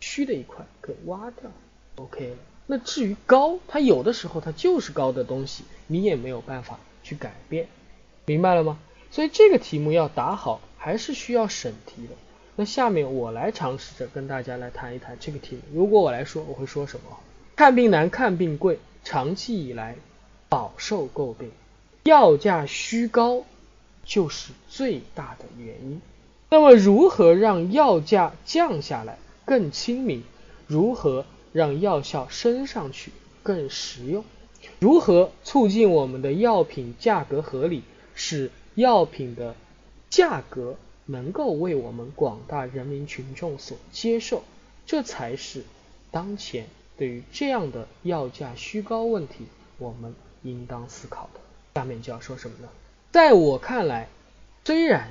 [0.00, 1.50] 虚的一块给挖掉。
[1.96, 2.34] OK，
[2.66, 7.66] 那至于高，它有的时候它就是高的东西，你也没有办法去改变，
[8.26, 8.78] 明白了吗？
[9.10, 12.12] 所以这个题目要答好，还是需要审题的。
[12.56, 15.62] 那下面我来尝试着跟大家来谈一谈这个题目。
[15.72, 17.16] 如果我来说，我会说什么？
[17.56, 19.96] 看病难，看病贵，长期以来。
[20.50, 21.50] 饱受诟病，
[22.02, 23.44] 药价虚高
[24.04, 26.02] 就是最大的原因。
[26.50, 30.24] 那么，如何让药价降下来更亲民？
[30.66, 33.12] 如何让药效升上去
[33.44, 34.24] 更实用？
[34.80, 37.84] 如何促进我们的药品价格合理，
[38.16, 39.54] 使药品的
[40.08, 40.74] 价格
[41.06, 44.42] 能够为我们广大人民群众所接受？
[44.84, 45.62] 这才是
[46.10, 46.66] 当前
[46.98, 49.46] 对于这样的药价虚高问题，
[49.78, 50.12] 我们。
[50.42, 51.40] 应当思考的，
[51.74, 52.68] 下面就要说什么呢？
[53.10, 54.08] 在我看来，
[54.64, 55.10] 虽然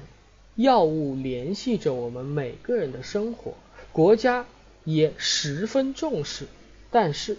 [0.56, 3.53] 药物联系着我们每个人的生活，
[3.91, 4.45] 国家
[4.84, 6.47] 也十分重视，
[6.91, 7.38] 但是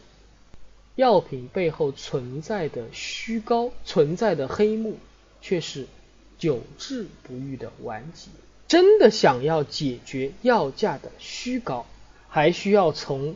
[0.96, 4.98] 药品背后存在的虚高、存在的黑幕，
[5.40, 5.86] 却是
[6.38, 8.28] 久治不愈的顽疾。
[8.68, 11.86] 真的想要解决药价的虚高，
[12.28, 13.34] 还需要从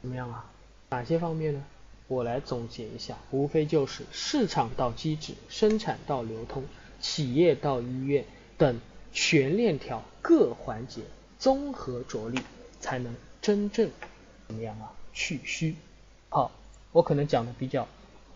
[0.00, 0.44] 怎么样啊？
[0.90, 1.64] 哪些方面呢？
[2.08, 6.64] 我来总结一下，无非就是市场到机制、生产到流通、
[7.00, 8.24] 企业到医院
[8.56, 8.80] 等
[9.12, 11.02] 全链条各环节
[11.38, 12.40] 综合着力，
[12.80, 13.90] 才能真正
[14.46, 14.92] 怎么样啊？
[15.12, 15.76] 去虚。
[16.28, 16.50] 好。
[16.90, 17.86] 我可能讲的比较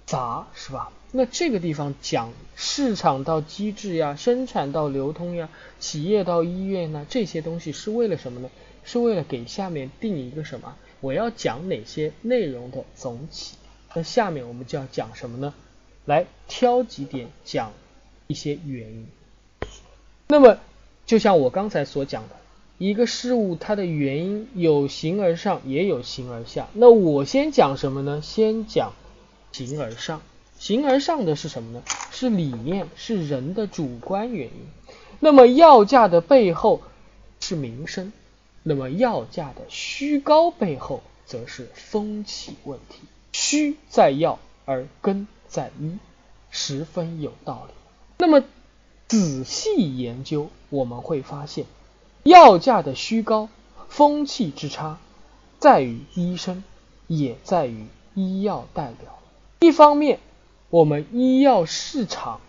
[0.04, 0.92] 杂，是吧？
[1.10, 5.48] 那这个地方讲市场到机制呀，生产到流通呀，
[5.80, 8.50] 企业到医院呢，这些东西是为了什么呢？
[8.84, 10.76] 是为了给下面定一个什么？
[11.00, 13.56] 我要讲哪些内容的总体？
[13.94, 15.54] 那下面我们就要讲什么呢？
[16.04, 17.72] 来挑几点讲
[18.26, 19.06] 一些原因。
[20.28, 20.58] 那么
[21.06, 22.36] 就像我刚才所讲的。
[22.78, 26.66] 一个事物它的原因有形而上，也有形而下。
[26.72, 28.20] 那我先讲什么呢？
[28.20, 28.92] 先讲
[29.52, 30.20] 形而上。
[30.58, 31.82] 形而上的是什么呢？
[32.10, 34.66] 是理念，是人的主观原因。
[35.20, 36.82] 那么要价的背后
[37.38, 38.12] 是民生，
[38.64, 42.98] 那么要价的虚高背后则是风气问题。
[43.32, 45.98] 虚在药而根在医，
[46.50, 47.74] 十分有道理。
[48.18, 48.44] 那么
[49.08, 51.66] 仔细研究，我们会发现。
[52.24, 53.48] 药价的虚高，
[53.88, 54.98] 风气之差，
[55.58, 56.62] 在于医生，
[57.08, 59.18] 也在于医药代表。
[59.58, 60.20] 一方面，
[60.70, 62.40] 我们医药市场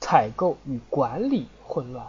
[0.00, 2.08] 采购与管理混乱，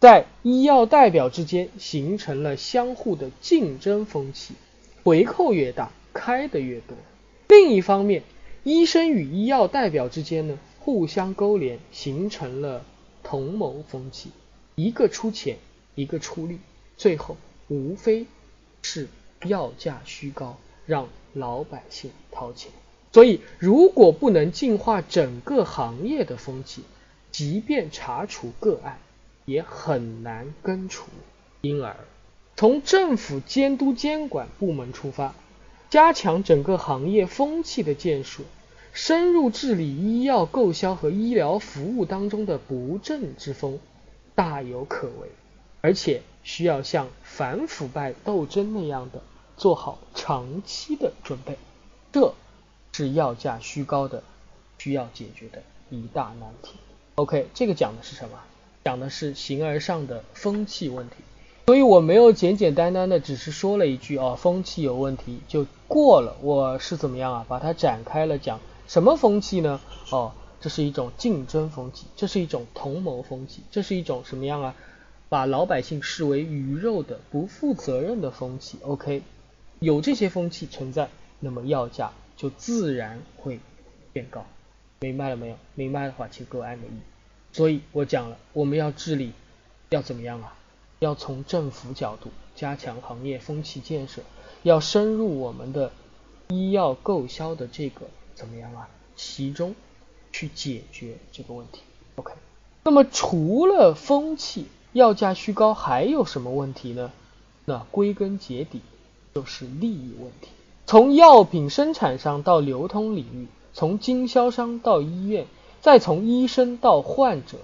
[0.00, 4.54] 在医药代表之间形成了相互的竞争风气，
[5.04, 6.96] 回扣越大，开的越多。
[7.48, 8.22] 另一方面，
[8.62, 12.84] 医生与医药代表之间呢，互相勾连，形成了
[13.22, 14.30] 同谋风气，
[14.76, 15.56] 一个出钱。
[15.94, 16.60] 一个出力，
[16.96, 18.24] 最后无非
[18.82, 19.08] 是
[19.42, 20.56] 药价虚高，
[20.86, 22.70] 让老百姓掏钱。
[23.12, 26.84] 所以，如果不能净化整个行业的风气，
[27.32, 29.00] 即便查处个案，
[29.44, 31.08] 也很难根除。
[31.62, 31.96] 因而，
[32.54, 35.34] 从政府监督监管部门出发，
[35.90, 38.42] 加强整个行业风气的建设，
[38.92, 43.78] 深入治理医药购销和医疗服务当中的不正之风，
[44.34, 45.30] 大有可为。
[45.80, 49.22] 而且需要像反腐败斗争那样的
[49.56, 51.56] 做好长期的准备，
[52.12, 52.34] 这
[52.92, 54.22] 是药价虚高的
[54.78, 56.74] 需要解决的一大难题。
[57.14, 58.38] OK，这个讲的是什么？
[58.84, 61.16] 讲的是形而上的风气问题。
[61.68, 66.34] 所以我没有简简单单的只是说了一句哦，风气有问题就过了。
[66.40, 67.44] 我是怎么样啊？
[67.46, 69.78] 把它展开了讲，什么风气呢？
[70.10, 70.32] 哦，
[70.62, 74.74] 这是一种竞争风气，这是一种同谋风气，这是一种什么样啊？
[75.28, 79.20] 把老百姓视为鱼肉的不负责任的风气，OK，
[79.78, 83.60] 有这些风气存在，那么药价就自然会
[84.14, 84.46] 变高，
[85.00, 85.56] 明白了没有？
[85.74, 86.90] 明白的话，请各位按个一。
[87.52, 89.34] 所以我讲了，我们要治理，
[89.90, 90.54] 要怎么样啊？
[90.98, 94.22] 要从政府角度加强行业风气建设，
[94.62, 95.92] 要深入我们的
[96.48, 98.02] 医药购销的这个
[98.34, 98.88] 怎么样啊？
[99.16, 99.74] 其中
[100.32, 101.80] 去解决这个问题
[102.16, 102.32] ，OK。
[102.84, 107.12] 那么除了风气，药价虚高还有什么问题呢？
[107.64, 108.80] 那归根结底
[109.34, 110.48] 就是利益问题。
[110.86, 115.46] 从药品生产商到流通领域，从经销商到医院，
[115.82, 117.58] 再从医生到患者，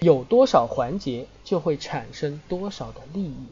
[0.00, 3.46] 有多少环节就会产生多少的利益。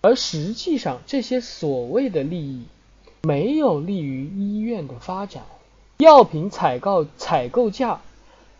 [0.00, 2.64] 而实际上，这些所谓的利益
[3.22, 5.44] 没有利于医院的发展，
[5.98, 8.00] 药品采购采购价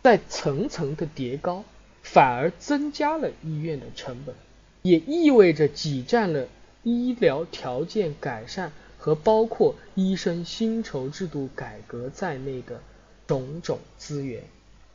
[0.01, 1.63] 在层层的叠高。
[2.01, 4.33] 反而增加了医院的成本，
[4.81, 6.47] 也意味着挤占了
[6.81, 12.81] 医疗条件改善和包括医生薪酬制度改革在内的
[13.27, 14.41] 种种资源，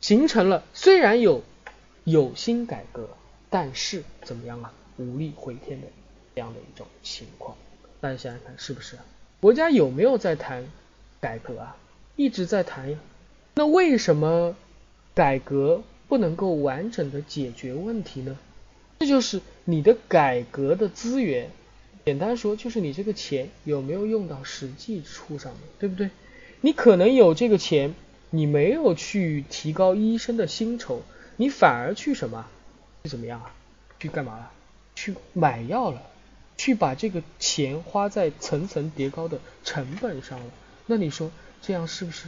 [0.01, 1.41] 形成了虽然有
[2.05, 3.09] 有心改革，
[3.49, 5.87] 但是怎么样啊，无力回天的
[6.35, 7.57] 这样的一种情况。
[7.99, 8.95] 大家想想看，是不是？
[9.39, 10.67] 国家有没有在谈
[11.19, 11.75] 改革啊？
[12.15, 12.99] 一直在谈呀。
[13.55, 14.55] 那为什么
[15.13, 15.83] 改革？
[16.07, 18.37] 不能够完整的解决问题呢？
[18.99, 21.49] 这就是你的改革的资源，
[22.05, 26.11] 简单说就是你这个钱有没有用到实际处上，对不对？
[26.61, 27.95] 你可能有这个钱，
[28.29, 31.01] 你没有去提高医生的薪酬，
[31.37, 32.45] 你反而去什么？
[33.03, 33.51] 去怎么样啊？
[33.99, 34.51] 去干嘛了？
[34.95, 36.01] 去买药了，
[36.57, 40.45] 去把这个钱花在层层叠高的成本上了。
[40.85, 41.31] 那你说
[41.61, 42.27] 这样是不是？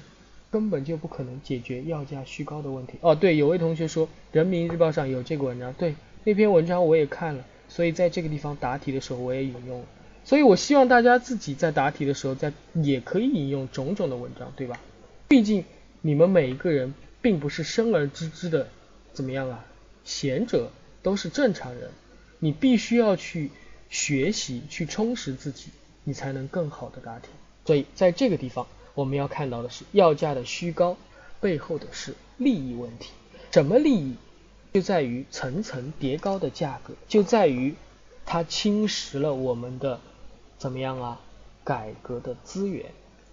[0.50, 2.94] 根本就不可能解决药价虚高的问题。
[3.02, 9.86] 哦，对，有位同学说人民日报上有这个文章，对，那篇文章我也看了，所以在这个地方答题的时候我也引用了。
[10.24, 14.80] 所以我希望大家自己在答题的时候，在也可以引用种种的文章，对吧？
[15.28, 15.66] 毕竟
[16.02, 18.70] 你们每一个人并不是生而知之的，
[19.18, 19.66] 怎么样啊？
[20.06, 20.70] 贤者
[21.02, 21.90] 都是正常人，
[22.38, 23.50] 你必须要去
[23.90, 25.72] 学习，去充实自己，
[26.04, 27.30] 你才能更好的答题。
[27.66, 30.96] 所以在这个地方，我们要看到的是要价的虚高
[31.42, 33.10] 背后的是利益问题。
[33.52, 34.16] 什么利益？
[34.72, 37.74] 就在于层层叠高的价格，就在于
[38.24, 40.00] 它侵蚀了我们的。
[40.60, 41.20] 怎么样啊？
[41.64, 42.86] 改革的资源，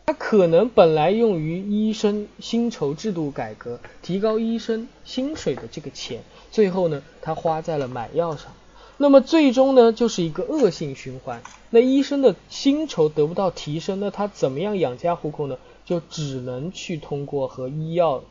[0.06, 8.52] 它可能本来用于医生薪酬制度改革、提高医生薪水的这个钱，最后呢，它花在了买药上。
[8.96, 11.42] 那么最终呢，就是一个恶性循环。
[11.70, 15.58] 那医生的薪酬得不到提升，那他怎么样养家糊口呢？
[15.84, 18.22] 就只能去通过和医药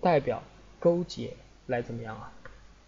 [0.00, 0.42] 代表
[0.78, 1.34] 勾结
[1.66, 2.32] 来怎么样啊？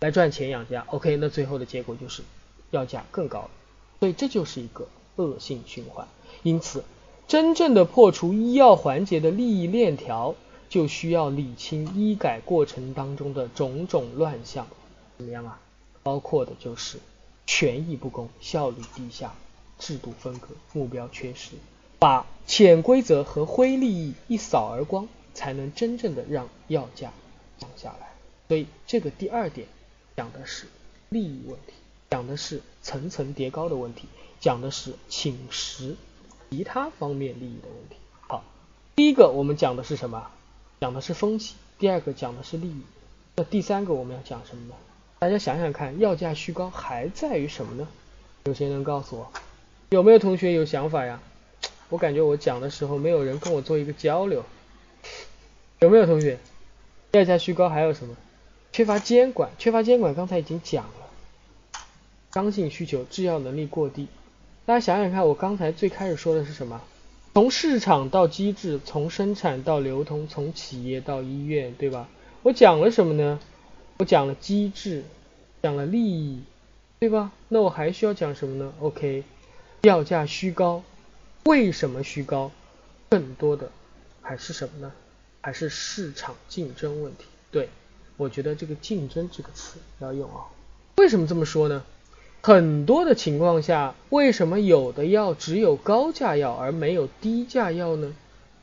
[0.00, 0.84] 来赚钱养家。
[0.88, 2.22] OK，那最后的结果就是
[2.70, 3.50] 药价更高了。
[4.00, 4.88] 所以这就是一个。
[5.16, 6.08] 恶性循环，
[6.42, 6.82] 因此，
[7.32, 10.34] 真正的破除医药环节的利益链条，
[10.68, 14.66] 就需要理清医改过程当中的种种乱象。
[15.16, 15.58] 怎么样啊？
[16.02, 16.98] 包括的就是
[17.46, 19.32] 权益不公、效率低下、
[19.78, 21.52] 制度分割、目标缺失，
[21.98, 27.14] 把潜规则和灰利益一扫而光，才能真正的让药价
[27.56, 28.12] 降下来。
[28.48, 29.66] 所以，这个第二点
[30.14, 30.66] 讲的是
[31.08, 31.72] 利益问题，
[32.10, 34.06] 讲的是层层叠高的问题。
[34.38, 35.94] 讲的是侵蚀
[36.52, 37.96] 其他方面利益的问题。
[38.28, 38.44] 好，
[38.94, 40.26] 第一个我们讲的是什么？
[40.82, 41.56] 讲的是风险。
[41.78, 42.82] 第二个讲的是利益。
[43.36, 44.74] 那第三个我们要讲什么呢？
[45.18, 47.88] 大家想想看，药价虚高还在于什么呢？
[48.44, 49.32] 有谁能告诉我？
[49.88, 51.22] 有没有同学有想法呀？
[51.88, 54.44] 我感觉我讲的时候没有人跟我做一个交流。
[55.78, 56.38] 有没有同学？
[57.12, 58.14] 药价虚高还有什么？
[58.72, 59.48] 缺乏监管。
[59.58, 61.80] 缺乏监管，刚才已经讲了。
[62.30, 64.06] 刚性需求，制药能力过低。
[64.64, 66.80] 大家想想看，我刚才最开始说的是什么？
[67.34, 72.08] 从市场到机制，从生产到流通，从企业到医院，对吧？
[72.44, 73.40] 我讲了什么呢？
[73.98, 75.02] 我讲了机制，
[75.62, 76.44] 讲了利益，
[77.00, 77.32] 对吧？
[77.48, 79.24] 那我还需要讲什么呢？OK，
[79.82, 80.84] 药价虚高，
[81.44, 82.52] 为什么虚高？
[83.08, 83.68] 更多的
[84.20, 84.92] 还是什么呢？
[85.40, 87.24] 还是市场竞争问题。
[87.50, 87.68] 对，
[88.16, 90.46] 我觉得这个竞争这个词要用啊。
[90.98, 91.82] 为什么这么说呢？
[92.44, 98.16] 很多的情况下，为什么有的药只有高价药而没有低价药呢？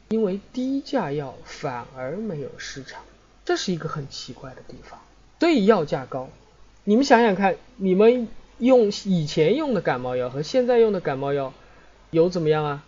[0.09, 3.01] 因为低价药反而没有市场，
[3.45, 4.99] 这是一个很奇怪的地方。
[5.39, 6.27] 所以药价高，
[6.83, 8.27] 你们想想看，你们
[8.57, 11.53] 用以前用的感冒药和现在用的感冒药
[12.11, 12.83] 有怎么样啊？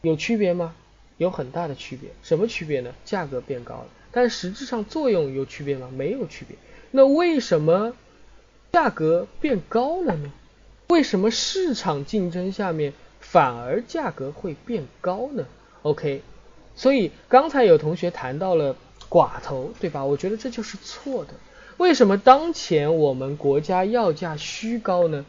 [0.00, 0.74] 有区别吗？
[1.18, 2.08] 有很大的区别。
[2.22, 2.94] 什么区别呢？
[3.04, 5.90] 价格变高了，但实质上作用有区别吗？
[5.94, 6.56] 没有区别。
[6.92, 7.92] 那为什么？
[8.72, 10.32] 价格变高了呢？
[10.88, 15.46] 为什么市场竞争下面反而价格会变高呢
[15.82, 16.22] ？OK，
[16.74, 18.76] 所以刚才有同学谈到了
[19.08, 20.04] 寡头，对吧？
[20.04, 21.34] 我觉得这就是错的。
[21.76, 25.24] 为什么当前我们国家药价虚高呢？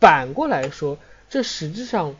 [0.00, 0.98] 反过来说，
[1.28, 2.14] 这实质上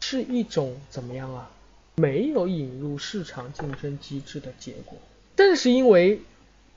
[0.00, 1.50] 是一种怎么样啊？
[1.96, 4.96] 没有引入市场竞争机制的结果。
[5.36, 6.20] 正是因为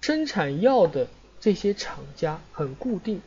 [0.02, 1.08] 生产药的。
[1.42, 3.20] 这些厂家很固定，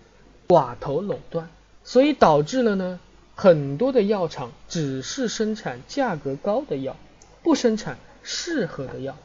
[0.46, 1.50] 寡头垄断，
[1.82, 3.00] 所以导致了呢，
[3.34, 6.96] 很多的药厂只是生产价格高的药，
[7.42, 9.16] 不生产适合的药，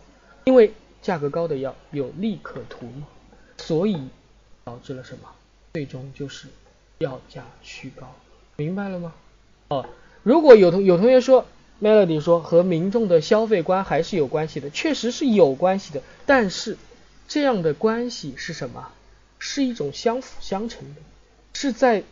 [0.45, 3.05] 因为价格高的药有利可图嘛，
[3.57, 3.95] 所以
[4.63, 5.29] 导致了什么？
[5.75, 6.47] 最终就是
[6.97, 8.11] 药价虚高，
[8.55, 9.13] 明白了吗？
[9.67, 9.85] 哦，
[10.23, 11.45] 如果有同有同学说
[11.79, 16.75] ，Melody 说和民众的消费观还是有关系的，确实是有关系的，但是。
[17.29, 18.91] 这样的关系是什么？
[19.37, 21.01] 是一种相辅相成的，
[21.53, 22.03] 是在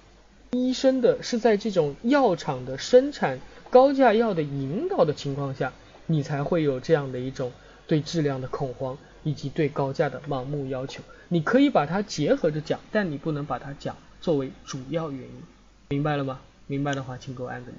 [0.51, 5.73] 医生的，是在这种药厂的生产高价药的引导的情况下，
[6.05, 7.51] 你才会有这样的一种
[7.87, 11.03] 对质量的恐慌，以及对高价的盲目要求。
[11.27, 15.43] 你可以把它结合着讲，但你不能把它讲作为主要原因，
[15.89, 16.39] 明白了吗？
[16.67, 17.75] 明白的话，请给我按个一。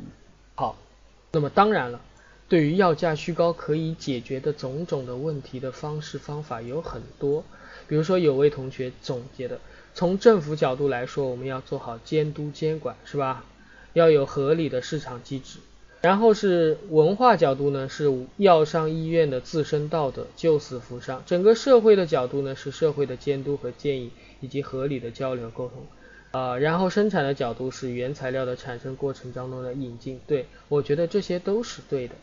[0.56, 0.76] 好，
[1.30, 2.00] 那么当然了。
[2.48, 7.44] 对于药价虚高可以解决的种种的问题的方式方法有很多，
[7.86, 9.60] 比如说有位同学总结的，
[9.94, 13.44] 从政府角度来说，我们要做好监督监管，是吧？
[13.92, 15.58] 要有合理的市场机制。
[16.00, 21.22] 然后是文化角度呢，是药商医院的自身道德，救死扶伤。
[21.26, 24.10] 整个社会的角度呢，是社会的监督和建议
[24.40, 25.84] 以及合理的交流沟通。
[26.30, 30.20] 啊，然后生产的角度是原材料的产生过程当中的引进。
[30.26, 32.14] 对我觉得这些都是对的。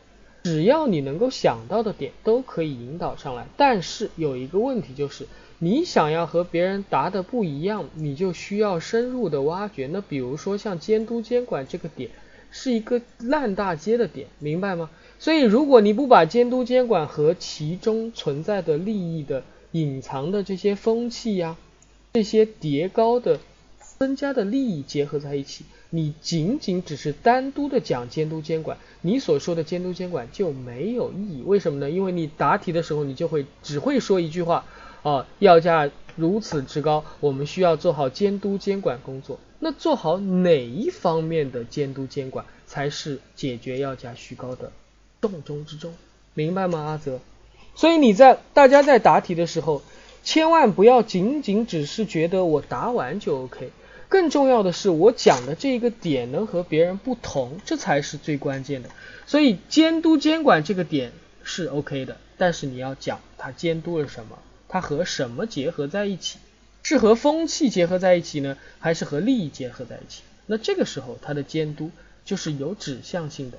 [0.45, 5.25] 只要你能够想到的点都可以引导上来，但是有一个问题就是，
[5.57, 9.87] 你想要和别人答的不一样，你就需要深入的挖掘。
[9.87, 12.11] 那比如说像监督监管这个点，
[12.51, 14.91] 是一个烂大街的点，明白吗？
[15.17, 19.41] 所以如果你不把监督监管和其中存在的利益的
[19.71, 21.57] 隐藏的这些风气呀，
[22.13, 23.39] 这些叠高的
[23.97, 31.43] 增加的利益结合在一起，你仅仅只是单独的讲监督监管，你所说的监督监管就没有意义。
[31.45, 31.89] 为什么呢？
[31.89, 34.65] 因为你答题的时候，你就会只会说一句话
[35.03, 39.39] 啊，要价如此之高，我们需要做好监督监管工作。
[39.59, 44.71] 那做好哪一方面的监督监管，才是解决要价虚高的
[45.21, 45.93] 重中之重？
[46.33, 47.19] 明白吗，阿泽？
[47.75, 49.81] 所以你在大家在答题的时候，
[50.23, 53.71] 千万不要仅仅只是觉得我答完就 OK，
[54.09, 58.89] 更重要的是我讲的这个点能和别人不同，这才是最关键的。
[59.25, 61.11] 所以监督监管这个点
[61.43, 66.39] 是 OK 的，但是你要讲它监督了什么，它和什么结合在一起。
[66.83, 70.21] 是和风气结合在一起呢，还是和利益结合在一起？
[70.45, 71.89] 那这个时候它的监督
[72.23, 73.57] 就是有指向性的，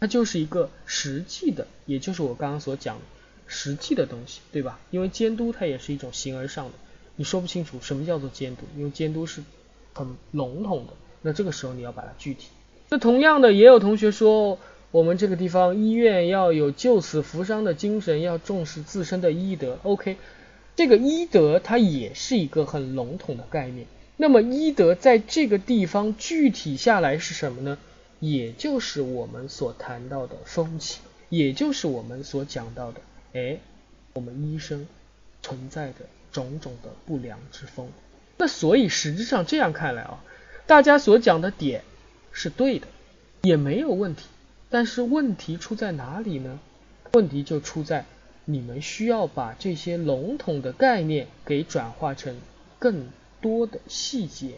[0.00, 2.98] 它就是一个实际的，也就是我刚刚所讲
[3.46, 4.80] 实际的东西，对吧？
[4.90, 6.72] 因为监督它也是一种形而上的，
[7.14, 9.44] 你说不清楚什么叫做监督，因为监督是
[9.94, 10.92] 很笼统的。
[11.22, 12.48] 那这个时候你要把它具体。
[12.90, 14.58] 那同样的，也有同学说
[14.90, 19.78] 我们这个地方医院要有救死扶伤的精神，要重视自身的医德。
[19.84, 20.16] OK。
[20.76, 27.78] 这个医德它也是一个很笼统的概念，那么医德在这个地方具体下来是什么呢？
[28.18, 30.98] 也就是我们所谈到的风气，
[31.28, 33.00] 也就是我们所讲到的，
[33.34, 33.58] 哎，
[34.14, 34.84] 我们医生
[35.42, 37.88] 存在的种种的不良之风。
[38.36, 40.22] 那所以实质上这样看来啊，
[40.66, 41.82] 大家所讲的点
[42.32, 42.86] 是对的，
[43.42, 44.26] 也没有问题。
[44.70, 46.58] 但是问题出在哪里呢？
[47.12, 48.04] 问题就出在。
[48.46, 52.36] 你们需要把这些笼统的概念给转化成
[52.78, 53.08] 更
[53.40, 54.56] 多的细节，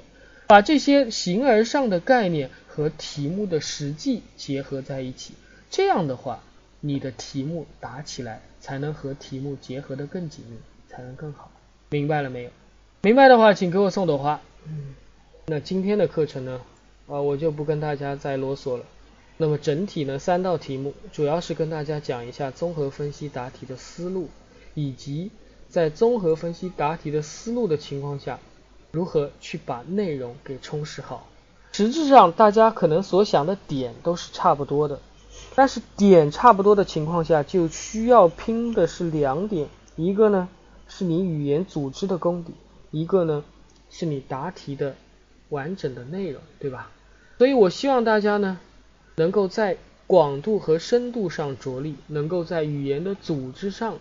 [0.49, 5.35] 把这些形而上的概念和题目的实际结合在一起。
[5.71, 6.43] 这样的话，
[6.81, 10.57] 你的题目答起来才能和题目结合的更紧密，
[10.89, 11.53] 才能更好。
[11.91, 12.51] 明白了没有？
[13.07, 14.41] 明白的话，请给我送朵花。
[14.67, 14.97] 嗯，
[15.47, 16.61] 那今天的课程呢？
[17.07, 18.85] 啊，我就不跟大家再啰嗦了。
[19.37, 24.29] 那么整体呢，三道题目主要是跟大家讲一下综合分析答题的思路，
[24.75, 25.31] 以及
[25.69, 28.41] 在综合分析答题的思路的情况下，
[28.91, 31.29] 如何去把内容给充实好。
[31.71, 34.99] 实质上，大家可能所想的点都是差不多的，
[35.55, 40.49] 但是点差不多的情况下，就需要拼的是两点，一个呢
[40.89, 42.53] 是你语言组织的功底，
[42.91, 43.45] 一个呢
[43.91, 44.97] 是你答题的
[45.49, 46.91] 完整的内容，对吧？
[47.39, 48.59] 所以我希望大家呢。
[49.19, 53.99] 能够在广度和深度上着力，能够在语言的组织上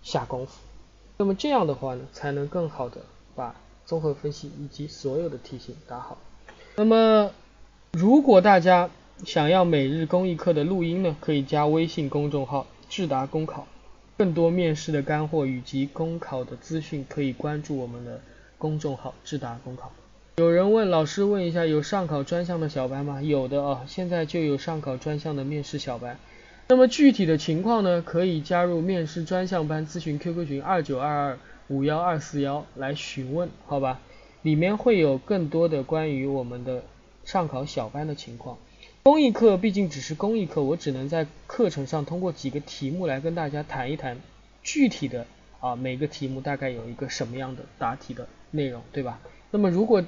[0.00, 0.60] 下功夫，
[1.16, 3.00] 那么这样的话呢，才能更好的
[3.34, 6.18] 把综合分析以及所有的题型答好。
[6.76, 7.32] 那么，
[7.90, 8.90] 如果大家
[9.24, 13.66] 想要每日公益课的录音呢，可以加微信公众号“智达公考”，
[14.16, 18.20] 更多面试的干货以及公考的资讯，可以关注我们的
[18.58, 19.92] 公众号“智达公考”。
[20.36, 23.20] 有人问老师，问一下有上考专项的小班吗？
[23.20, 26.18] 有的啊，现在就有上考专项的面试小班。
[26.68, 34.00] 那么具体的情况呢，可以加入面试专项班咨询 QQ 群二九二二五幺二四幺来询问，好吧？
[34.42, 36.82] 里面会有更多的关于我们的
[37.24, 38.56] 上考小班的情况。
[39.04, 44.20] 公益课毕竟只是公益课，我只能在课程上通过几个题目来跟大家谈一谈
[44.62, 45.26] 具体的
[45.58, 49.18] 啊每个题目大概有一个什么样的答题的内容，对吧？
[49.50, 50.04] 那么如果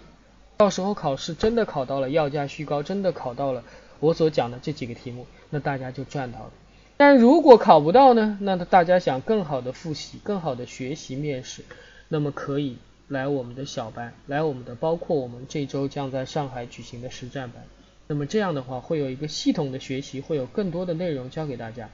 [0.56, 3.64] 到时候考试真的考到了要价虚高，真的考到了
[3.98, 6.52] 我所讲的这几个题目，那大家就赚到了。
[6.96, 8.38] 但如果考不到呢？
[8.42, 11.64] 那大家想更好的复习、更好的学习面试，
[12.06, 17.64] 那么可以来我们的小班，来我们的包括我们这周将在上海举行的实战班。
[18.06, 21.88] 那么这样的话会有一个系统的学习，会有更多的内容教给大家。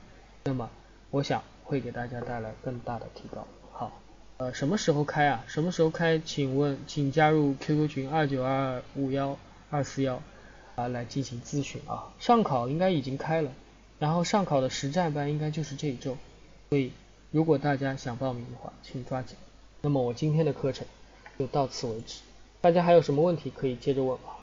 [0.44, 0.68] 那么
[1.10, 3.46] 我想会给大家带来更大的提高。
[3.72, 4.00] 好
[4.38, 5.44] 呃，什么时候开啊？
[5.46, 6.18] 什么时候开？
[6.18, 9.38] 请问，请加入 QQ 群二九二二五幺
[9.68, 10.22] 二四幺
[10.76, 12.12] 啊，来进行咨询啊。
[12.18, 13.52] 上考应该已经开了，
[13.98, 16.16] 然后上考的实战班应该就是这一周，
[16.70, 16.92] 所以
[17.30, 19.36] 如果大家想报名的话，请抓紧。
[19.82, 20.86] 那么我今天的课程
[21.38, 22.20] 就到此为止，
[22.60, 24.36] 大家还有什么问题可以接着问啊。